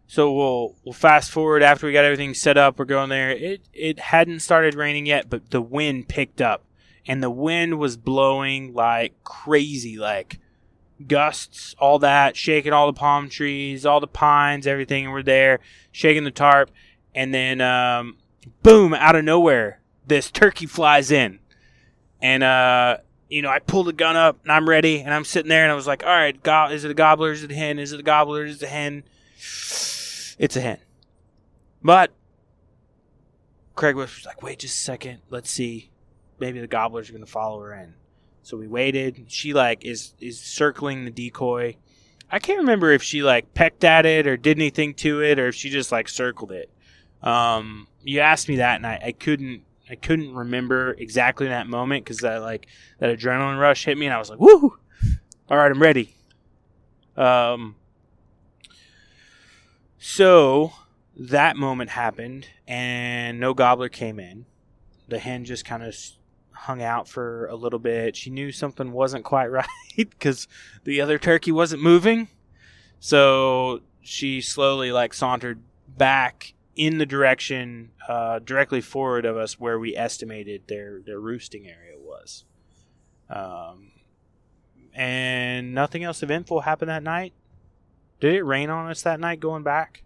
So 0.09 0.31
we'll 0.31 0.75
we'll 0.85 0.93
fast 0.93 1.31
forward 1.31 1.61
after 1.61 1.85
we 1.85 1.93
got 1.93 2.05
everything 2.05 2.33
set 2.33 2.57
up. 2.57 2.79
We're 2.79 2.85
going 2.85 3.09
there. 3.09 3.31
It 3.31 3.67
it 3.73 3.99
hadn't 3.99 4.39
started 4.39 4.73
raining 4.73 5.05
yet, 5.05 5.29
but 5.29 5.49
the 5.49 5.61
wind 5.61 6.07
picked 6.07 6.41
up, 6.41 6.63
and 7.05 7.21
the 7.21 7.29
wind 7.29 7.77
was 7.77 7.97
blowing 7.97 8.73
like 8.73 9.21
crazy, 9.25 9.97
like 9.97 10.39
gusts, 11.05 11.75
all 11.77 11.99
that, 11.99 12.37
shaking 12.37 12.71
all 12.71 12.87
the 12.87 12.97
palm 12.97 13.27
trees, 13.27 13.85
all 13.85 13.99
the 13.99 14.07
pines, 14.07 14.65
everything 14.65 15.09
were 15.11 15.23
there, 15.23 15.59
shaking 15.91 16.23
the 16.23 16.31
tarp, 16.31 16.71
and 17.13 17.33
then 17.33 17.59
um, 17.59 18.17
boom, 18.63 18.93
out 18.93 19.15
of 19.15 19.25
nowhere, 19.25 19.81
this 20.05 20.31
turkey 20.31 20.65
flies 20.65 21.11
in, 21.11 21.39
and 22.21 22.43
uh, 22.43 22.97
you 23.29 23.41
know, 23.41 23.49
I 23.49 23.59
pull 23.59 23.83
the 23.83 23.93
gun 23.93 24.15
up 24.15 24.39
and 24.43 24.51
I'm 24.51 24.67
ready, 24.67 25.01
and 25.01 25.13
I'm 25.13 25.25
sitting 25.25 25.49
there, 25.49 25.63
and 25.63 25.71
I 25.71 25.75
was 25.75 25.87
like, 25.87 26.03
all 26.03 26.09
right, 26.09 26.41
go- 26.41 26.69
is 26.71 26.83
it 26.83 26.91
a 26.91 26.93
gobbler? 26.93 27.31
Is 27.31 27.43
it 27.43 27.51
a 27.51 27.55
hen? 27.55 27.79
Is 27.79 27.91
it 27.91 27.99
a 27.99 28.03
gobbler? 28.03 28.45
Is 28.45 28.61
it 28.61 28.65
a 28.65 28.69
hen? 28.69 29.03
It's 30.39 30.55
a 30.55 30.61
hen. 30.61 30.77
But 31.81 32.11
Craig 33.75 33.95
was 33.95 34.25
like, 34.25 34.41
wait 34.41 34.59
just 34.59 34.77
a 34.77 34.81
second. 34.81 35.19
Let's 35.29 35.49
see. 35.49 35.91
Maybe 36.39 36.59
the 36.59 36.67
gobblers 36.67 37.09
are 37.09 37.13
going 37.13 37.25
to 37.25 37.31
follow 37.31 37.61
her 37.61 37.73
in. 37.73 37.93
So 38.43 38.57
we 38.57 38.67
waited. 38.67 39.25
She 39.27 39.53
like 39.53 39.83
is 39.83 40.13
is 40.19 40.39
circling 40.39 41.05
the 41.05 41.11
decoy. 41.11 41.75
I 42.31 42.39
can't 42.39 42.59
remember 42.59 42.91
if 42.91 43.03
she 43.03 43.23
like 43.23 43.53
pecked 43.53 43.83
at 43.83 44.05
it 44.05 44.27
or 44.27 44.37
did 44.37 44.57
anything 44.57 44.93
to 44.95 45.21
it 45.21 45.39
or 45.39 45.49
if 45.49 45.55
she 45.55 45.69
just 45.69 45.91
like 45.91 46.07
circled 46.07 46.51
it. 46.51 46.69
Um, 47.21 47.87
you 48.03 48.19
asked 48.19 48.47
me 48.47 48.57
that 48.57 48.77
and 48.77 48.87
I, 48.87 49.01
I 49.07 49.11
couldn't 49.11 49.63
I 49.89 49.95
couldn't 49.95 50.33
remember 50.33 50.93
exactly 50.97 51.47
that 51.47 51.67
moment 51.67 52.03
because 52.03 52.19
that 52.19 52.41
like 52.41 52.67
that 52.99 53.17
adrenaline 53.17 53.59
rush 53.59 53.85
hit 53.85 53.97
me 53.97 54.05
and 54.05 54.13
I 54.13 54.19
was 54.19 54.29
like, 54.29 54.39
woo! 54.39 54.77
All 55.49 55.57
right, 55.57 55.71
I'm 55.71 55.81
ready. 55.81 56.13
Um, 57.15 57.75
so 59.97 60.73
that 61.15 61.55
moment 61.55 61.89
happened, 61.91 62.47
and 62.67 63.39
no 63.39 63.53
gobbler 63.53 63.89
came 63.89 64.19
in. 64.19 64.45
The 65.07 65.19
hen 65.19 65.45
just 65.45 65.65
kind 65.65 65.83
of 65.83 65.95
hung 66.51 66.81
out 66.81 67.07
for 67.07 67.47
a 67.47 67.55
little 67.55 67.79
bit. 67.79 68.15
She 68.15 68.29
knew 68.29 68.51
something 68.51 68.91
wasn't 68.91 69.23
quite 69.23 69.47
right 69.51 69.67
because 69.95 70.47
the 70.83 71.01
other 71.01 71.17
turkey 71.17 71.51
wasn't 71.51 71.81
moving. 71.81 72.27
So 72.99 73.81
she 74.01 74.41
slowly 74.41 74.91
like 74.91 75.13
sauntered 75.13 75.61
back 75.87 76.53
in 76.77 76.99
the 76.99 77.05
direction 77.05 77.91
uh, 78.07 78.39
directly 78.39 78.79
forward 78.79 79.25
of 79.25 79.35
us 79.35 79.59
where 79.59 79.79
we 79.79 79.95
estimated 79.95 80.61
their 80.67 81.01
their 81.05 81.19
roosting 81.19 81.67
area 81.67 81.97
was. 81.99 82.45
Um, 83.29 83.91
and 84.93 85.73
nothing 85.73 86.03
else 86.03 86.23
eventful 86.23 86.61
happened 86.61 86.89
that 86.89 87.03
night. 87.03 87.33
Did 88.19 88.35
it 88.35 88.43
rain 88.43 88.69
on 88.69 88.89
us 88.89 89.01
that 89.01 89.19
night 89.19 89.39
going 89.39 89.63
back? 89.63 90.03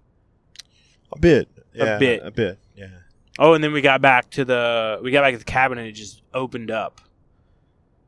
A 1.13 1.19
bit, 1.19 1.49
yeah, 1.73 1.97
bit. 1.97 2.21
a 2.23 2.31
bit, 2.31 2.57
yeah. 2.75 2.87
Oh, 3.37 3.53
and 3.53 3.63
then 3.63 3.73
we 3.73 3.81
got 3.81 4.01
back 4.01 4.29
to 4.31 4.45
the 4.45 4.99
we 5.03 5.11
got 5.11 5.21
back 5.21 5.33
to 5.33 5.37
the 5.37 5.43
cabin 5.43 5.77
and 5.77 5.87
it 5.87 5.93
just 5.93 6.21
opened 6.33 6.71
up. 6.71 7.01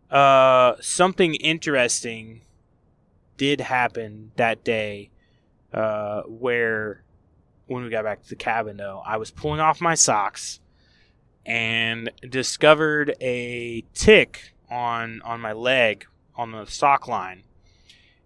Uh, 0.10 0.76
something 0.80 1.36
interesting 1.36 2.42
did 3.38 3.62
happen 3.62 4.32
that 4.36 4.64
day, 4.64 5.10
uh, 5.74 6.22
where 6.24 7.04
when 7.68 7.84
we 7.84 7.90
got 7.90 8.04
back 8.04 8.22
to 8.24 8.30
the 8.30 8.36
cabin 8.36 8.78
though, 8.78 9.02
I 9.06 9.18
was 9.18 9.32
pulling 9.32 9.60
off 9.60 9.82
my 9.82 9.96
socks 9.96 10.60
and 11.46 12.10
discovered 12.28 13.16
a 13.22 13.84
tick 13.94 14.54
on 14.70 15.22
on 15.24 15.42
my 15.42 15.54
leg 15.54 16.06
on 16.36 16.52
the 16.52 16.66
sock 16.66 17.08
line, 17.08 17.44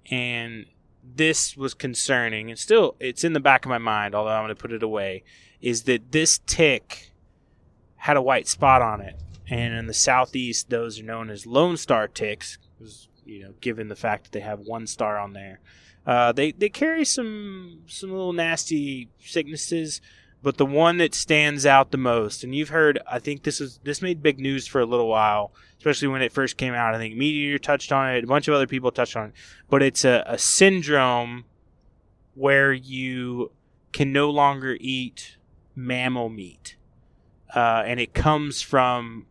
and 0.10 0.66
this 1.04 1.56
was 1.56 1.74
concerning 1.74 2.50
and 2.50 2.60
still 2.60 2.96
it's 3.00 3.24
in 3.24 3.32
the 3.32 3.40
back 3.40 3.64
of 3.64 3.70
my 3.70 3.78
mind 3.78 4.14
although 4.14 4.30
i'm 4.30 4.44
going 4.44 4.54
to 4.54 4.62
put 4.62 4.74
it 4.74 4.84
away 4.84 5.24
is 5.62 5.84
that 5.84 6.12
this 6.12 6.40
tick 6.46 7.12
had 7.98 8.18
a 8.18 8.22
white 8.22 8.48
spot 8.48 8.82
on 8.82 9.02
it. 9.02 9.16
And 9.50 9.74
in 9.74 9.88
the 9.88 9.94
southeast 9.94 10.70
those 10.70 11.00
are 11.00 11.04
known 11.04 11.30
as 11.30 11.46
lone 11.46 11.78
star 11.78 12.08
ticks 12.08 12.58
you 13.26 13.44
know 13.44 13.54
given 13.62 13.88
the 13.88 13.96
fact 13.96 14.26
that 14.26 14.32
they 14.34 14.42
have 14.42 14.60
one 14.60 14.88
star 14.88 15.18
on 15.18 15.34
there 15.34 15.60
uh, 16.08 16.32
they 16.32 16.52
they 16.52 16.70
carry 16.70 17.06
some 17.06 17.84
some 17.86 18.10
little 18.10 18.34
nasty 18.34 19.10
sicknesses 19.20 20.02
but 20.42 20.58
the 20.58 20.66
one 20.66 20.98
that 20.98 21.14
stands 21.14 21.66
out 21.66 21.92
the 21.92 21.98
most 21.98 22.44
and 22.44 22.56
you've 22.56 22.70
heard 22.70 23.00
i 23.10 23.20
think 23.20 23.44
this 23.44 23.62
is 23.62 23.80
this 23.84 24.02
made 24.02 24.24
big 24.24 24.40
news 24.40 24.66
for 24.66 24.82
a 24.82 24.86
little 24.86 25.08
while 25.08 25.52
especially 25.78 26.08
when 26.08 26.24
it 26.24 26.32
first 26.32 26.58
came 26.58 26.74
out. 26.74 26.96
I 26.96 26.98
think 26.98 27.14
MeatEater 27.14 27.62
touched 27.62 27.92
on 27.92 28.10
it 28.10 28.24
a 28.24 28.28
bunch 28.28 28.48
of 28.48 28.56
other 28.56 28.66
people 28.66 28.92
touched 28.92 29.16
on 29.16 29.28
it 29.28 29.34
but 29.70 29.84
it's 29.84 30.04
a, 30.04 30.24
a 30.26 30.38
syndrome 30.38 31.46
where 32.38 32.72
you 32.72 33.52
can 33.92 34.14
no 34.14 34.30
longer 34.30 34.78
eat 34.80 35.38
mammal 35.76 36.30
meat. 36.30 36.76
Uh, 37.56 37.82
and 37.86 38.00
it 38.00 38.14
comes 38.14 38.62
from 38.62 39.26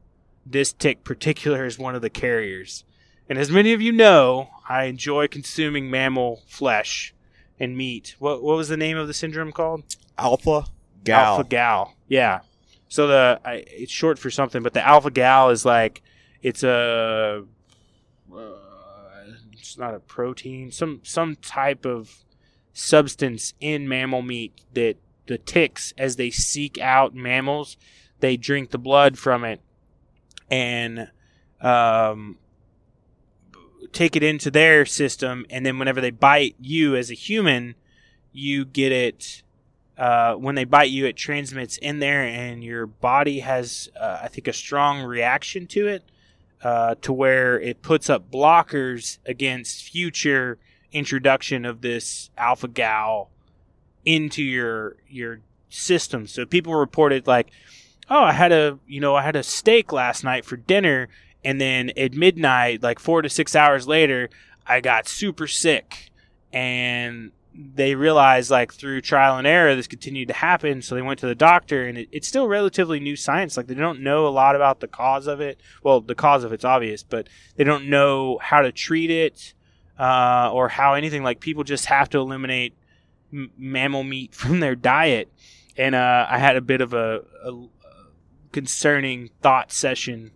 this 0.45 0.73
tick 0.73 1.05
particular 1.05 1.65
is 1.67 1.79
one 1.79 1.95
of 1.95 2.03
the 2.03 2.11
carriers. 2.11 2.85
And 3.29 3.39
as 3.39 3.51
many 3.51 3.73
of 3.73 3.81
you 3.81 3.93
know 3.93 4.51
i 4.69 4.85
enjoy 4.85 5.27
consuming 5.29 5.91
mammal 5.91 6.43
flesh 6.47 7.15
and 7.59 7.77
meat 7.77 8.17
what, 8.19 8.43
what 8.43 8.57
was 8.57 8.69
the 8.69 8.77
name 8.77 8.97
of 8.97 9.07
the 9.07 9.15
syndrome 9.15 9.53
called 9.53 9.83
Alpha 10.19 10.67
gal. 11.07 11.25
Alpha 11.25 11.45
gal. 11.45 11.95
Yeah. 12.09 12.41
So 12.89 13.07
the 13.07 13.41
I, 13.45 13.65
it's 13.67 13.93
short 13.93 14.19
for 14.19 14.31
something, 14.31 14.63
but 14.63 14.75
the 14.75 14.87
alpha 14.87 15.11
gal 15.11 15.51
is 15.51 15.65
like 15.65 16.03
it's 16.43 16.63
a 16.63 17.45
uh, 18.33 18.41
it's 19.53 19.79
not 19.79 19.95
a 19.95 20.01
protein, 20.01 20.71
some 20.71 21.01
some 21.03 21.37
type 21.37 21.85
of 21.85 22.25
substance 22.73 23.55
in 23.61 23.89
mammal 23.89 24.23
meat 24.23 24.61
that 24.75 24.97
the 25.27 25.39
ticks 25.39 25.93
as 25.99 26.17
they 26.17 26.31
seek 26.31 26.79
out 26.79 27.15
mammals, 27.15 27.77
they 28.21 28.37
drink 28.37 28.71
the 28.71 28.79
blood 28.79 29.19
from 29.19 29.45
it 29.45 29.61
and 30.49 31.11
um 31.61 32.39
take 33.93 34.17
it 34.17 34.23
into 34.23 34.51
their 34.51 34.85
system 34.85 35.47
and 35.51 35.65
then 35.65 35.79
whenever 35.79 36.01
they 36.01 36.11
bite 36.11 36.57
you 36.61 36.95
as 36.97 37.11
a 37.11 37.15
human, 37.15 37.75
you 38.33 38.65
get 38.65 38.93
it 38.93 39.43
uh, 39.99 40.35
when 40.35 40.55
they 40.55 40.65
bite 40.65 40.91
you, 40.91 41.07
it 41.07 41.17
transmits 41.17 41.79
in 41.79 42.01
there, 42.01 42.23
and 42.23 42.63
your 42.63 42.87
body 42.87 43.41
has, 43.41 43.89
uh, 43.99 44.21
I 44.23 44.29
think, 44.29 44.47
a 44.47 44.53
strong 44.53 45.03
reaction 45.03 45.67
to 45.69 45.87
it, 45.87 46.03
uh, 46.63 46.97
to 47.01 47.13
where 47.13 47.59
it 47.59 47.81
puts 47.81 48.11
up 48.11 48.31
blockers 48.31 49.19
against 49.25 49.85
future 49.85 50.59
introduction 50.93 51.65
of 51.65 51.81
this 51.81 52.31
alpha 52.37 52.69
gal 52.69 53.31
into 54.05 54.43
your 54.43 54.97
your 55.09 55.41
system. 55.71 56.27
So 56.27 56.45
people 56.45 56.75
reported 56.75 57.27
like, 57.27 57.51
"Oh, 58.11 58.23
I 58.23 58.33
had 58.33 58.53
a 58.53 58.79
you 58.87 59.01
know 59.01 59.17
I 59.17 59.23
had 59.23 59.37
a 59.37 59.43
steak 59.43 59.93
last 59.93 60.25
night 60.25 60.45
for 60.45 60.57
dinner, 60.57 61.09
and 61.47 61.61
then 61.61 61.93
at 61.97 62.13
midnight, 62.13 62.83
like 62.83 62.99
four 62.99 63.23
to 63.23 63.29
six 63.29 63.55
hours 63.55 63.87
later, 63.87 64.29
I 64.67 64.81
got 64.81 65.07
super 65.07 65.47
sick." 65.47 66.11
And 66.53 67.31
they 67.59 67.95
realized 67.95 68.51
like 68.51 68.73
through 68.73 69.01
trial 69.01 69.39
and 69.39 69.47
error 69.47 69.75
this 69.75 69.87
continued 69.87 70.29
to 70.29 70.35
happen. 70.35 70.83
So 70.83 70.95
they 70.95 71.03
went 71.03 71.21
to 71.21 71.27
the 71.27 71.35
doctor 71.35 71.85
and 71.87 71.99
it, 71.99 72.09
it's 72.13 72.29
still 72.29 72.49
relatively 72.49 73.01
new 73.01 73.17
science. 73.17 73.57
Like 73.57 73.67
they 73.67 73.75
don't 73.75 74.03
know 74.03 74.27
a 74.27 74.29
lot 74.29 74.57
about 74.57 74.81
the 74.81 74.89
cause 74.89 75.27
of 75.27 75.41
it. 75.41 75.61
Well 75.83 76.01
the 76.01 76.15
cause 76.15 76.45
of 76.45 76.53
it's 76.53 76.65
obvious 76.65 77.03
but 77.03 77.29
they 77.57 77.65
don't 77.65 77.89
know 77.89 78.39
how 78.43 78.61
to 78.61 78.73
treat 78.73 79.11
it 79.11 79.55
uh, 79.99 80.51
or 80.53 80.69
how 80.69 80.95
anything. 80.95 81.23
Like 81.23 81.41
people 81.41 81.65
just 81.65 81.87
have 81.87 82.11
to 82.11 82.19
eliminate 82.19 82.75
m- 83.33 83.53
mammal 83.57 84.05
meat 84.05 84.35
from 84.35 84.61
their 84.61 84.75
diet. 84.75 85.33
And 85.79 85.95
uh, 85.95 86.27
i 86.29 86.39
had 86.39 86.57
a 86.57 86.61
bit 86.63 86.81
of 86.81 86.93
a, 86.95 87.23
a 87.45 87.67
concerning 88.53 89.31
thought 89.43 89.73
session 89.73 90.33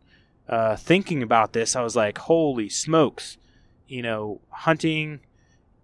uh, 0.50 0.74
thinking 0.74 1.22
about 1.22 1.52
this, 1.52 1.76
I 1.76 1.82
was 1.82 1.94
like, 1.94 2.18
holy 2.18 2.68
smokes, 2.68 3.38
you 3.86 4.02
know, 4.02 4.40
hunting, 4.50 5.20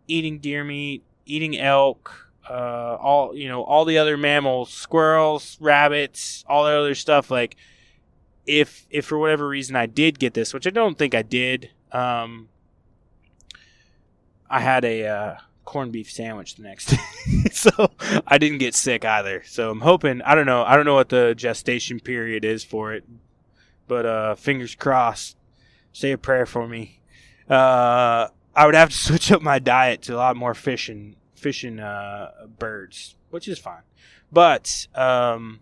eating 0.09 0.41
deer 0.41 0.65
meat, 0.65 1.05
eating 1.25 1.57
elk, 1.57 2.33
uh, 2.51 2.97
all 3.01 3.35
you 3.35 3.49
know, 3.49 3.63
all 3.63 3.85
the 3.85 3.97
other 3.97 4.17
mammals, 4.17 4.73
squirrels, 4.73 5.57
rabbits, 5.61 6.45
all 6.49 6.65
that 6.65 6.77
other 6.77 6.97
stuff. 6.97 7.31
Like, 7.31 7.57
if 8.45 8.89
if 8.91 9.07
for 9.07 9.19
whatever 9.19 9.47
reason 9.47 9.77
I 9.77 9.87
did 9.87 10.19
get 10.19 10.35
this, 10.35 10.53
which 10.53 10.67
I 10.67 10.71
don't 10.71 10.99
think 10.99 11.15
I 11.15 11.23
did, 11.23 11.71
um, 11.93 12.49
I 14.51 14.59
had 14.59 14.85
a 14.85 15.07
uh, 15.07 15.37
corned 15.65 15.93
beef 15.93 16.11
sandwich 16.11 16.57
the 16.57 16.65
next 16.65 16.87
day, 16.87 17.51
so 17.53 17.71
I 18.27 18.39
didn't 18.39 18.59
get 18.59 18.75
sick 18.75 19.05
either. 19.05 19.45
So 19.47 19.71
I'm 19.71 19.81
hoping. 19.81 20.23
I 20.23 20.35
don't 20.35 20.47
know. 20.47 20.65
I 20.65 20.75
don't 20.75 20.87
know 20.87 20.95
what 20.95 21.11
the 21.11 21.37
gestation 21.37 22.01
period 22.01 22.45
is 22.45 22.65
for 22.65 22.95
it, 22.95 23.05
but 23.87 24.07
uh, 24.07 24.35
fingers 24.35 24.75
crossed. 24.75 25.37
Say 25.93 26.13
a 26.13 26.19
prayer 26.19 26.47
for 26.47 26.69
me. 26.69 27.01
Uh, 27.49 28.29
I 28.55 28.67
would 28.67 28.75
have 28.75 28.91
to 28.91 28.97
switch 28.97 29.33
up 29.33 29.43
my 29.43 29.59
diet 29.59 30.03
to 30.03 30.15
a 30.15 30.19
lot 30.19 30.37
more 30.37 30.55
fish 30.55 30.89
and 30.89 31.17
fish 31.35 31.65
and 31.65 31.81
uh, 31.81 32.29
birds, 32.59 33.17
which 33.31 33.49
is 33.49 33.59
fine. 33.59 33.83
But 34.33 34.89
um, 34.95 35.61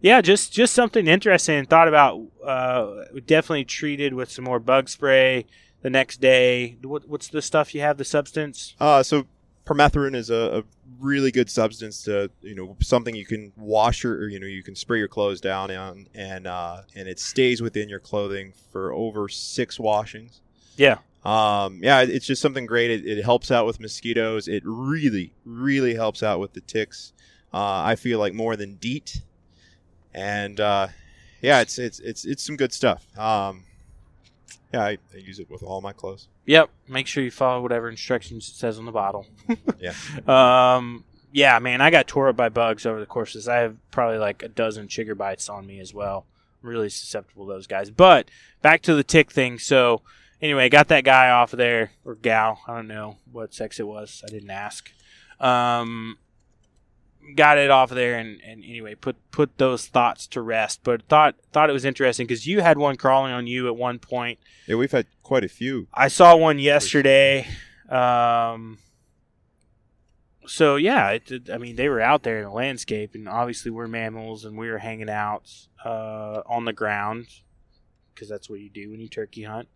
yeah, 0.00 0.20
just 0.20 0.52
just 0.52 0.74
something 0.74 1.06
interesting. 1.06 1.64
Thought 1.66 1.88
about. 1.88 2.22
Uh, 2.44 3.04
definitely 3.26 3.64
treated 3.64 4.14
with 4.14 4.30
some 4.30 4.44
more 4.44 4.58
bug 4.58 4.88
spray 4.88 5.46
the 5.82 5.90
next 5.90 6.20
day. 6.20 6.76
What, 6.82 7.08
what's 7.08 7.28
the 7.28 7.42
stuff 7.42 7.74
you 7.74 7.80
have? 7.82 7.98
The 7.98 8.04
substance? 8.04 8.74
Uh, 8.80 9.02
so 9.02 9.26
permethrin 9.66 10.14
is 10.14 10.30
a, 10.30 10.62
a, 10.62 10.79
really 11.00 11.30
good 11.30 11.50
substance 11.50 12.02
to 12.02 12.30
you 12.42 12.54
know 12.54 12.76
something 12.80 13.14
you 13.14 13.26
can 13.26 13.52
wash 13.56 14.04
your 14.04 14.14
or, 14.14 14.28
you 14.28 14.38
know 14.38 14.46
you 14.46 14.62
can 14.62 14.74
spray 14.74 14.98
your 14.98 15.08
clothes 15.08 15.40
down 15.40 15.70
on 15.70 16.06
and 16.14 16.46
uh, 16.46 16.82
and 16.94 17.08
it 17.08 17.18
stays 17.18 17.62
within 17.62 17.88
your 17.88 18.00
clothing 18.00 18.52
for 18.70 18.92
over 18.92 19.28
six 19.28 19.78
washings. 19.78 20.40
Yeah. 20.76 20.98
Um, 21.24 21.80
yeah, 21.82 22.00
it's 22.00 22.26
just 22.26 22.40
something 22.40 22.64
great. 22.64 22.90
It, 22.90 23.06
it 23.06 23.22
helps 23.22 23.50
out 23.50 23.66
with 23.66 23.78
mosquitoes. 23.78 24.48
It 24.48 24.62
really, 24.64 25.34
really 25.44 25.94
helps 25.94 26.22
out 26.22 26.40
with 26.40 26.54
the 26.54 26.62
ticks. 26.62 27.12
Uh, 27.52 27.82
I 27.84 27.96
feel 27.96 28.18
like 28.18 28.32
more 28.32 28.56
than 28.56 28.76
DEET, 28.76 29.20
and 30.14 30.58
uh, 30.60 30.88
yeah, 31.42 31.60
it's 31.60 31.78
it's 31.78 32.00
it's 32.00 32.24
it's 32.24 32.42
some 32.42 32.56
good 32.56 32.72
stuff. 32.72 33.06
Um, 33.18 33.64
yeah, 34.72 34.82
I, 34.82 34.98
I 35.14 35.16
use 35.16 35.38
it 35.38 35.50
with 35.50 35.62
all 35.62 35.80
my 35.80 35.92
clothes. 35.92 36.28
Yep. 36.46 36.70
Make 36.88 37.06
sure 37.06 37.22
you 37.24 37.30
follow 37.30 37.60
whatever 37.60 37.88
instructions 37.88 38.48
it 38.48 38.54
says 38.54 38.78
on 38.78 38.84
the 38.84 38.92
bottle. 38.92 39.26
Yeah. 39.80 39.94
Um. 40.76 41.04
Yeah, 41.32 41.58
man, 41.60 41.80
I 41.80 41.90
got 41.90 42.08
tore 42.08 42.28
up 42.28 42.36
by 42.36 42.48
bugs 42.48 42.84
over 42.84 42.98
the 42.98 43.06
course 43.06 43.34
of 43.34 43.40
this. 43.40 43.48
I 43.48 43.58
have 43.58 43.76
probably 43.92 44.18
like 44.18 44.42
a 44.42 44.48
dozen 44.48 44.88
chigger 44.88 45.16
bites 45.16 45.48
on 45.48 45.64
me 45.64 45.78
as 45.78 45.94
well. 45.94 46.26
I'm 46.62 46.68
really 46.68 46.88
susceptible 46.88 47.46
to 47.46 47.52
those 47.52 47.68
guys. 47.68 47.88
But 47.90 48.28
back 48.62 48.82
to 48.82 48.94
the 48.94 49.04
tick 49.04 49.30
thing. 49.30 49.60
So 49.60 50.02
anyway, 50.42 50.68
got 50.68 50.88
that 50.88 51.04
guy 51.04 51.30
off 51.30 51.52
of 51.52 51.58
there 51.58 51.92
or 52.04 52.16
gal. 52.16 52.60
I 52.66 52.74
don't 52.74 52.88
know 52.88 53.18
what 53.30 53.54
sex 53.54 53.78
it 53.78 53.86
was. 53.86 54.24
I 54.26 54.30
didn't 54.30 54.50
ask. 54.50 54.90
Um, 55.38 56.18
got 57.36 57.58
it 57.58 57.70
off 57.70 57.90
there 57.90 58.18
and, 58.18 58.40
and 58.42 58.64
anyway 58.64 58.94
put 58.94 59.16
put 59.30 59.58
those 59.58 59.86
thoughts 59.86 60.26
to 60.28 60.40
rest. 60.40 60.80
But 60.82 61.02
thought 61.08 61.36
thought 61.52 61.70
it 61.70 61.74
was 61.74 61.84
interesting 61.84 62.26
because 62.26 62.46
you 62.46 62.60
had 62.60 62.78
one 62.78 62.96
crawling 62.96 63.32
on 63.32 63.46
you 63.46 63.66
at 63.68 63.76
one 63.76 63.98
point. 63.98 64.38
Yeah, 64.66 64.76
we've 64.76 64.92
had 64.92 65.06
quite 65.22 65.44
a 65.44 65.48
few. 65.48 65.88
I 65.94 66.08
saw 66.08 66.36
one 66.36 66.58
yesterday. 66.58 67.46
Um, 67.88 68.78
so 70.46 70.76
yeah, 70.76 71.10
it, 71.10 71.50
I 71.52 71.58
mean 71.58 71.76
they 71.76 71.88
were 71.88 72.00
out 72.00 72.22
there 72.22 72.38
in 72.38 72.44
the 72.44 72.50
landscape, 72.50 73.14
and 73.14 73.28
obviously 73.28 73.70
we're 73.70 73.88
mammals, 73.88 74.44
and 74.44 74.56
we 74.56 74.68
were 74.68 74.78
hanging 74.78 75.10
out 75.10 75.50
uh, 75.84 76.42
on 76.46 76.64
the 76.64 76.72
ground 76.72 77.26
because 78.14 78.28
that's 78.28 78.50
what 78.50 78.60
you 78.60 78.68
do 78.68 78.90
when 78.90 79.00
you 79.00 79.08
turkey 79.08 79.44
hunt, 79.44 79.68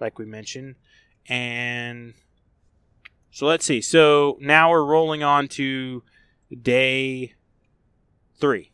like 0.00 0.18
we 0.18 0.24
mentioned. 0.24 0.76
And 1.28 2.14
so 3.30 3.46
let's 3.46 3.66
see. 3.66 3.80
So 3.80 4.38
now 4.40 4.70
we're 4.70 4.84
rolling 4.84 5.22
on 5.22 5.48
to 5.48 6.02
day 6.54 7.34
three. 8.38 8.70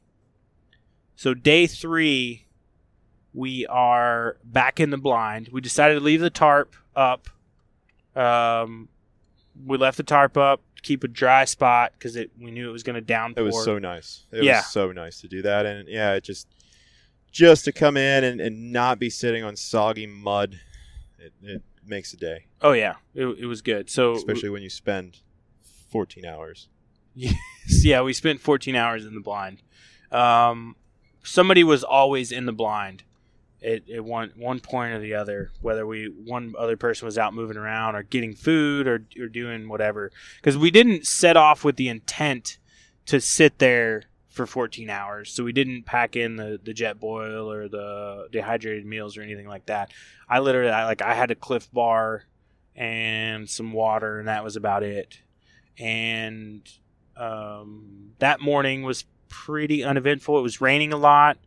So 1.17 1.35
day 1.35 1.67
three, 1.67 2.47
we 3.33 3.67
are 3.67 4.37
back 4.45 4.81
in 4.81 4.91
the 4.91 4.99
blind. 4.99 5.49
We 5.53 5.61
decided 5.61 5.95
to 5.95 6.01
leave 6.01 6.21
the 6.21 6.31
tarp 6.31 6.75
up. 6.97 7.29
Um, 8.15 8.89
we 9.65 9.79
left 9.79 9.97
the 9.97 10.03
tarp 10.03 10.37
up, 10.37 10.61
to 10.77 10.83
keep 10.83 11.05
a 11.05 11.09
dry 11.09 11.45
spot 11.45 11.93
because 11.93 12.17
it 12.17 12.31
we 12.39 12.51
knew 12.51 12.69
it 12.69 12.73
was 12.73 12.83
going 12.83 12.95
to 12.95 13.01
downpour. 13.01 13.43
It 13.43 13.47
was 13.47 13.65
so 13.65 13.79
nice. 13.79 14.25
It 14.33 14.43
Yeah. 14.43 14.57
was 14.59 14.67
so 14.67 14.93
nice 14.93 15.21
to 15.21 15.29
do 15.29 15.43
that, 15.43 15.65
and 15.67 15.89
yeah, 15.89 16.15
it 16.15 16.25
just 16.25 16.49
just 17.31 17.65
to 17.65 17.73
come 17.73 17.97
in 17.97 18.25
and, 18.25 18.41
and 18.41 18.73
not 18.73 18.99
be 18.99 19.09
sitting 19.09 19.43
on 19.43 19.57
soggy 19.57 20.07
mud, 20.07 20.61
it, 21.19 21.33
it 21.43 21.63
makes 21.87 22.13
a 22.13 22.17
day, 22.19 22.45
oh 22.61 22.73
yeah, 22.73 22.97
it, 23.15 23.25
it 23.27 23.47
was 23.47 23.63
good. 23.63 23.89
So 23.89 24.13
especially 24.13 24.51
when 24.51 24.63
you 24.63 24.69
spend 24.71 25.21
14 25.91 26.27
hours. 26.27 26.69
yeah, 27.83 28.03
we 28.03 28.13
spent 28.13 28.41
14 28.41 28.75
hours 28.75 29.05
in 29.05 29.15
the 29.15 29.21
blind. 29.21 29.59
Um, 30.11 30.77
somebody 31.23 31.65
was 31.65 31.85
always 31.85 32.33
in 32.33 32.47
the 32.47 32.53
blind 32.53 33.05
at, 33.65 33.89
at 33.89 34.05
one 34.05 34.33
one 34.37 34.61
point 34.61 34.93
or 34.93 34.99
the 34.99 35.15
other, 35.15 35.53
whether 35.61 35.87
we 35.87 36.07
one 36.07 36.55
other 36.59 36.77
person 36.77 37.07
was 37.07 37.19
out 37.19 37.35
moving 37.35 37.57
around 37.57 37.95
or 37.95 38.03
getting 38.03 38.35
food 38.35 38.87
or 38.87 39.05
or 39.19 39.29
doing 39.29 39.69
whatever. 39.69 40.11
Because 40.37 40.59
we 40.59 40.71
didn't 40.71 41.07
set 41.07 41.37
off 41.37 41.65
with 41.65 41.77
the 41.77 41.89
intent 41.89 42.59
to 43.07 43.21
sit 43.21 43.59
there 43.59 44.05
for 44.29 44.47
14 44.47 44.89
hours, 44.89 45.31
so 45.31 45.45
we 45.45 45.53
didn't 45.53 45.85
pack 45.85 46.17
in 46.17 46.37
the, 46.37 46.59
the 46.63 46.73
Jetboil 46.73 47.53
or 47.53 47.69
the 47.69 48.29
dehydrated 48.33 48.87
meals 48.87 49.19
or 49.19 49.23
anything 49.23 49.47
like 49.47 49.67
that. 49.67 49.91
I 50.29 50.39
literally 50.39 50.71
I, 50.71 50.87
like 50.87 51.03
I 51.03 51.15
had 51.15 51.31
a 51.31 51.35
Clif 51.35 51.71
Bar 51.71 52.25
and 52.75 53.49
some 53.49 53.73
water, 53.73 54.19
and 54.19 54.29
that 54.29 54.43
was 54.43 54.57
about 54.57 54.83
it. 54.83 55.19
And 55.79 56.63
um, 57.17 58.13
that 58.19 58.41
morning 58.41 58.83
was 58.83 59.05
pretty 59.29 59.83
uneventful. 59.83 60.39
It 60.39 60.43
was 60.43 60.61
raining 60.61 60.93
a 60.93 60.97
lot, 60.97 61.39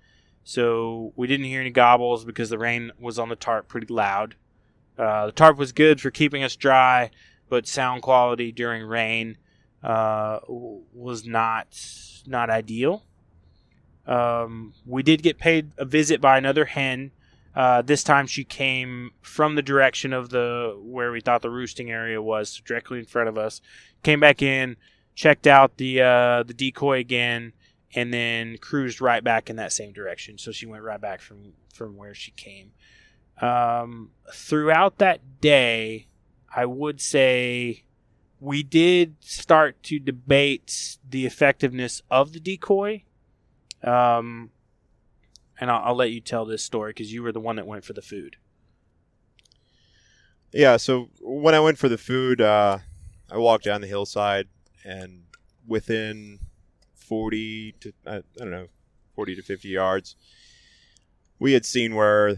so 0.43 1.13
we 1.15 1.27
didn't 1.27 1.45
hear 1.45 1.61
any 1.61 1.69
gobbles 1.69 2.25
because 2.25 2.49
the 2.49 2.57
rain 2.57 2.91
was 2.99 3.19
on 3.19 3.29
the 3.29 3.35
tarp 3.35 3.67
pretty 3.67 3.91
loud. 3.93 4.35
Uh, 4.97 5.27
the 5.27 5.31
tarp 5.31 5.57
was 5.57 5.71
good 5.71 5.99
for 5.99 6.09
keeping 6.11 6.43
us 6.43 6.55
dry, 6.55 7.11
but 7.49 7.67
sound 7.67 8.01
quality 8.01 8.51
during 8.51 8.83
rain 8.83 9.37
uh, 9.83 10.39
was 10.47 11.25
not 11.25 11.67
not 12.25 12.49
ideal. 12.49 13.03
Um, 14.07 14.73
we 14.85 15.03
did 15.03 15.23
get 15.23 15.37
paid 15.37 15.71
a 15.77 15.85
visit 15.85 16.21
by 16.21 16.37
another 16.37 16.65
hen. 16.65 17.11
Uh, 17.55 17.81
this 17.81 18.03
time 18.03 18.27
she 18.27 18.43
came 18.43 19.11
from 19.21 19.55
the 19.55 19.61
direction 19.61 20.11
of 20.11 20.29
the 20.29 20.77
where 20.81 21.11
we 21.11 21.21
thought 21.21 21.41
the 21.41 21.49
roosting 21.49 21.89
area 21.89 22.21
was, 22.21 22.61
directly 22.65 22.99
in 22.99 23.05
front 23.05 23.29
of 23.29 23.37
us. 23.37 23.61
Came 24.03 24.19
back 24.19 24.41
in, 24.41 24.75
checked 25.15 25.47
out 25.47 25.77
the 25.77 26.01
uh, 26.01 26.43
the 26.43 26.53
decoy 26.53 26.99
again, 26.99 27.53
and 27.95 28.13
then 28.13 28.57
cruised 28.57 29.01
right 29.01 29.23
back 29.23 29.49
in 29.49 29.55
that 29.55 29.71
same 29.71 29.93
direction. 29.93 30.37
So 30.37 30.51
she 30.51 30.65
went 30.65 30.83
right 30.83 31.01
back 31.01 31.21
from 31.21 31.53
from 31.73 31.97
where 31.97 32.13
she 32.13 32.31
came. 32.31 32.71
Um, 33.41 34.11
throughout 34.33 34.97
that 34.99 35.41
day, 35.41 36.07
I 36.53 36.65
would 36.65 37.01
say 37.01 37.83
we 38.39 38.63
did 38.63 39.15
start 39.21 39.81
to 39.83 39.99
debate 39.99 40.97
the 41.07 41.25
effectiveness 41.25 42.01
of 42.09 42.33
the 42.33 42.39
decoy. 42.39 43.03
Um, 43.83 44.51
and 45.59 45.69
I'll, 45.71 45.83
I'll 45.85 45.95
let 45.95 46.11
you 46.11 46.21
tell 46.21 46.45
this 46.45 46.63
story 46.63 46.91
because 46.91 47.13
you 47.13 47.23
were 47.23 47.31
the 47.31 47.39
one 47.39 47.55
that 47.55 47.67
went 47.67 47.83
for 47.83 47.93
the 47.93 48.01
food. 48.01 48.37
Yeah, 50.51 50.77
so 50.77 51.09
when 51.19 51.53
I 51.53 51.59
went 51.59 51.77
for 51.77 51.89
the 51.89 51.97
food, 51.97 52.39
uh, 52.39 52.79
I 53.29 53.37
walked 53.37 53.65
down 53.65 53.81
the 53.81 53.87
hillside, 53.87 54.47
and 54.85 55.23
within 55.67 56.39
40 56.95 57.73
to, 57.81 57.93
I, 58.05 58.17
I 58.17 58.21
don't 58.37 58.51
know, 58.51 58.67
40 59.15 59.35
to 59.35 59.41
50 59.41 59.67
yards, 59.67 60.15
we 61.39 61.53
had 61.53 61.65
seen 61.65 61.95
where 61.95 62.37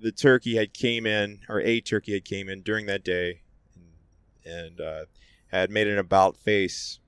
the 0.00 0.12
turkey 0.12 0.56
had 0.56 0.72
came 0.72 1.06
in, 1.06 1.40
or 1.48 1.60
a 1.60 1.80
turkey 1.80 2.12
had 2.12 2.24
came 2.24 2.48
in 2.48 2.62
during 2.62 2.86
that 2.86 3.02
day, 3.02 3.40
and, 4.44 4.80
uh, 4.80 5.04
had 5.48 5.70
made 5.70 5.88
an 5.88 5.98
about 5.98 6.36
face 6.36 7.00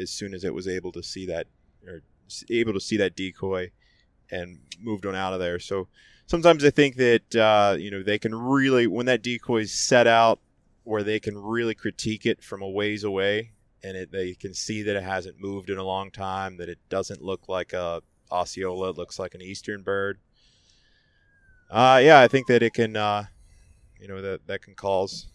as 0.00 0.10
soon 0.10 0.34
as 0.34 0.42
it 0.42 0.52
was 0.52 0.66
able 0.66 0.90
to 0.92 1.02
see 1.02 1.26
that, 1.26 1.46
or 1.86 2.02
able 2.50 2.72
to 2.72 2.80
see 2.80 2.96
that 2.96 3.14
decoy, 3.14 3.70
and 4.30 4.58
moved 4.80 5.06
on 5.06 5.14
out 5.14 5.32
of 5.32 5.38
there. 5.38 5.58
So 5.58 5.86
sometimes 6.26 6.64
I 6.64 6.70
think 6.70 6.96
that 6.96 7.36
uh, 7.36 7.76
you 7.78 7.90
know 7.90 8.02
they 8.02 8.18
can 8.18 8.34
really 8.34 8.86
when 8.86 9.06
that 9.06 9.22
decoy 9.22 9.62
is 9.62 9.72
set 9.72 10.06
out 10.06 10.40
where 10.84 11.02
they 11.02 11.20
can 11.20 11.36
really 11.38 11.74
critique 11.74 12.26
it 12.26 12.42
from 12.42 12.62
a 12.62 12.68
ways 12.68 13.04
away, 13.04 13.52
and 13.84 13.96
it, 13.96 14.10
they 14.10 14.34
can 14.34 14.54
see 14.54 14.82
that 14.82 14.96
it 14.96 15.02
hasn't 15.04 15.40
moved 15.40 15.70
in 15.70 15.78
a 15.78 15.84
long 15.84 16.10
time, 16.10 16.56
that 16.56 16.68
it 16.68 16.78
doesn't 16.88 17.22
look 17.22 17.48
like 17.48 17.72
a 17.72 18.02
Osceola, 18.32 18.90
it 18.90 18.96
looks 18.96 19.18
like 19.18 19.34
an 19.34 19.42
eastern 19.42 19.82
bird. 19.82 20.18
Uh, 21.70 22.00
yeah, 22.02 22.20
I 22.20 22.28
think 22.28 22.46
that 22.48 22.62
it 22.62 22.72
can, 22.74 22.96
uh, 22.96 23.24
you 24.00 24.08
know, 24.08 24.20
that 24.22 24.46
that 24.46 24.62
can 24.62 24.74
cause 24.74 25.26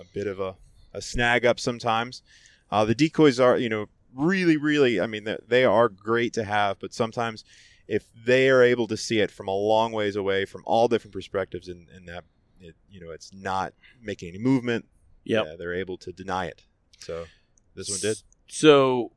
a 0.00 0.04
bit 0.14 0.26
of 0.26 0.40
a, 0.40 0.54
a 0.92 1.00
snag 1.02 1.44
up 1.46 1.58
sometimes. 1.60 2.22
Uh, 2.70 2.84
the 2.84 2.94
decoys 2.94 3.38
are, 3.40 3.56
you 3.58 3.68
know, 3.68 3.86
really, 4.14 4.56
really. 4.56 5.00
I 5.00 5.06
mean, 5.06 5.24
they- 5.24 5.38
they 5.46 5.64
are 5.64 5.88
great 5.88 6.32
to 6.34 6.44
have, 6.44 6.78
but 6.78 6.92
sometimes 6.92 7.44
if 7.88 8.04
they 8.24 8.48
are 8.48 8.62
able 8.62 8.86
to 8.88 8.96
see 8.96 9.20
it 9.20 9.30
from 9.30 9.48
a 9.48 9.54
long 9.54 9.92
ways 9.92 10.16
away, 10.16 10.44
from 10.44 10.62
all 10.66 10.88
different 10.88 11.12
perspectives, 11.12 11.68
and, 11.68 11.88
and 11.90 12.08
that 12.08 12.24
it, 12.60 12.76
you 12.90 13.00
know 13.00 13.10
it's 13.10 13.32
not 13.32 13.74
making 14.00 14.28
any 14.28 14.38
movement, 14.38 14.86
Yep. 15.24 15.44
yeah, 15.46 15.56
they're 15.56 15.74
able 15.74 15.98
to 15.98 16.12
deny 16.12 16.46
it. 16.46 16.62
So 16.98 17.24
this 17.74 17.90
one 17.90 17.98
did. 18.00 18.22
So 18.48 19.12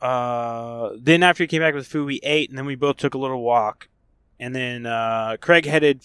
uh, 0.00 0.90
then 0.98 1.22
after 1.22 1.44
he 1.44 1.48
came 1.48 1.62
back 1.62 1.74
with 1.74 1.86
food, 1.86 2.06
we 2.06 2.20
ate, 2.22 2.50
and 2.50 2.58
then 2.58 2.66
we 2.66 2.74
both 2.74 2.96
took 2.98 3.14
a 3.14 3.18
little 3.18 3.42
walk, 3.42 3.88
and 4.38 4.54
then 4.54 4.86
uh, 4.86 5.36
Craig 5.40 5.66
headed 5.66 6.02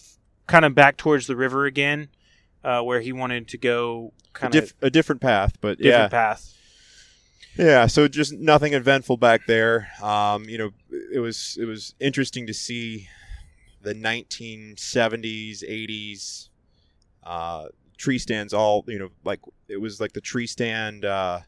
kind 0.47 0.65
of 0.65 0.73
back 0.73 0.97
towards 0.97 1.27
the 1.27 1.35
river 1.35 1.65
again, 1.65 2.09
uh, 2.63 2.81
where 2.81 3.01
he 3.01 3.11
wanted 3.11 3.47
to 3.49 3.57
go 3.57 4.13
A, 4.35 4.39
kind 4.39 4.55
of 4.55 4.73
a 4.81 4.89
different 4.89 5.21
path, 5.21 5.53
but 5.59 5.77
different 5.77 6.03
yeah, 6.03 6.07
path. 6.07 6.53
Yeah, 7.57 7.87
so 7.87 8.07
just 8.07 8.31
nothing 8.33 8.73
eventful 8.73 9.17
back 9.17 9.45
there. 9.47 9.89
Um, 10.01 10.45
you 10.45 10.57
know, 10.57 10.71
it 11.13 11.19
was 11.19 11.57
it 11.59 11.65
was 11.65 11.93
interesting 11.99 12.47
to 12.47 12.53
see 12.53 13.09
the 13.81 13.93
1970s, 13.93 15.63
80s 15.63 16.49
uh, 17.23 17.65
tree 17.97 18.17
stands. 18.17 18.53
All 18.53 18.85
you 18.87 18.97
know, 18.97 19.09
like 19.25 19.41
it 19.67 19.77
was 19.77 19.99
like 19.99 20.13
the 20.13 20.21
tree 20.21 20.47
stand. 20.47 21.03
Uh, 21.03 21.41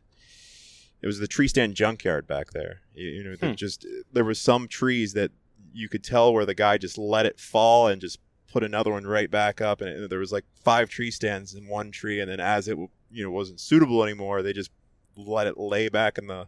it 1.01 1.07
was 1.07 1.19
the 1.19 1.27
tree 1.27 1.47
stand 1.47 1.75
junkyard 1.75 2.27
back 2.27 2.51
there. 2.51 2.81
You, 2.93 3.09
you 3.09 3.23
know, 3.23 3.35
there 3.35 3.49
Hmm. 3.51 3.55
just 3.55 3.85
there 4.13 4.23
was 4.25 4.39
some 4.39 4.67
trees 4.67 5.13
that 5.13 5.31
you 5.73 5.87
could 5.89 6.03
tell 6.03 6.33
where 6.33 6.45
the 6.45 6.53
guy 6.55 6.77
just 6.77 6.97
let 6.97 7.25
it 7.25 7.39
fall 7.39 7.87
and 7.87 8.01
just 8.01 8.19
put 8.51 8.63
another 8.63 8.91
one 8.91 9.05
right 9.07 9.31
back 9.31 9.61
up, 9.61 9.79
and 9.81 9.89
it, 9.89 10.09
there 10.09 10.19
was 10.19 10.31
like 10.31 10.43
five 10.53 10.89
tree 10.89 11.09
stands 11.11 11.53
in 11.53 11.67
one 11.67 11.89
tree, 11.91 12.19
and 12.19 12.29
then 12.29 12.39
as 12.39 12.67
it 12.67 12.77
you 12.77 13.23
know 13.23 13.31
wasn't 13.31 13.59
suitable 13.59 14.03
anymore, 14.03 14.41
they 14.41 14.53
just 14.53 14.71
let 15.15 15.47
it 15.47 15.57
lay 15.57 15.89
back 15.89 16.17
in 16.17 16.27
the 16.27 16.47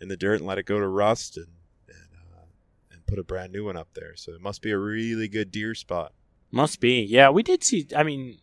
in 0.00 0.08
the 0.08 0.16
dirt 0.16 0.38
and 0.40 0.46
let 0.46 0.58
it 0.58 0.66
go 0.66 0.80
to 0.80 0.86
rust 0.88 1.36
and 1.36 1.46
and, 1.88 2.08
uh, 2.34 2.44
and 2.90 3.06
put 3.06 3.18
a 3.18 3.24
brand 3.24 3.52
new 3.52 3.64
one 3.64 3.76
up 3.76 3.88
there. 3.94 4.16
So 4.16 4.32
it 4.32 4.40
must 4.40 4.62
be 4.62 4.70
a 4.72 4.78
really 4.78 5.28
good 5.28 5.50
deer 5.52 5.74
spot. 5.74 6.12
Must 6.50 6.80
be. 6.80 7.00
Yeah, 7.02 7.30
we 7.30 7.42
did 7.42 7.62
see. 7.64 7.86
I 7.96 8.02
mean, 8.02 8.38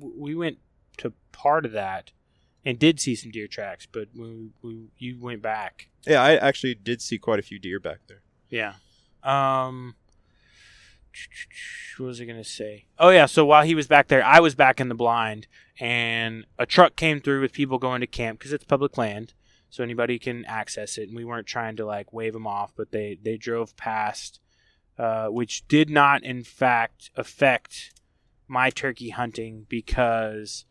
we 0.00 0.34
went 0.34 0.58
to 0.98 1.12
part 1.32 1.64
of 1.64 1.72
that 1.72 2.10
and 2.66 2.80
did 2.80 2.98
see 2.98 3.14
some 3.14 3.30
deer 3.30 3.46
tracks, 3.46 3.86
but 3.86 4.08
we, 4.14 4.50
we 4.60 4.88
you 4.98 5.16
went 5.20 5.40
back. 5.40 5.88
Yeah, 6.04 6.20
I 6.20 6.34
actually 6.34 6.74
did 6.74 7.00
see 7.00 7.16
quite 7.16 7.38
a 7.38 7.42
few 7.42 7.60
deer 7.60 7.78
back 7.78 8.00
there. 8.08 8.22
Yeah. 8.50 8.74
Um. 9.22 9.94
What 11.96 12.08
was 12.08 12.20
I 12.20 12.26
gonna 12.26 12.44
say? 12.44 12.84
Oh 12.98 13.08
yeah. 13.08 13.24
So 13.24 13.46
while 13.46 13.64
he 13.64 13.74
was 13.74 13.86
back 13.86 14.08
there, 14.08 14.22
I 14.22 14.38
was 14.40 14.54
back 14.54 14.82
in 14.82 14.90
the 14.90 14.94
blind, 14.94 15.46
and 15.80 16.44
a 16.58 16.66
truck 16.66 16.94
came 16.94 17.22
through 17.22 17.40
with 17.40 17.54
people 17.54 17.78
going 17.78 18.02
to 18.02 18.06
camp 18.06 18.38
because 18.38 18.52
it's 18.52 18.64
public 18.64 18.98
land, 18.98 19.32
so 19.70 19.82
anybody 19.82 20.18
can 20.18 20.44
access 20.44 20.98
it. 20.98 21.08
And 21.08 21.16
we 21.16 21.24
weren't 21.24 21.46
trying 21.46 21.76
to 21.76 21.86
like 21.86 22.12
wave 22.12 22.34
them 22.34 22.46
off, 22.46 22.74
but 22.76 22.90
they 22.90 23.18
they 23.22 23.38
drove 23.38 23.74
past, 23.78 24.40
uh, 24.98 25.28
which 25.28 25.66
did 25.68 25.88
not 25.88 26.22
in 26.22 26.44
fact 26.44 27.10
affect 27.16 27.94
my 28.46 28.68
turkey 28.68 29.08
hunting 29.08 29.64
because 29.70 30.66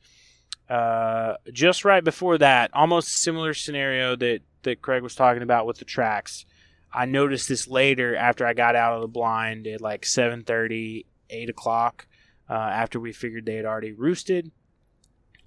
uh, 0.69 1.35
just 1.51 1.85
right 1.85 2.03
before 2.03 2.37
that, 2.37 2.71
almost 2.73 3.09
similar 3.09 3.53
scenario 3.53 4.15
that 4.15 4.41
that 4.63 4.81
Craig 4.81 5.03
was 5.03 5.15
talking 5.15 5.43
about 5.43 5.65
with 5.65 5.77
the 5.77 5.85
tracks. 5.85 6.45
I 6.91 7.05
noticed 7.05 7.49
this 7.49 7.67
later 7.67 8.15
after 8.15 8.45
I 8.45 8.53
got 8.53 8.75
out 8.75 8.95
of 8.95 9.01
the 9.01 9.07
blind 9.07 9.67
at 9.67 9.81
like 9.81 10.03
7:30, 10.03 11.05
8 11.29 11.49
o'clock. 11.49 12.07
Uh, 12.47 12.53
after 12.53 12.99
we 12.99 13.11
figured 13.11 13.45
they 13.45 13.55
had 13.55 13.65
already 13.65 13.91
roosted, 13.91 14.51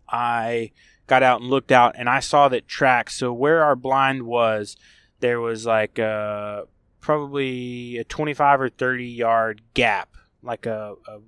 I 0.08 0.72
got 1.06 1.22
out 1.22 1.40
and 1.40 1.48
looked 1.48 1.70
out, 1.70 1.94
and 1.96 2.08
I 2.08 2.20
saw 2.20 2.48
that 2.48 2.66
tracks. 2.66 3.16
So 3.16 3.32
where 3.32 3.62
our 3.62 3.76
blind 3.76 4.24
was, 4.24 4.76
there 5.20 5.40
was 5.40 5.64
like 5.64 5.98
uh, 5.98 6.62
probably 7.00 7.98
a 7.98 8.04
25 8.04 8.60
or 8.60 8.68
30 8.68 9.04
yard 9.06 9.62
gap, 9.74 10.10
like 10.42 10.66
a, 10.66 10.94
a 11.06 11.20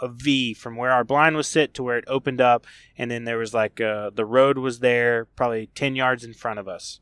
a 0.00 0.08
V 0.08 0.54
from 0.54 0.76
where 0.76 0.90
our 0.90 1.04
blind 1.04 1.36
was 1.36 1.46
sit 1.46 1.74
to 1.74 1.82
where 1.82 1.98
it 1.98 2.04
opened 2.06 2.40
up, 2.40 2.66
and 2.96 3.10
then 3.10 3.24
there 3.24 3.38
was 3.38 3.54
like 3.54 3.80
uh, 3.80 4.10
the 4.10 4.24
road 4.24 4.58
was 4.58 4.80
there, 4.80 5.26
probably 5.36 5.68
10 5.74 5.96
yards 5.96 6.24
in 6.24 6.34
front 6.34 6.58
of 6.58 6.68
us, 6.68 7.00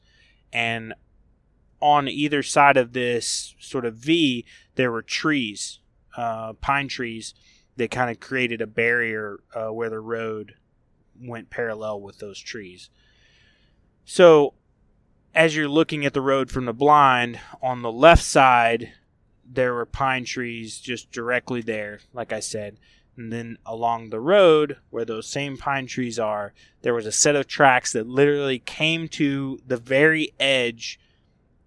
and 0.53 0.95
on 1.81 2.09
either 2.09 2.43
side 2.43 2.77
of 2.77 2.93
this 2.93 3.55
sort 3.59 3.85
of 3.85 3.97
V, 3.97 4.45
there 4.77 4.93
were 4.93 5.03
trees, 5.03 5.81
uh, 6.17 6.53
pine 6.55 6.87
trees, 6.87 7.35
that 7.77 7.91
kind 7.91 8.11
of 8.11 8.21
created 8.21 8.61
a 8.61 8.67
barrier 8.67 9.41
uh, 9.55 9.73
where 9.73 9.91
the 9.91 9.99
road 9.99 10.55
went 11.21 11.51
parallel 11.51 12.01
with 12.01 12.19
those 12.19 12.39
trees. 12.39 12.91
So, 14.05 14.55
as 15.35 15.57
you're 15.57 15.69
looking 15.69 16.05
at 16.05 16.13
the 16.13 16.21
road 16.21 16.51
from 16.51 16.67
the 16.67 16.73
blind, 16.73 17.41
on 17.63 17.83
the 17.83 17.93
left 17.93 18.23
side, 18.23 18.93
there 19.55 19.75
were 19.75 19.87
pine 19.87 20.25
trees 20.25 20.79
just 20.79 21.11
directly 21.11 21.61
there, 21.61 22.01
like 22.13 22.33
I 22.33 22.41
said. 22.41 22.79
And 23.17 23.33
then 23.33 23.59
along 23.67 24.09
the 24.09 24.21
road, 24.21 24.79
where 24.91 25.05
those 25.05 25.27
same 25.27 25.59
pine 25.59 25.87
trees 25.87 26.19
are, 26.19 26.55
there 26.81 26.95
was 26.95 27.07
a 27.07 27.13
set 27.13 27.37
of 27.37 27.47
tracks 27.47 27.93
that 27.93 28.07
literally 28.07 28.59
came 28.59 29.09
to 29.09 29.61
the 29.67 29.77
very 29.77 30.33
edge 30.41 30.99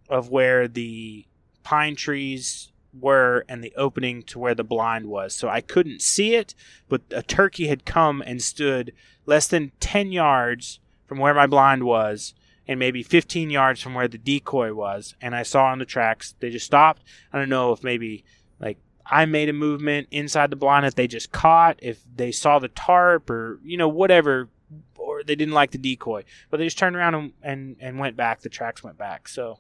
of 0.09 0.29
where 0.29 0.67
the 0.67 1.25
pine 1.63 1.95
trees 1.95 2.71
were 2.99 3.45
and 3.47 3.63
the 3.63 3.73
opening 3.75 4.23
to 4.23 4.39
where 4.39 4.55
the 4.55 4.63
blind 4.63 5.05
was. 5.05 5.35
So 5.35 5.49
I 5.49 5.61
couldn't 5.61 6.01
see 6.01 6.35
it, 6.35 6.55
but 6.89 7.01
a 7.11 7.21
turkey 7.21 7.67
had 7.67 7.85
come 7.85 8.23
and 8.25 8.41
stood 8.41 8.93
less 9.25 9.47
than 9.47 9.71
10 9.79 10.11
yards 10.11 10.79
from 11.05 11.19
where 11.19 11.33
my 11.33 11.45
blind 11.45 11.83
was 11.83 12.33
and 12.67 12.79
maybe 12.79 13.03
15 13.03 13.49
yards 13.49 13.81
from 13.81 13.93
where 13.93 14.07
the 14.07 14.17
decoy 14.17 14.73
was. 14.73 15.15
And 15.21 15.35
I 15.35 15.43
saw 15.43 15.65
on 15.65 15.79
the 15.79 15.85
tracks, 15.85 16.35
they 16.39 16.49
just 16.49 16.65
stopped. 16.65 17.03
I 17.31 17.39
don't 17.39 17.49
know 17.49 17.71
if 17.71 17.83
maybe 17.83 18.23
like 18.59 18.77
I 19.05 19.25
made 19.25 19.49
a 19.49 19.53
movement 19.53 20.07
inside 20.11 20.49
the 20.49 20.55
blind 20.55 20.85
that 20.85 20.95
they 20.95 21.07
just 21.07 21.31
caught, 21.31 21.79
if 21.81 22.01
they 22.15 22.31
saw 22.31 22.59
the 22.59 22.67
tarp 22.69 23.29
or, 23.29 23.59
you 23.63 23.77
know, 23.77 23.89
whatever, 23.89 24.49
or 24.97 25.23
they 25.23 25.35
didn't 25.35 25.53
like 25.53 25.71
the 25.71 25.77
decoy. 25.77 26.23
But 26.49 26.57
they 26.57 26.65
just 26.65 26.79
turned 26.79 26.95
around 26.95 27.15
and, 27.15 27.33
and, 27.43 27.75
and 27.79 27.99
went 27.99 28.17
back. 28.17 28.41
The 28.41 28.49
tracks 28.49 28.83
went 28.83 28.97
back. 28.97 29.27
So 29.27 29.59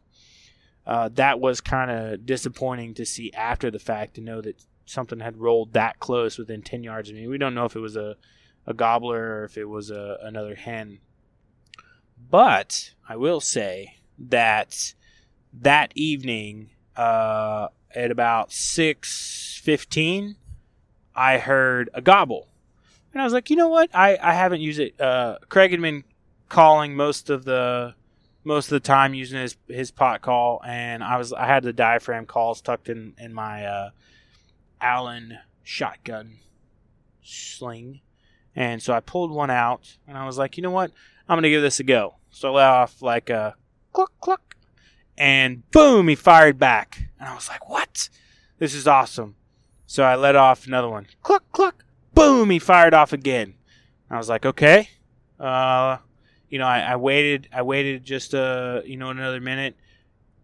uh, 0.87 1.09
that 1.13 1.39
was 1.39 1.61
kind 1.61 1.91
of 1.91 2.25
disappointing 2.25 2.95
to 2.95 3.05
see 3.05 3.31
after 3.33 3.69
the 3.69 3.79
fact 3.79 4.15
to 4.15 4.21
know 4.21 4.41
that 4.41 4.63
something 4.85 5.19
had 5.19 5.37
rolled 5.37 5.73
that 5.73 5.99
close 5.99 6.37
within 6.37 6.61
10 6.61 6.83
yards 6.83 7.09
of 7.09 7.15
me. 7.15 7.27
We 7.27 7.37
don't 7.37 7.55
know 7.55 7.65
if 7.65 7.75
it 7.75 7.79
was 7.79 7.95
a, 7.95 8.15
a 8.65 8.73
gobbler 8.73 9.39
or 9.39 9.43
if 9.45 9.57
it 9.57 9.65
was 9.65 9.91
a, 9.91 10.17
another 10.21 10.55
hen. 10.55 10.99
But 12.17 12.93
I 13.07 13.15
will 13.15 13.39
say 13.39 13.97
that 14.17 14.93
that 15.53 15.91
evening, 15.95 16.71
uh, 16.95 17.69
at 17.93 18.11
about 18.11 18.49
6.15, 18.49 20.35
I 21.15 21.37
heard 21.37 21.89
a 21.93 22.01
gobble. 22.01 22.47
And 23.13 23.21
I 23.21 23.23
was 23.23 23.33
like, 23.33 23.49
you 23.49 23.55
know 23.55 23.69
what? 23.69 23.89
I, 23.93 24.17
I 24.21 24.33
haven't 24.33 24.61
used 24.61 24.79
it. 24.79 24.99
Uh, 24.99 25.37
Craig 25.47 25.71
had 25.71 25.81
been 25.81 26.03
calling 26.49 26.95
most 26.95 27.29
of 27.29 27.45
the 27.45 27.95
most 28.43 28.67
of 28.67 28.71
the 28.71 28.79
time 28.79 29.13
using 29.13 29.39
his 29.39 29.57
his 29.67 29.91
pot 29.91 30.21
call, 30.21 30.61
and 30.65 31.03
I 31.03 31.17
was 31.17 31.33
I 31.33 31.47
had 31.47 31.63
the 31.63 31.73
diaphragm 31.73 32.25
calls 32.25 32.61
tucked 32.61 32.89
in 32.89 33.13
in 33.17 33.33
my 33.33 33.65
uh, 33.65 33.89
Allen 34.79 35.39
shotgun 35.63 36.39
sling, 37.23 38.01
and 38.55 38.83
so 38.83 38.93
I 38.93 38.99
pulled 38.99 39.31
one 39.31 39.49
out, 39.49 39.97
and 40.07 40.17
I 40.17 40.25
was 40.25 40.37
like, 40.37 40.57
you 40.57 40.63
know 40.63 40.71
what, 40.71 40.91
I'm 41.27 41.37
gonna 41.37 41.49
give 41.49 41.61
this 41.61 41.79
a 41.79 41.83
go. 41.83 42.15
So 42.29 42.49
I 42.49 42.51
let 42.51 42.67
off 42.67 43.01
like 43.01 43.29
a 43.29 43.55
cluck 43.93 44.11
cluck, 44.19 44.55
and 45.17 45.69
boom, 45.71 46.07
he 46.07 46.15
fired 46.15 46.59
back, 46.59 47.09
and 47.19 47.29
I 47.29 47.35
was 47.35 47.47
like, 47.49 47.69
what? 47.69 48.09
This 48.59 48.73
is 48.73 48.87
awesome. 48.87 49.35
So 49.87 50.03
I 50.03 50.15
let 50.15 50.35
off 50.35 50.67
another 50.67 50.89
one, 50.89 51.07
cluck 51.21 51.43
cluck, 51.51 51.83
boom, 52.13 52.49
he 52.49 52.59
fired 52.59 52.93
off 52.93 53.13
again. 53.13 53.55
I 54.09 54.17
was 54.17 54.29
like, 54.29 54.45
okay, 54.45 54.89
uh, 55.39 55.97
you 56.49 56.59
know, 56.59 56.65
I, 56.65 56.79
I 56.81 56.95
waited, 56.95 57.49
I 57.51 57.63
waited 57.63 58.03
just 58.03 58.35
uh, 58.35 58.81
you 58.85 58.97
know, 58.97 59.09
another 59.09 59.41
minute, 59.41 59.75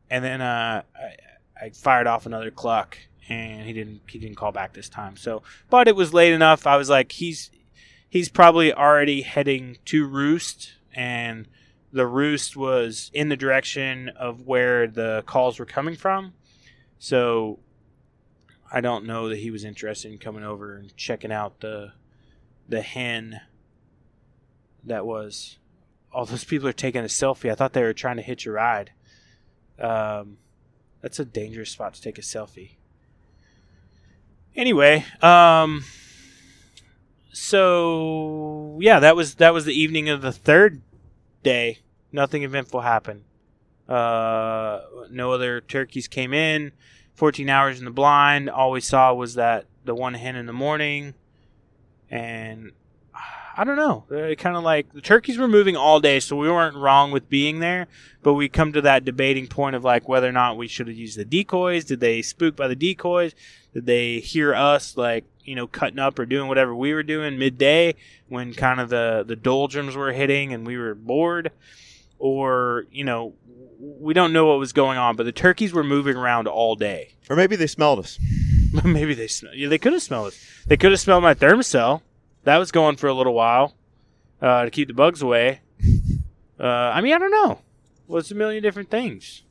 and 0.10 0.24
then 0.24 0.42
uh, 0.42 0.84
I, 0.96 1.66
I 1.66 1.70
fired 1.70 2.08
off 2.08 2.26
another 2.26 2.52
cluck, 2.52 2.98
and 3.30 3.66
he 3.66 3.74
didn't, 3.74 4.02
he 4.08 4.20
didn't 4.20 4.36
call 4.36 4.52
back 4.52 4.74
this 4.74 4.90
time. 4.90 5.16
So, 5.16 5.44
but 5.70 5.88
it 5.88 5.96
was 5.96 6.14
late 6.14 6.34
enough. 6.34 6.66
I 6.66 6.78
was 6.78 6.90
like, 6.90 7.12
he's, 7.12 7.52
he's 8.12 8.28
probably 8.28 8.74
already 8.74 9.22
heading 9.22 9.78
to 9.86 10.06
roost, 10.06 10.74
and 10.94 11.48
the 11.94 12.06
roost 12.06 12.58
was 12.58 13.10
in 13.14 13.30
the 13.30 13.38
direction 13.38 14.10
of 14.10 14.46
where 14.46 14.86
the 14.86 15.24
calls 15.26 15.58
were 15.58 15.66
coming 15.66 15.96
from. 15.96 16.34
So, 17.00 17.60
I 18.70 18.82
don't 18.82 19.06
know 19.06 19.30
that 19.30 19.40
he 19.40 19.50
was 19.50 19.64
interested 19.64 20.12
in 20.12 20.18
coming 20.18 20.44
over 20.44 20.76
and 20.76 20.96
checking 20.98 21.32
out 21.32 21.62
the, 21.62 21.94
the 22.68 22.82
hen 22.82 23.40
that 24.84 25.06
was 25.06 25.58
all 26.14 26.26
those 26.26 26.44
people 26.44 26.68
are 26.68 26.74
taking 26.74 27.02
a 27.02 27.06
selfie. 27.06 27.50
I 27.50 27.56
thought 27.56 27.72
they 27.72 27.82
were 27.82 27.94
trying 27.94 28.18
to 28.18 28.22
hitch 28.22 28.46
a 28.46 28.52
ride. 28.52 28.92
Um, 29.80 30.38
that's 31.02 31.20
a 31.20 31.26
dangerous 31.26 31.70
spot 31.70 31.94
to 31.94 32.02
take 32.02 32.18
a 32.18 32.22
selfie. 32.22 32.72
Anyway, 34.54 35.06
um, 35.22 35.86
so 37.34 38.78
yeah, 38.82 39.00
that 39.00 39.16
was 39.16 39.36
that 39.36 39.54
was 39.54 39.66
the 39.66 39.80
evening 39.80 40.10
of 40.10 40.22
the 40.22 40.32
third 40.32 40.82
day. 41.44 41.80
Nothing 42.12 42.44
eventful 42.44 42.82
happened. 42.82 43.24
Uh, 43.88 44.82
no 45.10 45.32
other 45.32 45.62
turkeys 45.62 46.08
came 46.08 46.34
in. 46.34 46.72
14 47.16 47.50
hours 47.50 47.80
in 47.80 47.86
the 47.86 47.92
blind. 47.92 48.50
All 48.50 48.72
we 48.72 48.82
saw 48.82 49.14
was 49.14 49.36
that 49.36 49.66
the 49.86 49.94
one 49.94 50.14
hen 50.14 50.36
in 50.36 50.46
the 50.46 50.54
morning, 50.54 51.14
and 52.10 52.72
I 53.56 53.64
don't 53.64 53.76
know. 53.76 54.06
It 54.10 54.38
kind 54.38 54.56
of 54.56 54.64
like 54.64 54.92
the 54.94 55.02
turkeys 55.02 55.38
were 55.38 55.48
moving 55.48 55.76
all 55.76 56.00
day, 56.00 56.20
so 56.20 56.36
we 56.36 56.50
weren't 56.50 56.76
wrong 56.76 57.12
with 57.12 57.30
being 57.30 57.60
there. 57.60 57.88
But 58.24 58.34
we 58.34 58.50
come 58.50 58.74
to 58.74 58.82
that 58.82 59.06
debating 59.06 59.48
point 59.48 59.76
of 59.76 59.84
like 59.84 60.08
whether 60.08 60.28
or 60.28 60.32
not 60.32 60.58
we 60.58 60.68
should 60.68 60.88
have 60.88 60.98
used 60.98 61.18
the 61.18 61.26
decoys. 61.26 61.86
Did 61.86 62.00
they 62.00 62.22
spook 62.22 62.56
by 62.56 62.68
the 62.68 62.76
decoys? 62.76 63.36
Did 63.74 63.86
they 63.86 64.20
hear 64.20 64.54
us 64.56 64.96
like 64.98 65.26
you 65.46 65.56
know 65.56 65.68
cutting 65.68 66.00
up 66.00 66.20
or 66.20 66.26
doing 66.26 66.48
whatever 66.48 66.74
we 66.76 66.94
were 66.94 67.04
doing 67.04 67.38
midday 67.38 67.96
when 68.28 68.54
kind 68.54 68.80
of 68.80 68.90
the 68.90 69.24
the 69.26 69.36
doldrums 69.36 69.96
were 69.96 70.12
hitting 70.12 70.54
and 70.54 70.66
we 70.66 70.78
were 70.78 70.96
bored? 70.96 71.52
Or 72.20 72.86
you 72.92 73.04
know 73.04 73.34
we 73.80 74.14
don't 74.14 74.34
know 74.34 74.46
what 74.46 74.60
was 74.60 74.74
going 74.74 74.98
on, 74.98 75.16
but 75.16 75.24
the 75.24 75.32
turkeys 75.32 75.74
were 75.74 75.84
moving 75.84 76.16
around 76.16 76.48
all 76.48 76.76
day. 76.76 77.14
Or 77.30 77.36
maybe 77.36 77.56
they 77.56 77.68
smelled 77.68 78.00
us. 78.00 78.20
Maybe 78.86 79.14
they 79.14 79.28
smelled 79.28 79.56
Yeah, 79.58 79.68
they 79.68 79.78
could 79.78 79.92
have 79.92 80.02
smelled 80.02 80.28
us. 80.28 80.46
They 80.66 80.78
could 80.78 80.92
have 80.92 81.00
smelled 81.00 81.24
my 81.24 81.34
Thermacell. 81.34 82.02
That 82.44 82.58
was 82.58 82.72
going 82.72 82.96
for 82.96 83.08
a 83.08 83.14
little 83.14 83.34
while 83.34 83.76
uh, 84.42 84.64
to 84.66 84.72
keep 84.72 84.88
the 84.88 84.94
bugs 84.94 85.22
away. 85.22 85.62
Uh, 86.60 86.92
I 86.94 87.02
mean, 87.02 87.12
I 87.12 87.18
don't 87.18 87.32
know. 87.32 87.60
Well, 88.08 88.20
it's 88.20 88.30
a 88.30 88.36
million 88.36 88.62
different 88.62 88.92
things. 88.92 89.42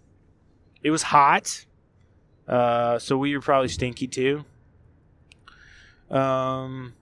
It 0.81 0.93
was 0.93 1.03
hot, 1.03 1.67
uh, 2.47 3.01
so 3.01 3.19
we 3.19 3.35
were 3.35 3.41
probably 3.41 3.67
stinky 3.67 4.07
too. 4.07 4.45
Um, 6.11 6.95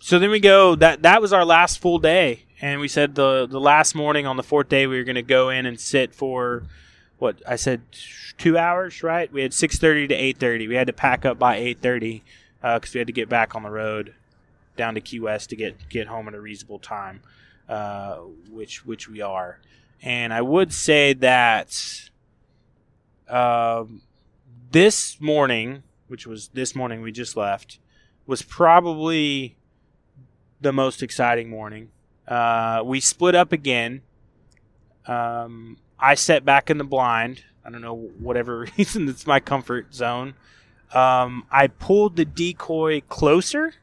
so 0.00 0.18
then 0.18 0.30
we 0.30 0.40
go. 0.40 0.74
That 0.74 1.02
that 1.02 1.20
was 1.20 1.32
our 1.32 1.44
last 1.44 1.78
full 1.78 1.98
day, 1.98 2.44
and 2.60 2.80
we 2.80 2.88
said 2.88 3.14
the 3.14 3.46
the 3.46 3.60
last 3.60 3.94
morning 3.94 4.26
on 4.26 4.36
the 4.36 4.42
fourth 4.42 4.68
day 4.68 4.86
we 4.86 4.96
were 4.98 5.04
going 5.04 5.16
to 5.16 5.22
go 5.22 5.50
in 5.50 5.66
and 5.66 5.80
sit 5.80 6.14
for 6.14 6.64
what 7.18 7.42
I 7.46 7.56
said 7.56 7.82
two 8.36 8.58
hours. 8.58 9.02
Right? 9.02 9.32
We 9.32 9.42
had 9.42 9.54
six 9.54 9.78
thirty 9.78 10.06
to 10.08 10.14
eight 10.14 10.38
thirty. 10.38 10.68
We 10.68 10.74
had 10.74 10.86
to 10.86 10.92
pack 10.92 11.24
up 11.24 11.38
by 11.38 11.56
eight 11.56 11.80
thirty 11.80 12.22
because 12.60 12.92
we 12.94 12.98
had 12.98 13.06
to 13.06 13.12
get 13.12 13.28
back 13.28 13.54
on 13.54 13.62
the 13.62 13.70
road 13.70 14.14
down 14.76 14.94
to 14.94 15.00
Key 15.00 15.20
West 15.20 15.50
to 15.50 15.56
get 15.56 15.88
get 15.88 16.06
home 16.06 16.28
at 16.28 16.34
a 16.34 16.40
reasonable 16.40 16.78
time, 16.78 17.20
uh, 17.68 18.16
which 18.50 18.86
which 18.86 19.08
we 19.08 19.20
are. 19.20 19.58
And 20.00 20.32
I 20.32 20.40
would 20.42 20.72
say 20.72 21.12
that 21.14 22.08
um, 23.28 24.02
this 24.70 25.20
morning, 25.20 25.82
which 26.06 26.26
was 26.26 26.48
this 26.48 26.74
morning 26.74 27.02
we 27.02 27.12
just 27.12 27.36
left, 27.36 27.78
was 28.28 28.42
probably 28.42 29.56
the 30.60 30.72
most 30.72 31.02
exciting 31.02 31.48
morning. 31.48 31.88
Uh, 32.28 32.82
we 32.84 33.00
split 33.00 33.34
up 33.34 33.52
again. 33.52 34.02
Um, 35.06 35.78
I 35.98 36.14
sat 36.14 36.44
back 36.44 36.68
in 36.68 36.76
the 36.76 36.84
blind. 36.84 37.42
I 37.64 37.70
don't 37.70 37.80
know 37.80 37.96
whatever 37.96 38.60
reason. 38.78 39.08
It's 39.08 39.26
my 39.26 39.40
comfort 39.40 39.94
zone. 39.94 40.34
Um, 40.92 41.46
I 41.50 41.68
pulled 41.68 42.16
the 42.16 42.26
decoy 42.26 43.00
closer 43.08 43.74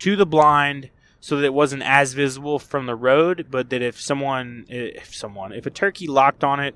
to 0.00 0.16
the 0.16 0.26
blind 0.26 0.90
so 1.18 1.36
that 1.36 1.44
it 1.44 1.54
wasn't 1.54 1.82
as 1.82 2.12
visible 2.12 2.58
from 2.58 2.84
the 2.84 2.94
road, 2.94 3.46
but 3.50 3.70
that 3.70 3.80
if 3.80 3.98
someone, 3.98 4.66
if 4.68 5.14
someone, 5.14 5.52
if 5.52 5.64
a 5.64 5.70
turkey 5.70 6.06
locked 6.06 6.44
on 6.44 6.60
it 6.60 6.74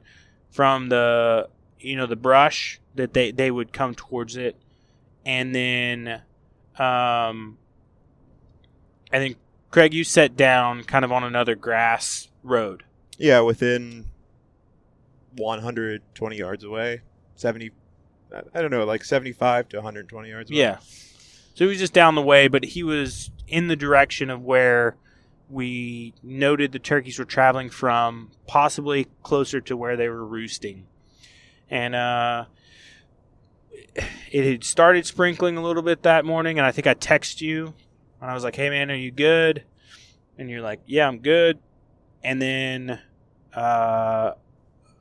from 0.50 0.88
the, 0.88 1.48
you 1.78 1.96
know, 1.96 2.06
the 2.06 2.16
brush, 2.16 2.80
that 2.94 3.12
they 3.12 3.32
they 3.32 3.50
would 3.50 3.72
come 3.72 3.94
towards 3.94 4.36
it, 4.36 4.56
and 5.26 5.54
then, 5.54 6.22
um, 6.78 7.58
I 9.12 9.18
think 9.18 9.36
Craig, 9.70 9.94
you 9.94 10.04
set 10.04 10.36
down 10.36 10.84
kind 10.84 11.04
of 11.04 11.12
on 11.12 11.24
another 11.24 11.54
grass 11.54 12.28
road. 12.42 12.84
Yeah, 13.18 13.40
within 13.40 14.06
120 15.36 16.36
yards 16.36 16.64
away, 16.64 17.02
70. 17.36 17.70
I 18.52 18.60
don't 18.60 18.70
know, 18.70 18.84
like 18.84 19.04
75 19.04 19.68
to 19.70 19.76
120 19.76 20.28
yards. 20.28 20.50
Away. 20.50 20.58
Yeah. 20.58 20.78
So 21.54 21.64
he 21.64 21.66
was 21.66 21.78
just 21.78 21.92
down 21.92 22.16
the 22.16 22.22
way, 22.22 22.48
but 22.48 22.64
he 22.64 22.82
was 22.82 23.30
in 23.46 23.68
the 23.68 23.76
direction 23.76 24.30
of 24.30 24.42
where 24.42 24.96
we 25.48 26.14
noted 26.22 26.72
the 26.72 26.78
turkeys 26.78 27.18
were 27.18 27.24
traveling 27.24 27.70
from, 27.70 28.32
possibly 28.46 29.06
closer 29.22 29.60
to 29.60 29.76
where 29.76 29.96
they 29.96 30.08
were 30.08 30.24
roosting. 30.24 30.86
And 31.70 31.94
uh, 31.94 32.46
it 34.30 34.44
had 34.44 34.64
started 34.64 35.06
sprinkling 35.06 35.56
a 35.56 35.62
little 35.62 35.82
bit 35.82 36.02
that 36.02 36.24
morning, 36.24 36.58
and 36.58 36.66
I 36.66 36.72
think 36.72 36.86
I 36.86 36.94
texted 36.94 37.40
you, 37.40 37.74
and 38.20 38.30
I 38.30 38.34
was 38.34 38.44
like, 38.44 38.56
"Hey 38.56 38.70
man, 38.70 38.90
are 38.90 38.96
you 38.96 39.10
good?" 39.10 39.64
And 40.38 40.50
you're 40.50 40.62
like, 40.62 40.80
"Yeah, 40.86 41.06
I'm 41.06 41.18
good." 41.18 41.58
And 42.22 42.40
then 42.40 43.00
uh, 43.52 44.32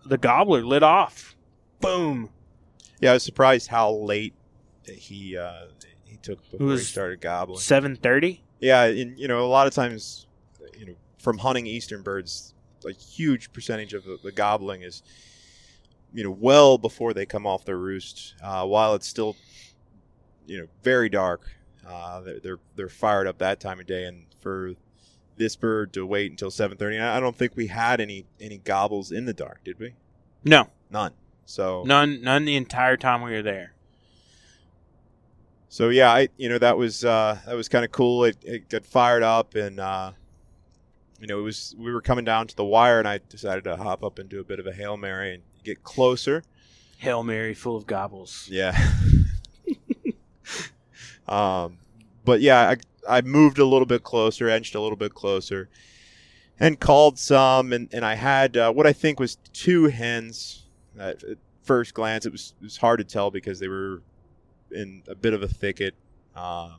the 0.06 0.18
gobbler 0.18 0.64
lit 0.64 0.84
off. 0.84 1.36
Boom. 1.80 2.30
Yeah, 3.00 3.12
I 3.12 3.14
was 3.14 3.24
surprised 3.24 3.68
how 3.68 3.92
late 3.92 4.34
he 4.86 5.38
uh, 5.38 5.66
he 6.06 6.18
took 6.18 6.40
before 6.52 6.72
he 6.72 6.78
started 6.80 7.22
gobbling. 7.22 7.60
Seven 7.60 7.96
thirty. 7.96 8.44
Yeah, 8.60 8.84
and 8.84 9.18
you 9.18 9.28
know, 9.28 9.46
a 9.46 9.48
lot 9.48 9.68
of 9.68 9.74
times, 9.74 10.28
you 10.78 10.86
know, 10.86 10.96
from 11.18 11.38
hunting 11.38 11.68
eastern 11.68 12.02
birds, 12.02 12.54
a 12.86 12.92
huge 12.92 13.52
percentage 13.52 13.94
of 13.94 14.04
the, 14.06 14.18
the 14.24 14.32
gobbling 14.32 14.84
is, 14.84 15.04
you 16.14 16.24
know, 16.24 16.32
well 16.32 16.78
before 16.78 17.14
they 17.14 17.26
come 17.26 17.46
off 17.48 17.66
their 17.66 17.78
roost, 17.78 18.36
uh, 18.44 18.66
while 18.66 18.94
it's 18.96 19.08
still, 19.08 19.36
you 20.46 20.60
know, 20.60 20.68
very 20.84 21.10
dark. 21.10 21.50
Uh, 21.88 22.22
they're, 22.42 22.60
they're 22.76 22.88
fired 22.90 23.28
up 23.28 23.40
that 23.40 23.60
time 23.60 23.80
of 23.80 23.86
day, 23.86 24.06
and 24.06 24.26
for 24.40 24.74
this 25.36 25.56
bird 25.56 25.92
to 25.94 26.06
wait 26.06 26.32
until 26.32 26.52
seven 26.52 26.78
thirty, 26.78 27.00
I 27.00 27.20
don't 27.20 27.36
think 27.36 27.56
we 27.56 27.68
had 27.68 28.00
any 28.00 28.26
any 28.40 28.58
gobbles 28.60 29.12
in 29.12 29.26
the 29.26 29.34
dark, 29.34 29.64
did 29.64 29.80
we? 29.80 29.96
No, 30.46 30.68
None. 30.90 31.14
So 31.46 31.84
none, 31.86 32.22
none 32.22 32.46
the 32.46 32.56
entire 32.56 32.96
time 32.96 33.22
we 33.22 33.32
were 33.32 33.42
there. 33.42 33.74
so 35.68 35.90
yeah, 35.90 36.12
I 36.12 36.30
you 36.38 36.48
know 36.50 36.60
that 36.60 36.78
was 36.78 37.04
uh, 37.04 37.40
that 37.46 37.56
was 37.56 37.68
kind 37.68 37.84
of 37.84 37.92
cool. 37.92 38.24
It, 38.26 38.38
it 38.44 38.70
got 38.70 38.86
fired 38.86 39.24
up, 39.24 39.56
and 39.56 39.80
uh, 39.80 40.12
you 41.20 41.28
know 41.28 41.40
it 41.40 41.44
was 41.44 41.76
we 41.78 41.92
were 41.92 42.02
coming 42.02 42.24
down 42.24 42.48
to 42.48 42.56
the 42.56 42.64
wire, 42.64 43.00
and 43.00 43.08
I 43.08 43.20
decided 43.28 43.64
to 43.66 43.76
hop 43.76 44.04
up 44.04 44.20
and 44.20 44.30
do 44.30 44.40
a 44.40 44.44
bit 44.44 44.60
of 44.60 44.68
a 44.68 44.72
hail 44.72 44.96
mary 44.96 45.34
and 45.34 45.44
get 45.64 45.84
closer. 45.84 46.44
Hail 46.98 47.24
Mary 47.24 47.54
full 47.54 47.76
of 47.76 47.86
gobbles. 47.86 48.48
Yeah. 48.50 48.78
um, 51.28 51.78
but 52.26 52.42
yeah, 52.42 52.70
I 52.70 52.78
I 53.08 53.22
moved 53.22 53.60
a 53.60 53.66
little 53.66 53.86
bit 53.86 54.04
closer, 54.04 54.50
edged 54.50 54.76
a 54.76 54.82
little 54.82 54.96
bit 54.96 55.14
closer, 55.14 55.70
and 56.60 56.80
called 56.80 57.20
some, 57.20 57.74
and 57.74 57.90
and 57.94 58.06
I 58.06 58.16
had 58.16 58.56
uh, 58.58 58.72
what 58.72 58.88
I 58.88 58.94
think 58.94 59.20
was 59.20 59.38
two 59.54 59.86
hens. 59.86 60.60
At 60.98 61.24
at 61.24 61.38
first 61.64 61.94
glance, 61.94 62.26
it 62.26 62.32
was 62.32 62.54
it 62.62 62.64
was 62.64 62.78
hard 62.78 63.00
to 63.00 63.04
tell 63.04 63.32
because 63.32 63.60
they 63.60 63.68
were 63.68 64.02
in 64.72 65.04
a 65.08 65.16
bit 65.16 65.34
of 65.34 65.42
a 65.42 65.48
thicket. 65.48 65.96
Um, 66.36 66.76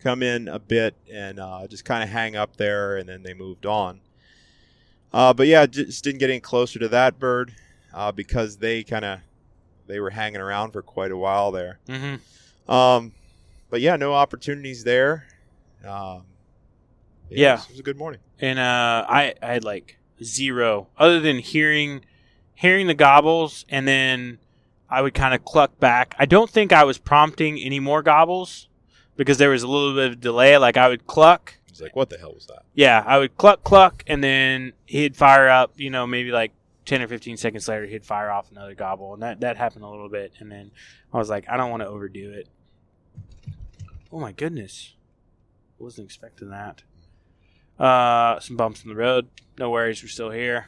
come 0.00 0.22
in 0.22 0.48
a 0.48 0.58
bit 0.58 0.94
and 1.10 1.40
uh, 1.40 1.66
just 1.66 1.84
kind 1.84 2.02
of 2.02 2.10
hang 2.10 2.36
up 2.36 2.56
there, 2.56 2.96
and 2.96 3.08
then 3.08 3.22
they 3.22 3.34
moved 3.34 3.66
on. 3.66 4.00
Uh, 5.14 5.32
but 5.32 5.46
yeah, 5.46 5.64
just 5.64 6.02
didn't 6.02 6.18
get 6.18 6.28
any 6.28 6.40
closer 6.40 6.78
to 6.80 6.88
that 6.88 7.18
bird 7.20 7.54
uh, 7.94 8.10
because 8.10 8.56
they 8.56 8.82
kind 8.82 9.04
of 9.04 9.20
they 9.86 10.00
were 10.00 10.10
hanging 10.10 10.40
around 10.40 10.72
for 10.72 10.82
quite 10.82 11.12
a 11.12 11.16
while 11.16 11.52
there. 11.52 11.78
Mm-hmm. 11.88 12.70
Um, 12.70 13.12
but 13.70 13.80
yeah, 13.80 13.94
no 13.96 14.12
opportunities 14.12 14.82
there. 14.82 15.26
Um, 15.86 16.24
Yeah. 17.30 17.52
It 17.52 17.56
was, 17.56 17.64
it 17.64 17.70
was 17.70 17.80
a 17.80 17.82
good 17.82 17.98
morning. 17.98 18.20
And 18.40 18.58
uh, 18.58 19.06
I, 19.08 19.34
I 19.42 19.52
had 19.54 19.64
like 19.64 19.98
zero, 20.22 20.88
other 20.98 21.20
than 21.20 21.38
hearing, 21.38 22.04
hearing 22.54 22.86
the 22.86 22.94
gobbles, 22.94 23.64
and 23.68 23.86
then 23.86 24.38
I 24.90 25.02
would 25.02 25.14
kind 25.14 25.34
of 25.34 25.44
cluck 25.44 25.78
back. 25.80 26.14
I 26.18 26.26
don't 26.26 26.50
think 26.50 26.72
I 26.72 26.84
was 26.84 26.98
prompting 26.98 27.58
any 27.58 27.80
more 27.80 28.02
gobbles 28.02 28.68
because 29.16 29.38
there 29.38 29.50
was 29.50 29.62
a 29.62 29.68
little 29.68 29.94
bit 29.94 30.12
of 30.12 30.20
delay. 30.20 30.56
Like 30.58 30.76
I 30.76 30.88
would 30.88 31.06
cluck, 31.06 31.54
Like, 31.80 31.96
what 31.96 32.10
the 32.10 32.18
hell 32.18 32.34
was 32.34 32.46
that? 32.46 32.62
yeah, 32.74 33.02
I 33.06 33.18
would 33.18 33.36
cluck 33.36 33.64
cluck, 33.64 34.04
and 34.06 34.22
then 34.22 34.72
he'd 34.86 35.16
fire 35.16 35.48
up. 35.48 35.72
You 35.76 35.90
know, 35.90 36.06
maybe 36.06 36.30
like 36.30 36.52
ten 36.84 37.02
or 37.02 37.08
fifteen 37.08 37.36
seconds 37.36 37.68
later, 37.68 37.86
he'd 37.86 38.04
fire 38.04 38.30
off 38.30 38.50
another 38.50 38.74
gobble, 38.74 39.14
and 39.14 39.22
that 39.22 39.40
that 39.40 39.56
happened 39.56 39.84
a 39.84 39.88
little 39.88 40.08
bit. 40.08 40.32
And 40.38 40.50
then 40.50 40.70
I 41.12 41.18
was 41.18 41.28
like, 41.30 41.48
I 41.48 41.56
don't 41.56 41.70
want 41.70 41.82
to 41.82 41.88
overdo 41.88 42.30
it. 42.32 42.48
Oh 44.12 44.20
my 44.20 44.32
goodness, 44.32 44.94
I 45.80 45.82
wasn't 45.82 46.06
expecting 46.06 46.50
that. 46.50 46.82
Uh, 47.78 48.38
some 48.38 48.56
bumps 48.56 48.82
in 48.84 48.88
the 48.88 48.94
road. 48.94 49.28
No 49.58 49.70
worries, 49.70 50.02
we're 50.02 50.08
still 50.08 50.30
here. 50.30 50.66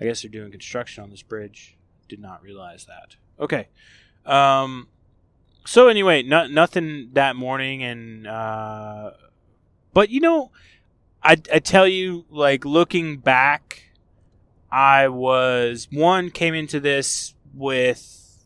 I 0.00 0.04
guess 0.04 0.22
they're 0.22 0.30
doing 0.30 0.50
construction 0.50 1.04
on 1.04 1.10
this 1.10 1.22
bridge. 1.22 1.76
Did 2.08 2.20
not 2.20 2.42
realize 2.42 2.86
that. 2.86 3.16
Okay. 3.38 3.68
Um. 4.26 4.88
So 5.66 5.88
anyway, 5.88 6.22
no, 6.22 6.46
nothing 6.46 7.10
that 7.14 7.36
morning, 7.36 7.82
and 7.82 8.26
uh, 8.26 9.12
but 9.94 10.10
you 10.10 10.20
know, 10.20 10.50
I 11.22 11.36
I 11.52 11.60
tell 11.60 11.88
you, 11.88 12.26
like 12.28 12.64
looking 12.64 13.16
back, 13.18 13.84
I 14.70 15.08
was 15.08 15.88
one 15.90 16.30
came 16.30 16.54
into 16.54 16.80
this 16.80 17.34
with 17.54 18.44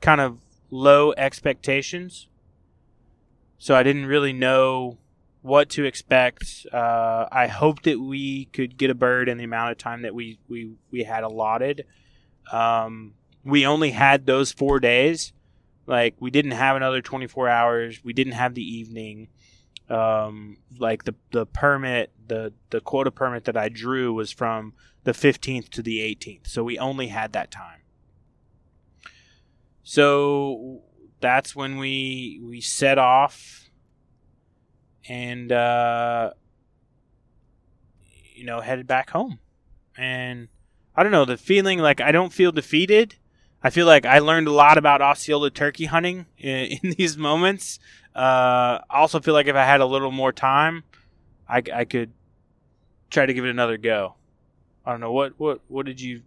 kind 0.00 0.20
of 0.20 0.40
low 0.70 1.14
expectations, 1.16 2.28
so 3.56 3.74
I 3.74 3.82
didn't 3.82 4.06
really 4.06 4.32
know 4.32 4.98
what 5.40 5.68
to 5.68 5.84
expect. 5.84 6.66
Uh, 6.72 7.26
I 7.30 7.46
hoped 7.46 7.84
that 7.84 8.00
we 8.00 8.46
could 8.46 8.76
get 8.76 8.90
a 8.90 8.94
bird 8.94 9.28
in 9.28 9.38
the 9.38 9.44
amount 9.44 9.72
of 9.72 9.78
time 9.78 10.02
that 10.02 10.14
we 10.14 10.38
we 10.48 10.72
we 10.90 11.04
had 11.04 11.22
allotted. 11.22 11.86
Um, 12.50 13.14
we 13.44 13.66
only 13.66 13.90
had 13.90 14.26
those 14.26 14.52
four 14.52 14.80
days. 14.80 15.32
Like 15.86 16.14
we 16.18 16.30
didn't 16.30 16.52
have 16.52 16.76
another 16.76 17.02
24 17.02 17.48
hours. 17.48 18.02
We 18.02 18.12
didn't 18.12 18.32
have 18.32 18.54
the 18.54 18.62
evening. 18.62 19.28
Um, 19.90 20.58
like 20.78 21.04
the 21.04 21.14
the 21.30 21.44
permit, 21.46 22.10
the 22.26 22.52
the 22.70 22.80
quota 22.80 23.10
permit 23.10 23.44
that 23.44 23.56
I 23.56 23.68
drew 23.68 24.14
was 24.14 24.30
from 24.30 24.72
the 25.04 25.12
15th 25.12 25.68
to 25.70 25.82
the 25.82 25.98
18th. 25.98 26.46
So 26.46 26.64
we 26.64 26.78
only 26.78 27.08
had 27.08 27.32
that 27.34 27.50
time. 27.50 27.82
So 29.82 30.82
that's 31.20 31.54
when 31.54 31.78
we 31.78 32.40
we 32.42 32.60
set 32.60 32.98
off 32.98 33.70
and 35.08 35.52
uh 35.52 36.30
you 38.34 38.44
know 38.44 38.60
headed 38.60 38.86
back 38.86 39.10
home. 39.10 39.38
And 39.96 40.48
I 40.96 41.02
don't 41.02 41.12
know, 41.12 41.24
the 41.24 41.36
feeling 41.36 41.78
like 41.78 42.00
I 42.00 42.12
don't 42.12 42.32
feel 42.32 42.52
defeated. 42.52 43.16
I 43.64 43.70
feel 43.70 43.86
like 43.86 44.04
I 44.04 44.18
learned 44.18 44.46
a 44.46 44.52
lot 44.52 44.76
about 44.76 45.00
Osceola 45.00 45.50
turkey 45.50 45.86
hunting 45.86 46.26
in, 46.36 46.78
in 46.82 46.90
these 46.98 47.16
moments. 47.16 47.80
Uh, 48.14 48.78
I 48.90 49.00
also 49.00 49.20
feel 49.20 49.32
like 49.32 49.46
if 49.46 49.56
I 49.56 49.64
had 49.64 49.80
a 49.80 49.86
little 49.86 50.10
more 50.10 50.32
time, 50.32 50.84
I, 51.48 51.62
I 51.74 51.84
could 51.86 52.12
try 53.10 53.24
to 53.24 53.32
give 53.32 53.44
it 53.44 53.50
another 53.50 53.78
go. 53.78 54.16
I 54.84 54.90
don't 54.90 55.00
know 55.00 55.12
what 55.12 55.32
what 55.38 55.60
what 55.68 55.86
did 55.86 55.98
you 55.98 56.22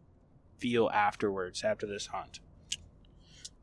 feel 0.57 0.89
afterwards 0.91 1.63
after 1.63 1.85
this 1.85 2.07
hunt? 2.07 2.39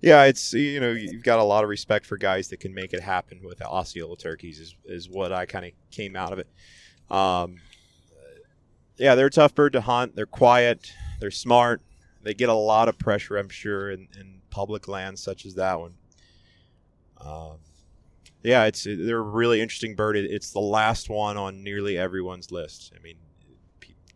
Yeah, 0.01 0.23
it's 0.25 0.53
you 0.53 0.79
know 0.79 0.93
you've 0.93 1.25
got 1.25 1.41
a 1.41 1.43
lot 1.43 1.65
of 1.65 1.71
respect 1.71 2.07
for 2.07 2.17
guys 2.17 2.49
that 2.49 2.61
can 2.61 2.73
make 2.73 2.93
it 2.93 3.01
happen 3.01 3.41
with 3.43 3.61
Osceola 3.61 4.17
turkeys 4.17 4.61
is 4.61 4.77
is 4.85 5.11
what 5.11 5.33
I 5.33 5.47
kind 5.47 5.65
of 5.65 5.73
came 5.91 6.15
out 6.15 6.33
of 6.33 6.39
it. 6.39 6.47
Um, 7.11 7.57
yeah, 8.97 9.17
they're 9.17 9.27
a 9.27 9.31
tough 9.31 9.55
bird 9.55 9.73
to 9.73 9.81
hunt. 9.81 10.15
They're 10.15 10.27
quiet. 10.27 10.93
They're 11.19 11.33
smart. 11.33 11.83
They 12.25 12.35
get 12.35 12.49
a 12.49 12.55
lot 12.55 12.89
of 12.89 12.99
pressure, 12.99 13.37
I'm 13.37 13.49
sure, 13.49 13.91
in, 13.91 14.09
in 14.19 14.41
public 14.51 14.89
lands 14.89 15.23
such 15.23 15.47
as 15.47 15.55
that 15.55 15.79
one. 15.79 15.95
Um, 17.21 17.59
yeah, 18.43 18.65
it's 18.65 18.85
they're 18.85 19.19
a 19.19 19.23
really 19.23 19.61
interesting 19.61 19.95
bird. 19.95 20.17
It, 20.17 20.31
it's 20.31 20.51
the 20.51 20.61
last 20.61 21.09
one 21.09 21.37
on 21.37 21.63
nearly 21.63 21.97
everyone's 21.97 22.51
list. 22.51 22.93
I 22.95 23.03
mean, 23.03 23.17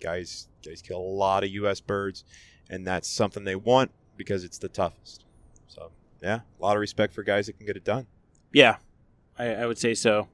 guys 0.01 0.49
guys 0.65 0.83
kill 0.83 0.99
a 0.99 1.01
lot 1.01 1.45
of 1.45 1.51
U.S. 1.51 1.81
birds, 1.81 2.25
and 2.69 2.87
that's 2.87 3.09
something 3.09 3.45
they 3.45 3.57
want 3.57 3.91
because 4.17 4.45
it's 4.45 4.59
the 4.59 4.69
toughest. 4.69 5.25
So 5.69 5.91
yeah, 6.23 6.41
a 6.59 6.63
lot 6.63 6.77
of 6.77 6.81
respect 6.81 7.15
for 7.15 7.23
guys 7.23 7.47
that 7.47 7.55
can 7.55 7.67
get 7.67 7.77
it 7.77 7.85
done. 7.85 8.07
Yeah, 8.53 8.77
I, 9.39 9.55
I 9.55 9.67
would 9.67 9.79
say 9.79 9.95
so. 9.95 10.29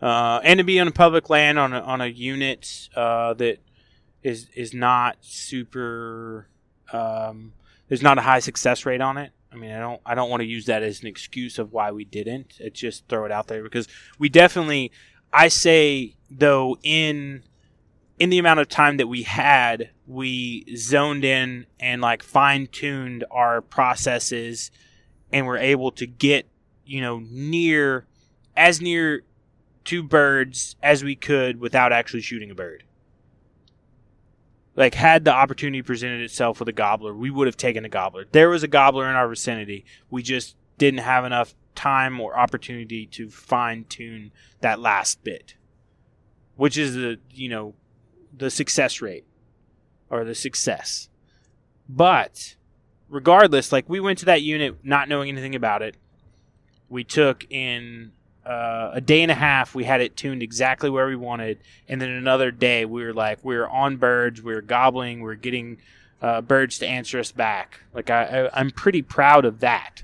Uh, 0.00 0.40
and 0.42 0.58
to 0.58 0.64
be 0.64 0.80
on 0.80 0.90
public 0.90 1.30
land 1.30 1.60
on 1.60 1.72
a, 1.72 1.80
on 1.80 2.00
a 2.00 2.06
unit 2.06 2.88
uh, 2.96 3.34
that 3.34 3.58
is 4.22 4.48
is 4.54 4.74
not 4.74 5.18
super. 5.20 6.48
Um, 6.92 7.52
there's 7.88 8.02
not 8.02 8.18
a 8.18 8.22
high 8.22 8.38
success 8.38 8.86
rate 8.86 9.00
on 9.00 9.18
it. 9.18 9.32
I 9.52 9.56
mean, 9.56 9.70
I 9.70 9.78
don't 9.80 10.00
I 10.06 10.14
don't 10.14 10.30
want 10.30 10.40
to 10.40 10.46
use 10.46 10.66
that 10.66 10.82
as 10.82 11.00
an 11.00 11.06
excuse 11.06 11.58
of 11.58 11.72
why 11.72 11.90
we 11.90 12.04
didn't. 12.04 12.54
It's 12.58 12.80
just 12.80 13.06
throw 13.08 13.24
it 13.24 13.32
out 13.32 13.48
there 13.48 13.62
because 13.62 13.88
we 14.18 14.28
definitely. 14.28 14.92
I 15.34 15.48
say 15.48 16.16
though 16.30 16.76
in 16.82 17.42
in 18.18 18.30
the 18.30 18.38
amount 18.38 18.60
of 18.60 18.68
time 18.68 18.98
that 18.98 19.08
we 19.08 19.22
had, 19.22 19.90
we 20.06 20.64
zoned 20.76 21.24
in 21.24 21.66
and 21.80 22.00
like 22.00 22.22
fine 22.22 22.66
tuned 22.66 23.24
our 23.30 23.60
processes 23.60 24.70
and 25.32 25.46
were 25.46 25.56
able 25.56 25.90
to 25.92 26.06
get, 26.06 26.46
you 26.84 27.00
know, 27.00 27.22
near 27.30 28.06
as 28.56 28.80
near 28.80 29.22
to 29.84 30.02
birds 30.02 30.76
as 30.82 31.02
we 31.02 31.16
could 31.16 31.58
without 31.58 31.92
actually 31.92 32.20
shooting 32.20 32.50
a 32.50 32.54
bird. 32.54 32.84
Like, 34.74 34.94
had 34.94 35.24
the 35.24 35.34
opportunity 35.34 35.82
presented 35.82 36.22
itself 36.22 36.58
with 36.58 36.68
a 36.68 36.72
gobbler, 36.72 37.14
we 37.14 37.30
would 37.30 37.46
have 37.46 37.56
taken 37.56 37.84
a 37.84 37.90
gobbler. 37.90 38.24
There 38.32 38.48
was 38.48 38.62
a 38.62 38.68
gobbler 38.68 39.08
in 39.08 39.16
our 39.16 39.28
vicinity. 39.28 39.84
We 40.10 40.22
just 40.22 40.56
didn't 40.78 41.00
have 41.00 41.24
enough 41.24 41.54
time 41.74 42.20
or 42.20 42.38
opportunity 42.38 43.06
to 43.06 43.28
fine 43.28 43.84
tune 43.84 44.32
that 44.60 44.80
last 44.80 45.22
bit, 45.24 45.56
which 46.56 46.78
is 46.78 46.94
the, 46.94 47.18
you 47.30 47.48
know, 47.48 47.74
the 48.36 48.50
success 48.50 49.02
rate 49.02 49.26
or 50.08 50.24
the 50.24 50.34
success. 50.34 51.08
But 51.88 52.56
regardless, 53.08 53.72
like 53.72 53.88
we 53.88 54.00
went 54.00 54.18
to 54.20 54.24
that 54.24 54.42
unit 54.42 54.78
not 54.82 55.08
knowing 55.08 55.28
anything 55.28 55.54
about 55.54 55.82
it. 55.82 55.96
We 56.88 57.04
took 57.04 57.44
in 57.50 58.12
uh, 58.46 58.90
a 58.94 59.00
day 59.00 59.22
and 59.22 59.30
a 59.30 59.34
half. 59.36 59.74
We 59.74 59.84
had 59.84 60.00
it 60.00 60.16
tuned 60.16 60.42
exactly 60.42 60.90
where 60.90 61.06
we 61.06 61.16
wanted, 61.16 61.58
and 61.88 62.00
then 62.00 62.10
another 62.10 62.50
day 62.50 62.84
we 62.84 63.04
were 63.04 63.12
like 63.12 63.38
we 63.44 63.56
were 63.56 63.68
on 63.68 63.96
birds, 63.96 64.42
we 64.42 64.54
were 64.54 64.62
gobbling, 64.62 65.18
we 65.18 65.24
were 65.26 65.34
getting 65.34 65.78
uh, 66.20 66.40
birds 66.40 66.78
to 66.78 66.86
answer 66.86 67.18
us 67.18 67.32
back. 67.32 67.80
Like 67.94 68.10
I, 68.10 68.46
I, 68.46 68.60
I'm 68.60 68.70
pretty 68.70 69.02
proud 69.02 69.44
of 69.44 69.60
that 69.60 70.02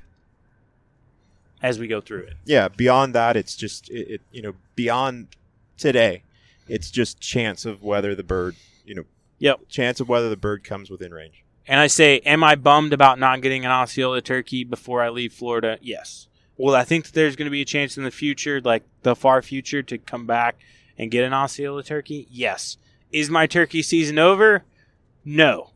as 1.62 1.78
we 1.78 1.88
go 1.88 2.00
through 2.00 2.22
it. 2.22 2.34
Yeah, 2.44 2.68
beyond 2.68 3.14
that, 3.14 3.36
it's 3.36 3.56
just 3.56 3.90
it, 3.90 4.08
it 4.14 4.20
you 4.32 4.42
know 4.42 4.54
beyond 4.76 5.28
today, 5.76 6.22
it's 6.68 6.90
just 6.90 7.20
chance 7.20 7.64
of 7.64 7.82
whether 7.82 8.14
the 8.14 8.22
bird 8.22 8.56
you 8.84 8.94
know 8.94 9.04
Yep. 9.40 9.68
chance 9.68 10.00
of 10.00 10.08
whether 10.08 10.28
the 10.28 10.36
bird 10.36 10.64
comes 10.64 10.90
within 10.90 11.12
range. 11.12 11.44
And 11.66 11.78
I 11.78 11.86
say, 11.86 12.18
am 12.20 12.42
I 12.42 12.54
bummed 12.54 12.92
about 12.92 13.18
not 13.18 13.40
getting 13.42 13.64
an 13.64 13.70
Osceola 13.70 14.20
turkey 14.22 14.64
before 14.64 15.02
I 15.02 15.10
leave 15.10 15.32
Florida? 15.32 15.78
Yes. 15.82 16.26
Well, 16.58 16.74
I 16.74 16.84
think 16.84 17.06
that 17.06 17.14
there's 17.14 17.36
going 17.36 17.46
to 17.46 17.50
be 17.50 17.62
a 17.62 17.66
chance 17.66 17.96
in 17.96 18.04
the 18.04 18.10
future, 18.10 18.60
like 18.60 18.82
the 19.02 19.14
far 19.14 19.40
future, 19.42 19.82
to 19.84 19.96
come 19.96 20.26
back 20.26 20.56
and 20.98 21.10
get 21.10 21.24
an 21.24 21.32
Osceola 21.32 21.84
turkey? 21.84 22.26
Yes. 22.30 22.76
Is 23.12 23.30
my 23.30 23.46
turkey 23.46 23.80
season 23.80 24.18
over? 24.18 24.64
No. 25.24 25.70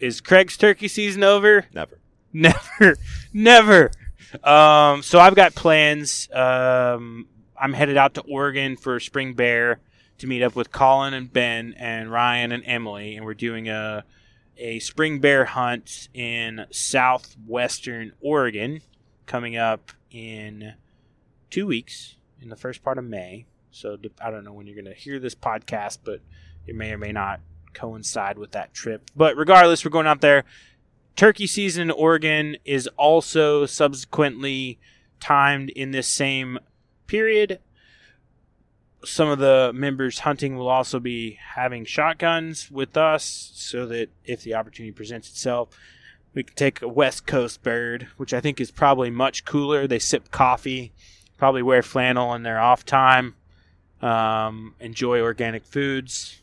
Is 0.00 0.20
Craig's 0.20 0.56
turkey 0.56 0.88
season 0.88 1.22
over? 1.22 1.66
Never. 1.72 2.00
Never, 2.32 2.96
never. 3.32 3.90
Um, 4.42 5.02
so 5.02 5.20
I've 5.20 5.36
got 5.36 5.54
plans. 5.54 6.28
Um, 6.32 7.28
I'm 7.58 7.72
headed 7.72 7.96
out 7.96 8.14
to 8.14 8.20
Oregon 8.22 8.76
for 8.76 9.00
Spring 9.00 9.32
Bear 9.34 9.80
to 10.18 10.26
meet 10.26 10.42
up 10.42 10.56
with 10.56 10.72
Colin 10.72 11.14
and 11.14 11.32
Ben 11.32 11.74
and 11.78 12.10
Ryan 12.10 12.52
and 12.52 12.62
Emily, 12.66 13.16
and 13.16 13.24
we're 13.24 13.34
doing 13.34 13.68
a 13.68 14.04
a 14.58 14.78
spring 14.78 15.18
bear 15.18 15.44
hunt 15.44 16.08
in 16.14 16.64
southwestern 16.70 18.12
Oregon 18.22 18.80
coming 19.26 19.56
up 19.56 19.92
in 20.10 20.74
two 21.50 21.66
weeks 21.66 22.16
in 22.40 22.48
the 22.48 22.56
first 22.56 22.82
part 22.82 22.98
of 22.98 23.04
May. 23.04 23.46
So 23.70 23.98
I 24.20 24.30
don't 24.30 24.44
know 24.44 24.52
when 24.52 24.66
you're 24.66 24.80
going 24.80 24.92
to 24.92 24.98
hear 24.98 25.18
this 25.18 25.34
podcast, 25.34 25.98
but 26.04 26.20
it 26.66 26.74
may 26.74 26.92
or 26.92 26.98
may 26.98 27.12
not 27.12 27.40
coincide 27.74 28.38
with 28.38 28.52
that 28.52 28.72
trip. 28.72 29.10
But 29.14 29.36
regardless, 29.36 29.84
we're 29.84 29.90
going 29.90 30.06
out 30.06 30.20
there. 30.20 30.44
Turkey 31.14 31.46
season 31.46 31.82
in 31.82 31.90
Oregon 31.90 32.56
is 32.64 32.88
also 32.96 33.66
subsequently 33.66 34.78
timed 35.20 35.70
in 35.70 35.90
this 35.90 36.08
same 36.08 36.58
period. 37.06 37.60
Some 39.04 39.28
of 39.28 39.38
the 39.38 39.72
members 39.74 40.20
hunting 40.20 40.56
will 40.56 40.68
also 40.68 40.98
be 40.98 41.38
having 41.54 41.84
shotguns 41.84 42.70
with 42.70 42.96
us 42.96 43.52
so 43.54 43.86
that 43.86 44.08
if 44.24 44.42
the 44.42 44.54
opportunity 44.54 44.92
presents 44.92 45.28
itself, 45.30 45.70
we 46.36 46.42
could 46.42 46.56
take 46.56 46.82
a 46.82 46.86
West 46.86 47.26
Coast 47.26 47.62
bird, 47.62 48.08
which 48.18 48.34
I 48.34 48.40
think 48.40 48.60
is 48.60 48.70
probably 48.70 49.10
much 49.10 49.46
cooler. 49.46 49.86
They 49.86 49.98
sip 49.98 50.30
coffee, 50.30 50.92
probably 51.38 51.62
wear 51.62 51.82
flannel 51.82 52.34
in 52.34 52.42
their 52.42 52.60
off 52.60 52.84
time, 52.84 53.34
um, 54.02 54.74
enjoy 54.78 55.20
organic 55.20 55.64
foods. 55.64 56.42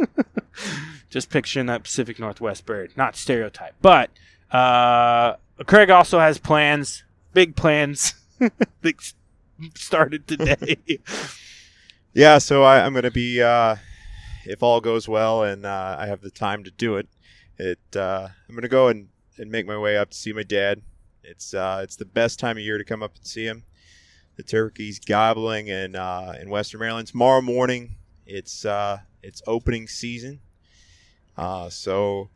Just 1.10 1.28
picturing 1.28 1.66
that 1.66 1.82
Pacific 1.82 2.18
Northwest 2.18 2.64
bird, 2.64 2.92
not 2.96 3.16
stereotype. 3.16 3.74
But 3.82 4.10
uh, 4.50 5.34
Craig 5.66 5.90
also 5.90 6.18
has 6.18 6.38
plans, 6.38 7.04
big 7.34 7.54
plans, 7.54 8.14
that 8.38 9.12
started 9.74 10.26
today. 10.26 10.78
Yeah, 12.14 12.38
so 12.38 12.64
I, 12.64 12.84
I'm 12.84 12.94
going 12.94 13.04
to 13.04 13.12
be, 13.12 13.40
uh, 13.40 13.76
if 14.44 14.60
all 14.62 14.80
goes 14.80 15.06
well 15.06 15.44
and 15.44 15.64
uh, 15.64 15.96
I 16.00 16.06
have 16.06 16.20
the 16.20 16.30
time 16.30 16.64
to 16.64 16.70
do 16.70 16.96
it, 16.96 17.06
it 17.58 17.78
uh, 17.94 18.28
I'm 18.48 18.54
going 18.54 18.62
to 18.62 18.68
go 18.68 18.88
and, 18.88 19.08
and 19.38 19.50
make 19.50 19.66
my 19.66 19.78
way 19.78 19.96
up 19.96 20.10
to 20.10 20.16
see 20.16 20.32
my 20.32 20.42
dad. 20.42 20.82
It's 21.22 21.54
uh, 21.54 21.80
it's 21.82 21.96
the 21.96 22.04
best 22.04 22.38
time 22.38 22.56
of 22.56 22.62
year 22.62 22.78
to 22.78 22.84
come 22.84 23.02
up 23.02 23.16
and 23.16 23.26
see 23.26 23.44
him. 23.44 23.64
The 24.36 24.42
turkey's 24.42 24.98
gobbling 24.98 25.68
in 25.68 25.96
uh, 25.96 26.34
in 26.40 26.48
Western 26.48 26.80
Maryland 26.80 27.08
tomorrow 27.08 27.42
morning. 27.42 27.96
It's 28.26 28.64
uh, 28.64 29.00
it's 29.22 29.42
opening 29.46 29.88
season, 29.88 30.40
uh, 31.36 31.68
so 31.68 32.30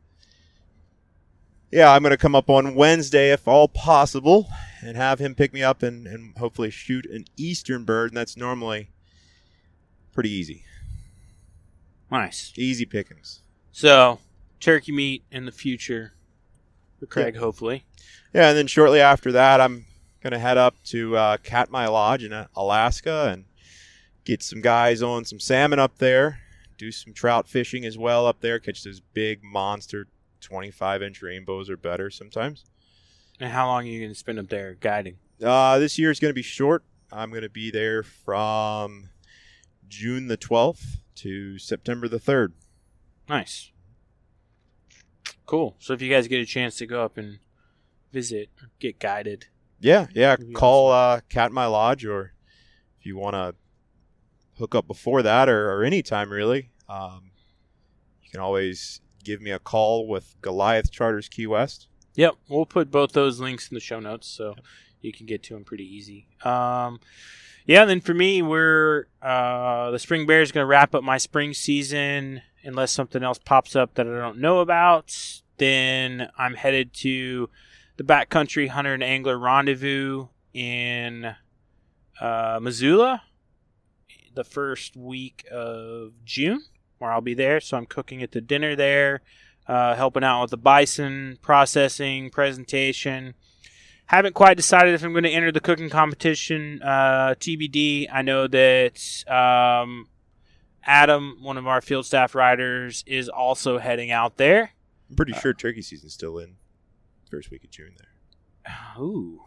yeah, 1.73 1.91
I'm 1.91 2.03
going 2.03 2.11
to 2.11 2.19
come 2.19 2.35
up 2.35 2.51
on 2.51 2.75
Wednesday 2.75 3.33
if 3.33 3.49
all 3.49 3.67
possible 3.67 4.49
and 4.83 4.95
have 4.95 5.19
him 5.19 5.35
pick 5.35 5.55
me 5.55 5.63
up 5.63 5.83
and, 5.83 6.07
and 6.07 6.37
hopefully 6.37 6.71
shoot 6.71 7.07
an 7.07 7.25
eastern 7.39 7.85
bird, 7.85 8.11
and 8.11 8.17
that's 8.17 8.37
normally 8.37 8.91
pretty 10.13 10.31
easy. 10.31 10.65
nice. 12.11 12.53
Easy 12.57 12.85
pickings. 12.85 13.41
So, 13.73 14.19
turkey 14.61 14.93
meat 14.93 15.25
in 15.33 15.47
the 15.47 15.53
future 15.53 16.13
for 17.03 17.07
Craig, 17.07 17.37
hopefully. 17.37 17.85
Yeah, 18.33 18.51
and 18.51 18.57
then 18.57 18.69
shortly 18.69 19.01
after 19.01 19.33
that, 19.33 19.61
I'm 19.61 19.87
gonna 20.23 20.39
head 20.39 20.57
up 20.57 20.77
to 20.85 21.17
uh, 21.17 21.37
Katmai 21.39 21.89
Lodge 21.89 22.23
in 22.23 22.33
uh, 22.33 22.47
Alaska 22.55 23.31
and 23.33 23.45
get 24.25 24.41
some 24.41 24.61
guys 24.61 25.03
on 25.03 25.25
some 25.25 25.41
salmon 25.41 25.81
up 25.81 25.99
there. 25.99 26.39
Do 26.79 26.93
some 26.93 27.13
trout 27.13 27.49
fishing 27.49 27.85
as 27.85 27.99
well 27.99 28.27
up 28.27 28.41
there. 28.41 28.61
Catch 28.61 28.85
those 28.85 29.01
big 29.01 29.43
monster 29.43 30.07
25 30.41 31.03
inch 31.03 31.23
rainbows 31.23 31.69
or 31.69 31.77
better 31.77 32.09
sometimes. 32.09 32.65
And 33.41 33.51
how 33.53 33.67
long 33.67 33.83
are 33.83 33.91
you 33.91 34.01
going 34.01 34.13
to 34.13 34.19
spend 34.19 34.39
up 34.39 34.49
there 34.49 34.75
guiding? 34.75 35.17
Uh, 35.43 35.79
this 35.79 35.99
year 35.99 36.11
is 36.11 36.21
going 36.21 36.31
to 36.31 36.35
be 36.35 36.43
short. 36.43 36.85
I'm 37.11 37.31
going 37.31 37.43
to 37.43 37.49
be 37.49 37.71
there 37.71 38.03
from 38.03 39.11
June 39.89 40.29
the 40.29 40.37
12th 40.37 40.99
to 41.17 41.59
September 41.59 42.09
the 42.09 42.21
3rd. 42.21 42.53
Nice. 43.29 43.73
Cool. 45.47 45.77
So 45.79 45.93
if 45.93 46.03
you 46.03 46.11
guys 46.11 46.29
get 46.29 46.41
a 46.41 46.47
chance 46.47 46.77
to 46.77 46.87
go 46.87 47.05
up 47.05 47.19
and 47.19 47.39
visit 48.13 48.49
get 48.79 48.99
guided, 48.99 49.47
Yeah, 49.81 50.07
yeah. 50.15 50.37
Call 50.55 50.91
uh, 50.91 51.21
Katmai 51.29 51.67
Lodge, 51.67 52.05
or 52.05 52.33
if 53.01 53.07
you 53.07 53.17
want 53.17 53.35
to 53.35 53.55
hook 54.59 54.75
up 54.75 54.87
before 54.87 55.23
that, 55.23 55.49
or, 55.49 55.73
or 55.73 55.85
any 55.85 56.03
time 56.03 56.31
really, 56.31 56.71
um, 56.89 57.31
you 58.23 58.31
can 58.31 58.41
always 58.41 59.01
give 59.25 59.41
me 59.41 59.51
a 59.51 59.59
call 59.59 60.07
with 60.07 60.37
Goliath 60.41 60.91
Charters 60.91 61.29
Key 61.29 61.47
West. 61.47 61.89
Yep, 62.15 62.35
we'll 62.49 62.67
put 62.67 62.91
both 62.91 63.13
those 63.13 63.41
links 63.41 63.71
in 63.71 63.75
the 63.75 63.81
show 63.81 63.99
notes 63.99 64.29
so 64.29 64.55
you 65.01 65.13
can 65.13 65.27
get 65.27 65.43
to 65.45 65.55
them 65.55 65.65
pretty 65.65 65.85
easy. 65.85 66.27
Um, 66.45 67.01
yeah, 67.67 67.83
and 67.83 67.91
then 67.91 68.01
for 68.01 68.15
me, 68.15 68.43
we're 68.43 69.07
uh, 69.21 69.91
the 69.91 69.99
Spring 69.99 70.27
Bear 70.27 70.43
is 70.43 70.53
going 70.53 70.63
to 70.63 70.69
wrap 70.69 70.95
up 70.95 71.05
my 71.05 71.19
spring 71.19 71.55
season 71.55 72.43
unless 72.65 72.93
something 72.93 73.23
else 73.23 73.39
pops 73.39 73.75
up 73.77 73.95
that 73.95 74.07
I 74.07 74.19
don't 74.19 74.39
know 74.39 74.61
about. 74.61 75.15
Then 75.59 76.29
I'm 76.39 76.55
headed 76.55 76.93
to 76.95 77.49
the 77.97 78.05
Backcountry 78.05 78.69
Hunter 78.69 78.95
and 78.95 79.03
Angler 79.03 79.39
Rendezvous 79.39 80.29
in 80.55 81.35
uh, 82.21 82.59
Missoula 82.61 83.23
the 84.35 84.45
first 84.45 84.97
week 84.97 85.45
of 85.51 86.25
June, 86.25 86.63
where 86.99 87.13
I'll 87.13 87.21
be 87.21 87.35
there. 87.35 87.61
So 87.61 87.77
I'm 87.77 87.87
cooking 87.87 88.23
at 88.23 88.33
the 88.33 88.41
dinner 88.41 88.75
there 88.75 89.21
uh, 89.67 89.95
helping 89.95 90.25
out 90.25 90.43
with 90.43 90.51
the 90.51 90.57
bison 90.57 91.39
processing 91.43 92.31
presentation. 92.31 93.35
Haven't 94.13 94.35
quite 94.35 94.59
decided 94.59 94.93
if 94.93 95.03
I'm 95.03 95.13
going 95.13 95.25
to 95.25 95.31
enter 95.31 95.51
the 95.51 95.59
cooking 95.59 95.89
competition. 95.89 96.83
Uh, 96.83 97.35
TBD. 97.41 98.09
I 98.13 98.21
know 98.21 98.47
that 98.47 99.25
um, 99.27 100.07
Adam, 100.85 101.39
one 101.41 101.57
of 101.57 101.67
our 101.67 101.81
field 101.81 102.05
staff 102.05 102.35
riders, 102.35 103.05
is 103.07 103.31
also 103.31 103.79
heading 103.79 104.11
out 104.11 104.37
there. 104.37 104.73
I'm 105.09 105.17
pretty 105.17 105.33
sure 105.33 105.55
turkey 105.55 105.81
season's 105.81 106.13
still 106.13 106.37
in 106.37 106.57
first 107.31 107.51
week 107.51 107.65
of 107.65 107.71
June 107.71 107.95
there. 107.97 108.75
Ooh. 109.03 109.41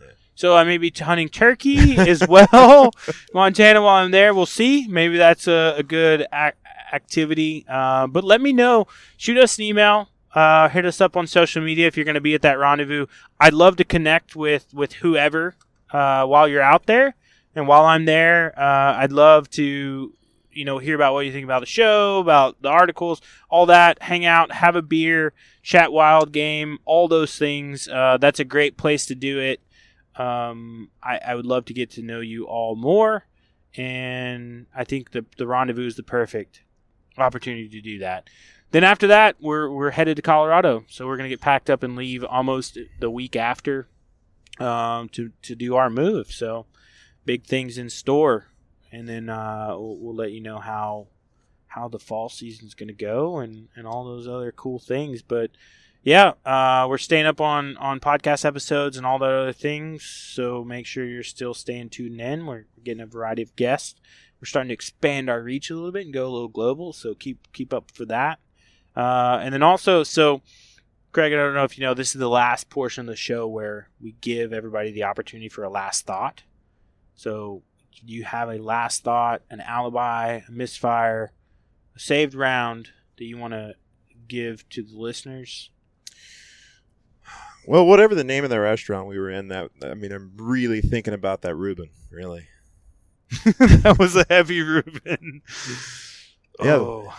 Yeah. 0.00 0.08
So 0.34 0.56
I 0.56 0.64
may 0.64 0.78
be 0.78 0.90
hunting 0.90 1.28
turkey 1.28 1.96
as 1.96 2.26
well, 2.28 2.90
Montana. 3.32 3.80
While 3.80 4.02
I'm 4.04 4.10
there, 4.10 4.34
we'll 4.34 4.44
see. 4.44 4.88
Maybe 4.88 5.18
that's 5.18 5.46
a, 5.46 5.76
a 5.78 5.84
good 5.84 6.26
ac- 6.32 6.56
activity. 6.92 7.64
Uh, 7.68 8.08
but 8.08 8.24
let 8.24 8.40
me 8.40 8.52
know. 8.52 8.88
Shoot 9.16 9.36
us 9.38 9.56
an 9.56 9.62
email. 9.62 10.08
Uh, 10.34 10.68
hit 10.68 10.84
us 10.84 11.00
up 11.00 11.16
on 11.16 11.26
social 11.28 11.62
media 11.62 11.86
if 11.86 11.96
you're 11.96 12.04
going 12.04 12.14
to 12.14 12.20
be 12.20 12.34
at 12.34 12.42
that 12.42 12.58
rendezvous. 12.58 13.06
I'd 13.40 13.54
love 13.54 13.76
to 13.76 13.84
connect 13.84 14.34
with 14.34 14.74
with 14.74 14.94
whoever 14.94 15.54
uh, 15.92 16.26
while 16.26 16.48
you're 16.48 16.60
out 16.60 16.86
there, 16.86 17.14
and 17.54 17.68
while 17.68 17.84
I'm 17.84 18.04
there, 18.04 18.52
uh, 18.58 18.96
I'd 18.96 19.12
love 19.12 19.48
to 19.50 20.12
you 20.50 20.64
know 20.64 20.78
hear 20.78 20.96
about 20.96 21.12
what 21.12 21.24
you 21.24 21.32
think 21.32 21.44
about 21.44 21.60
the 21.60 21.66
show, 21.66 22.18
about 22.18 22.60
the 22.60 22.68
articles, 22.68 23.22
all 23.48 23.66
that. 23.66 24.02
Hang 24.02 24.24
out, 24.24 24.50
have 24.50 24.74
a 24.74 24.82
beer, 24.82 25.32
chat 25.62 25.92
wild 25.92 26.32
game, 26.32 26.78
all 26.84 27.06
those 27.06 27.38
things. 27.38 27.86
Uh, 27.86 28.18
that's 28.20 28.40
a 28.40 28.44
great 28.44 28.76
place 28.76 29.06
to 29.06 29.14
do 29.14 29.38
it. 29.38 29.60
Um, 30.16 30.90
I, 31.02 31.18
I 31.18 31.34
would 31.36 31.46
love 31.46 31.64
to 31.66 31.74
get 31.74 31.90
to 31.92 32.02
know 32.02 32.20
you 32.20 32.46
all 32.46 32.74
more, 32.74 33.26
and 33.76 34.66
I 34.74 34.82
think 34.82 35.12
the 35.12 35.24
the 35.36 35.46
rendezvous 35.46 35.86
is 35.86 35.94
the 35.94 36.02
perfect 36.02 36.62
opportunity 37.18 37.68
to 37.68 37.80
do 37.80 37.98
that. 38.00 38.28
Then 38.74 38.82
after 38.82 39.06
that, 39.06 39.36
we're 39.40 39.70
we're 39.70 39.92
headed 39.92 40.16
to 40.16 40.22
Colorado, 40.22 40.84
so 40.88 41.06
we're 41.06 41.16
gonna 41.16 41.28
get 41.28 41.40
packed 41.40 41.70
up 41.70 41.84
and 41.84 41.94
leave 41.94 42.24
almost 42.24 42.76
the 42.98 43.08
week 43.08 43.36
after 43.36 43.86
um, 44.58 45.08
to 45.10 45.30
to 45.42 45.54
do 45.54 45.76
our 45.76 45.88
move. 45.88 46.32
So 46.32 46.66
big 47.24 47.44
things 47.44 47.78
in 47.78 47.88
store, 47.88 48.48
and 48.90 49.08
then 49.08 49.28
uh, 49.28 49.76
we'll, 49.78 49.98
we'll 49.98 50.16
let 50.16 50.32
you 50.32 50.40
know 50.40 50.58
how 50.58 51.06
how 51.68 51.86
the 51.86 52.00
fall 52.00 52.28
season's 52.28 52.74
gonna 52.74 52.92
go 52.94 53.38
and 53.38 53.68
and 53.76 53.86
all 53.86 54.04
those 54.06 54.26
other 54.26 54.50
cool 54.50 54.80
things. 54.80 55.22
But 55.22 55.52
yeah, 56.02 56.32
uh, 56.44 56.88
we're 56.88 56.98
staying 56.98 57.26
up 57.26 57.40
on 57.40 57.76
on 57.76 58.00
podcast 58.00 58.44
episodes 58.44 58.96
and 58.96 59.06
all 59.06 59.20
that 59.20 59.30
other 59.30 59.52
things. 59.52 60.02
So 60.02 60.64
make 60.64 60.86
sure 60.86 61.04
you're 61.04 61.22
still 61.22 61.54
staying 61.54 61.90
tuned 61.90 62.20
in. 62.20 62.44
We're 62.44 62.66
getting 62.82 63.02
a 63.02 63.06
variety 63.06 63.42
of 63.42 63.54
guests. 63.54 64.00
We're 64.40 64.46
starting 64.46 64.70
to 64.70 64.74
expand 64.74 65.30
our 65.30 65.40
reach 65.40 65.70
a 65.70 65.76
little 65.76 65.92
bit 65.92 66.06
and 66.06 66.12
go 66.12 66.26
a 66.26 66.34
little 66.34 66.48
global. 66.48 66.92
So 66.92 67.14
keep 67.14 67.52
keep 67.52 67.72
up 67.72 67.92
for 67.92 68.04
that. 68.06 68.40
Uh, 68.96 69.40
and 69.42 69.52
then 69.52 69.62
also, 69.62 70.02
so 70.02 70.42
Craig, 71.12 71.32
I 71.32 71.36
don't 71.36 71.54
know 71.54 71.64
if 71.64 71.78
you 71.78 71.84
know, 71.84 71.94
this 71.94 72.14
is 72.14 72.18
the 72.20 72.28
last 72.28 72.70
portion 72.70 73.02
of 73.02 73.06
the 73.06 73.16
show 73.16 73.46
where 73.46 73.88
we 74.00 74.12
give 74.20 74.52
everybody 74.52 74.92
the 74.92 75.04
opportunity 75.04 75.48
for 75.48 75.64
a 75.64 75.70
last 75.70 76.06
thought. 76.06 76.42
So 77.14 77.62
do 78.06 78.12
you 78.12 78.24
have 78.24 78.48
a 78.48 78.58
last 78.58 79.04
thought, 79.04 79.42
an 79.50 79.60
alibi, 79.60 80.40
a 80.48 80.50
misfire, 80.50 81.32
a 81.96 81.98
saved 81.98 82.34
round 82.34 82.90
that 83.16 83.24
you 83.24 83.38
want 83.38 83.52
to 83.52 83.74
give 84.28 84.68
to 84.70 84.82
the 84.82 84.96
listeners. 84.96 85.70
Well, 87.66 87.86
whatever 87.86 88.14
the 88.14 88.24
name 88.24 88.44
of 88.44 88.50
the 88.50 88.60
restaurant 88.60 89.08
we 89.08 89.18
were 89.18 89.30
in, 89.30 89.48
that 89.48 89.70
I 89.82 89.94
mean, 89.94 90.12
I'm 90.12 90.32
really 90.36 90.80
thinking 90.80 91.14
about 91.14 91.42
that 91.42 91.54
Reuben. 91.54 91.88
Really, 92.10 92.46
that 93.44 93.96
was 93.98 94.16
a 94.16 94.26
heavy 94.28 94.60
Reuben. 94.60 95.42
Yeah. 96.62 96.74
Oh. 96.74 97.14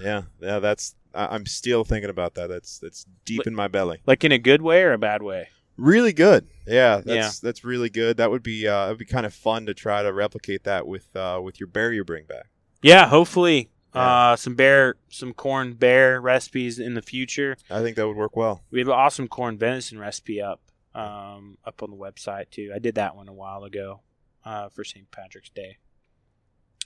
yeah, 0.00 0.22
yeah. 0.40 0.60
That's 0.60 0.94
I, 1.14 1.26
I'm 1.34 1.46
still 1.46 1.84
thinking 1.84 2.10
about 2.10 2.34
that. 2.34 2.48
That's 2.48 2.78
that's 2.78 3.06
deep 3.24 3.46
in 3.46 3.54
my 3.54 3.68
belly. 3.68 4.00
Like 4.06 4.24
in 4.24 4.32
a 4.32 4.38
good 4.38 4.62
way 4.62 4.82
or 4.82 4.92
a 4.92 4.98
bad 4.98 5.22
way? 5.22 5.48
Really 5.76 6.12
good. 6.12 6.48
Yeah, 6.66 6.96
that's 6.96 7.08
Yeah. 7.08 7.30
that's 7.42 7.64
really 7.64 7.88
good. 7.90 8.16
That 8.16 8.30
would 8.30 8.42
be 8.42 8.66
uh, 8.66 8.86
it'd 8.86 8.98
be 8.98 9.04
kind 9.04 9.26
of 9.26 9.32
fun 9.34 9.66
to 9.66 9.74
try 9.74 10.02
to 10.02 10.12
replicate 10.12 10.64
that 10.64 10.86
with 10.86 11.14
uh, 11.16 11.40
with 11.42 11.60
your 11.60 11.68
bear 11.68 11.92
you 11.92 12.04
bring 12.04 12.24
back. 12.26 12.46
Yeah, 12.82 13.06
hopefully. 13.08 13.70
Yeah. 13.94 14.30
Uh, 14.32 14.36
some 14.36 14.54
bear, 14.54 14.96
some 15.08 15.32
corn 15.32 15.72
bear 15.74 16.20
recipes 16.20 16.78
in 16.78 16.94
the 16.94 17.00
future. 17.02 17.56
I 17.70 17.80
think 17.80 17.96
that 17.96 18.06
would 18.06 18.16
work 18.16 18.36
well. 18.36 18.62
We 18.70 18.80
have 18.80 18.88
an 18.88 18.94
awesome 18.94 19.28
corn 19.28 19.56
venison 19.56 19.98
recipe 19.98 20.42
up, 20.42 20.60
um, 20.94 21.56
up 21.64 21.82
on 21.82 21.90
the 21.90 21.96
website 21.96 22.50
too. 22.50 22.70
I 22.74 22.78
did 22.80 22.96
that 22.96 23.16
one 23.16 23.28
a 23.28 23.32
while 23.32 23.64
ago, 23.64 24.00
uh, 24.44 24.68
for 24.68 24.84
St. 24.84 25.10
Patrick's 25.10 25.48
Day. 25.48 25.78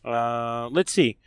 Uh, 0.04 0.68
let's 0.70 0.92
see. 0.92 1.18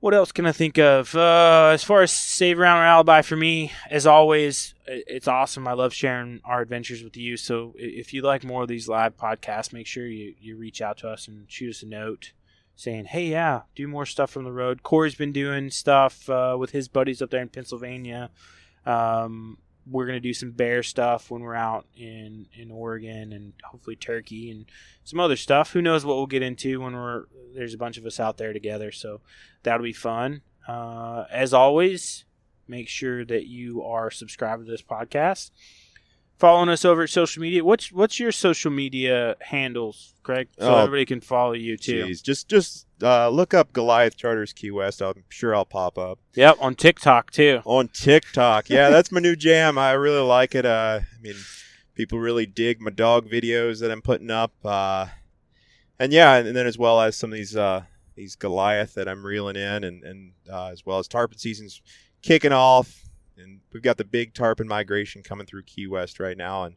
What 0.00 0.14
else 0.14 0.32
can 0.32 0.46
I 0.46 0.52
think 0.52 0.78
of? 0.78 1.14
Uh, 1.14 1.70
as 1.74 1.84
far 1.84 2.00
as 2.00 2.10
save 2.10 2.58
around 2.58 2.78
or 2.78 2.86
alibi 2.86 3.20
for 3.20 3.36
me, 3.36 3.70
as 3.90 4.06
always, 4.06 4.74
it's 4.86 5.28
awesome. 5.28 5.68
I 5.68 5.74
love 5.74 5.92
sharing 5.92 6.40
our 6.42 6.62
adventures 6.62 7.04
with 7.04 7.18
you. 7.18 7.36
So 7.36 7.74
if 7.76 8.14
you 8.14 8.22
like 8.22 8.42
more 8.42 8.62
of 8.62 8.68
these 8.68 8.88
live 8.88 9.18
podcasts, 9.18 9.74
make 9.74 9.86
sure 9.86 10.06
you, 10.06 10.34
you 10.40 10.56
reach 10.56 10.80
out 10.80 10.96
to 10.98 11.08
us 11.10 11.28
and 11.28 11.44
shoot 11.50 11.70
us 11.70 11.82
a 11.82 11.86
note 11.86 12.32
saying, 12.76 13.04
hey, 13.04 13.26
yeah, 13.26 13.62
do 13.74 13.86
more 13.86 14.06
stuff 14.06 14.30
from 14.30 14.44
the 14.44 14.52
road. 14.52 14.82
Corey's 14.82 15.14
been 15.14 15.32
doing 15.32 15.70
stuff 15.70 16.30
uh, 16.30 16.56
with 16.58 16.70
his 16.70 16.88
buddies 16.88 17.20
up 17.20 17.28
there 17.28 17.42
in 17.42 17.50
Pennsylvania. 17.50 18.30
Um, 18.86 19.58
we're 19.86 20.06
gonna 20.06 20.20
do 20.20 20.34
some 20.34 20.50
bear 20.50 20.82
stuff 20.82 21.30
when 21.30 21.42
we're 21.42 21.54
out 21.54 21.86
in 21.96 22.46
in 22.54 22.70
Oregon 22.70 23.32
and 23.32 23.52
hopefully 23.64 23.96
Turkey 23.96 24.50
and 24.50 24.66
some 25.04 25.20
other 25.20 25.36
stuff. 25.36 25.72
Who 25.72 25.82
knows 25.82 26.04
what 26.04 26.16
we'll 26.16 26.26
get 26.26 26.42
into 26.42 26.80
when 26.80 26.94
we're 26.94 27.24
there's 27.54 27.74
a 27.74 27.78
bunch 27.78 27.96
of 27.98 28.06
us 28.06 28.20
out 28.20 28.36
there 28.36 28.52
together. 28.52 28.92
So 28.92 29.20
that'll 29.62 29.84
be 29.84 29.92
fun. 29.92 30.42
Uh, 30.68 31.24
as 31.30 31.52
always, 31.52 32.24
make 32.68 32.88
sure 32.88 33.24
that 33.24 33.46
you 33.46 33.82
are 33.82 34.10
subscribed 34.10 34.64
to 34.64 34.70
this 34.70 34.82
podcast. 34.82 35.50
Following 36.40 36.70
us 36.70 36.86
over 36.86 37.02
at 37.02 37.10
social 37.10 37.42
media. 37.42 37.62
What's 37.62 37.92
what's 37.92 38.18
your 38.18 38.32
social 38.32 38.70
media 38.70 39.36
handles, 39.42 40.14
Craig? 40.22 40.48
So 40.58 40.72
Oh, 40.74 40.78
everybody 40.78 41.04
can 41.04 41.20
follow 41.20 41.52
you 41.52 41.76
too. 41.76 42.06
Jeez, 42.06 42.22
just 42.22 42.48
just 42.48 42.86
uh, 43.02 43.28
look 43.28 43.52
up 43.52 43.74
Goliath 43.74 44.16
Charters 44.16 44.54
Key 44.54 44.70
West. 44.70 45.02
I'm 45.02 45.24
sure 45.28 45.54
I'll 45.54 45.66
pop 45.66 45.98
up 45.98 46.18
Yep, 46.34 46.56
on 46.58 46.76
TikTok 46.76 47.30
too. 47.30 47.60
on 47.66 47.88
TikTok. 47.88 48.70
Yeah, 48.70 48.88
that's 48.88 49.12
my 49.12 49.20
new 49.20 49.36
jam. 49.36 49.76
I 49.76 49.92
really 49.92 50.26
like 50.26 50.54
it. 50.54 50.64
Uh, 50.64 51.00
I 51.02 51.20
mean, 51.22 51.34
people 51.94 52.18
really 52.18 52.46
dig 52.46 52.80
my 52.80 52.90
dog 52.90 53.28
videos 53.28 53.80
that 53.80 53.90
I'm 53.90 54.00
putting 54.00 54.30
up. 54.30 54.52
Uh, 54.64 55.08
and 55.98 56.10
yeah, 56.10 56.36
and 56.36 56.56
then 56.56 56.66
as 56.66 56.78
well 56.78 57.02
as 57.02 57.16
some 57.16 57.30
of 57.30 57.36
these 57.36 57.54
uh, 57.54 57.82
these 58.14 58.34
Goliath 58.34 58.94
that 58.94 59.08
I'm 59.08 59.26
reeling 59.26 59.56
in, 59.56 59.84
and 59.84 60.02
and 60.02 60.32
uh, 60.50 60.68
as 60.68 60.86
well 60.86 60.98
as 61.00 61.06
tarpon 61.06 61.36
season's 61.36 61.82
kicking 62.22 62.52
off, 62.52 63.09
and 63.42 63.60
we've 63.72 63.82
got 63.82 63.96
the 63.96 64.04
big 64.04 64.34
tarpon 64.34 64.68
migration 64.68 65.22
coming 65.22 65.46
through 65.46 65.62
Key 65.62 65.86
West 65.86 66.20
right 66.20 66.36
now, 66.36 66.64
and 66.64 66.76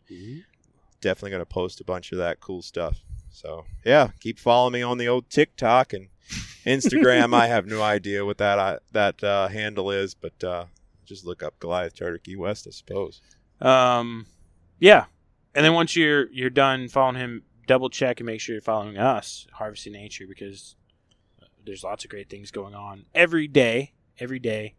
definitely 1.01 1.31
going 1.31 1.41
to 1.41 1.45
post 1.45 1.81
a 1.81 1.83
bunch 1.83 2.11
of 2.11 2.17
that 2.17 2.39
cool 2.39 2.61
stuff. 2.61 3.01
So 3.29 3.65
yeah, 3.85 4.09
keep 4.19 4.39
following 4.39 4.73
me 4.73 4.81
on 4.81 4.97
the 4.97 5.07
old 5.07 5.29
TikTok 5.29 5.93
and 5.93 6.07
Instagram. 6.65 7.33
I 7.33 7.47
have 7.47 7.65
no 7.65 7.81
idea 7.81 8.25
what 8.25 8.37
that 8.37 8.59
uh, 8.59 8.79
that 8.91 9.23
uh, 9.23 9.47
handle 9.47 9.91
is, 9.91 10.13
but 10.13 10.43
uh, 10.43 10.65
just 11.05 11.25
look 11.25 11.43
up 11.43 11.59
Goliath 11.59 11.95
Charter 11.95 12.17
Key 12.17 12.35
West, 12.35 12.67
I 12.67 12.71
suppose. 12.71 13.21
Um, 13.59 14.27
yeah, 14.79 15.05
and 15.55 15.65
then 15.65 15.73
once 15.73 15.95
you're 15.95 16.29
you're 16.31 16.49
done 16.49 16.87
following 16.87 17.15
him, 17.15 17.43
double 17.67 17.89
check 17.89 18.19
and 18.19 18.27
make 18.27 18.39
sure 18.39 18.55
you're 18.55 18.61
following 18.61 18.97
us, 18.97 19.47
Harvesting 19.53 19.93
Nature, 19.93 20.25
because 20.27 20.75
there's 21.65 21.83
lots 21.83 22.03
of 22.03 22.09
great 22.09 22.29
things 22.29 22.51
going 22.51 22.75
on 22.75 23.05
every 23.13 23.47
day, 23.47 23.93
every 24.19 24.39
day. 24.39 24.75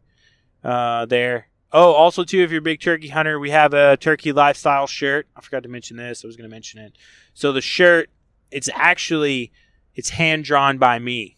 Uh, 0.63 1.07
there. 1.07 1.49
Oh, 1.77 1.93
also 1.93 2.23
too, 2.23 2.41
if 2.41 2.53
you're 2.53 2.61
a 2.61 2.63
big 2.63 2.81
turkey 2.81 3.09
hunter, 3.09 3.41
we 3.41 3.51
have 3.51 3.75
a 3.75 3.97
turkey 3.97 4.31
lifestyle 4.31 4.87
shirt. 4.87 5.27
I 5.35 5.41
forgot 5.41 5.65
to 5.65 5.69
mention 5.69 5.97
this. 5.97 6.25
I 6.25 6.29
was 6.29 6.37
going 6.37 6.49
to 6.49 6.55
mention 6.55 6.79
it. 6.79 6.97
So 7.35 7.51
the 7.51 7.61
shirt, 7.61 8.11
it's 8.53 8.71
actually 8.73 9.51
it's 9.97 10.11
hand 10.11 10.45
drawn 10.45 10.79
by 10.79 11.01
me. 11.01 11.37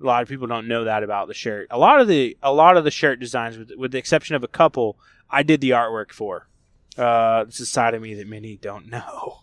A 0.00 0.06
lot 0.06 0.22
of 0.22 0.30
people 0.30 0.46
don't 0.46 0.66
know 0.66 0.84
that 0.84 1.02
about 1.02 1.28
the 1.28 1.34
shirt. 1.34 1.66
A 1.70 1.76
lot 1.76 2.00
of 2.00 2.08
the 2.08 2.38
a 2.42 2.54
lot 2.54 2.78
of 2.78 2.84
the 2.84 2.90
shirt 2.90 3.20
designs, 3.20 3.58
with, 3.58 3.70
with 3.76 3.92
the 3.92 3.98
exception 3.98 4.34
of 4.34 4.42
a 4.42 4.48
couple, 4.48 4.98
I 5.28 5.42
did 5.42 5.60
the 5.60 5.70
artwork 5.70 6.10
for. 6.10 6.48
Uh, 6.96 7.44
is 7.46 7.60
a 7.60 7.66
side 7.66 7.92
of 7.92 8.00
me 8.00 8.14
that 8.14 8.26
many 8.26 8.56
don't 8.56 8.86
know. 8.90 9.42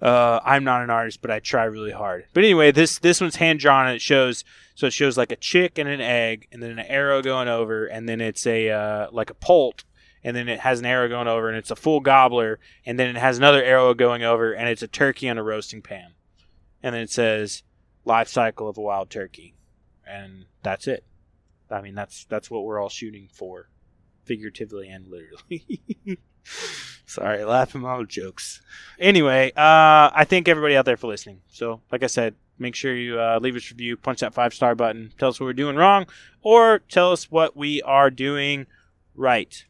Uh, 0.00 0.40
I'm 0.44 0.64
not 0.64 0.82
an 0.82 0.90
artist, 0.90 1.22
but 1.22 1.30
I 1.30 1.40
try 1.40 1.64
really 1.64 1.92
hard. 1.92 2.26
But 2.32 2.44
anyway, 2.44 2.72
this 2.72 2.98
this 2.98 3.20
one's 3.20 3.36
hand 3.36 3.60
drawn 3.60 3.86
and 3.86 3.96
it 3.96 4.02
shows 4.02 4.44
so 4.74 4.88
it 4.88 4.92
shows 4.92 5.16
like 5.16 5.30
a 5.30 5.36
chick 5.36 5.78
and 5.78 5.88
an 5.88 6.00
egg, 6.00 6.48
and 6.50 6.62
then 6.62 6.72
an 6.72 6.80
arrow 6.80 7.22
going 7.22 7.48
over, 7.48 7.86
and 7.86 8.08
then 8.08 8.20
it's 8.20 8.46
a 8.46 8.70
uh, 8.70 9.08
like 9.12 9.30
a 9.30 9.34
poult, 9.34 9.84
and 10.24 10.36
then 10.36 10.48
it 10.48 10.60
has 10.60 10.80
an 10.80 10.86
arrow 10.86 11.08
going 11.08 11.28
over, 11.28 11.48
and 11.48 11.56
it's 11.56 11.70
a 11.70 11.76
full 11.76 12.00
gobbler, 12.00 12.58
and 12.84 12.98
then 12.98 13.14
it 13.14 13.20
has 13.20 13.38
another 13.38 13.62
arrow 13.62 13.94
going 13.94 14.24
over, 14.24 14.52
and 14.52 14.68
it's 14.68 14.82
a 14.82 14.88
turkey 14.88 15.28
on 15.28 15.38
a 15.38 15.44
roasting 15.44 15.80
pan, 15.80 16.14
and 16.82 16.94
then 16.94 17.02
it 17.02 17.10
says 17.10 17.62
life 18.04 18.28
cycle 18.28 18.68
of 18.68 18.76
a 18.76 18.82
wild 18.82 19.10
turkey, 19.10 19.54
and 20.06 20.46
that's 20.62 20.88
it. 20.88 21.04
I 21.70 21.80
mean, 21.80 21.94
that's 21.94 22.24
that's 22.24 22.50
what 22.50 22.64
we're 22.64 22.80
all 22.80 22.88
shooting 22.88 23.28
for, 23.32 23.68
figuratively 24.24 24.88
and 24.88 25.06
literally. 25.06 25.80
Sorry, 27.06 27.44
laughing 27.44 27.84
own 27.84 28.06
jokes. 28.08 28.62
Anyway, 28.98 29.52
uh, 29.56 30.10
I 30.14 30.24
thank 30.28 30.48
everybody 30.48 30.76
out 30.76 30.84
there 30.84 30.96
for 30.96 31.06
listening. 31.06 31.40
So, 31.50 31.80
like 31.92 32.02
I 32.02 32.06
said, 32.06 32.34
make 32.58 32.74
sure 32.74 32.94
you 32.94 33.20
uh, 33.20 33.38
leave 33.40 33.56
us 33.56 33.70
a 33.70 33.74
review, 33.74 33.96
punch 33.96 34.20
that 34.20 34.34
five 34.34 34.54
star 34.54 34.74
button, 34.74 35.12
tell 35.18 35.28
us 35.28 35.38
what 35.38 35.46
we're 35.46 35.52
doing 35.52 35.76
wrong, 35.76 36.06
or 36.42 36.78
tell 36.78 37.12
us 37.12 37.30
what 37.30 37.56
we 37.56 37.82
are 37.82 38.10
doing 38.10 38.66
right. 39.14 39.64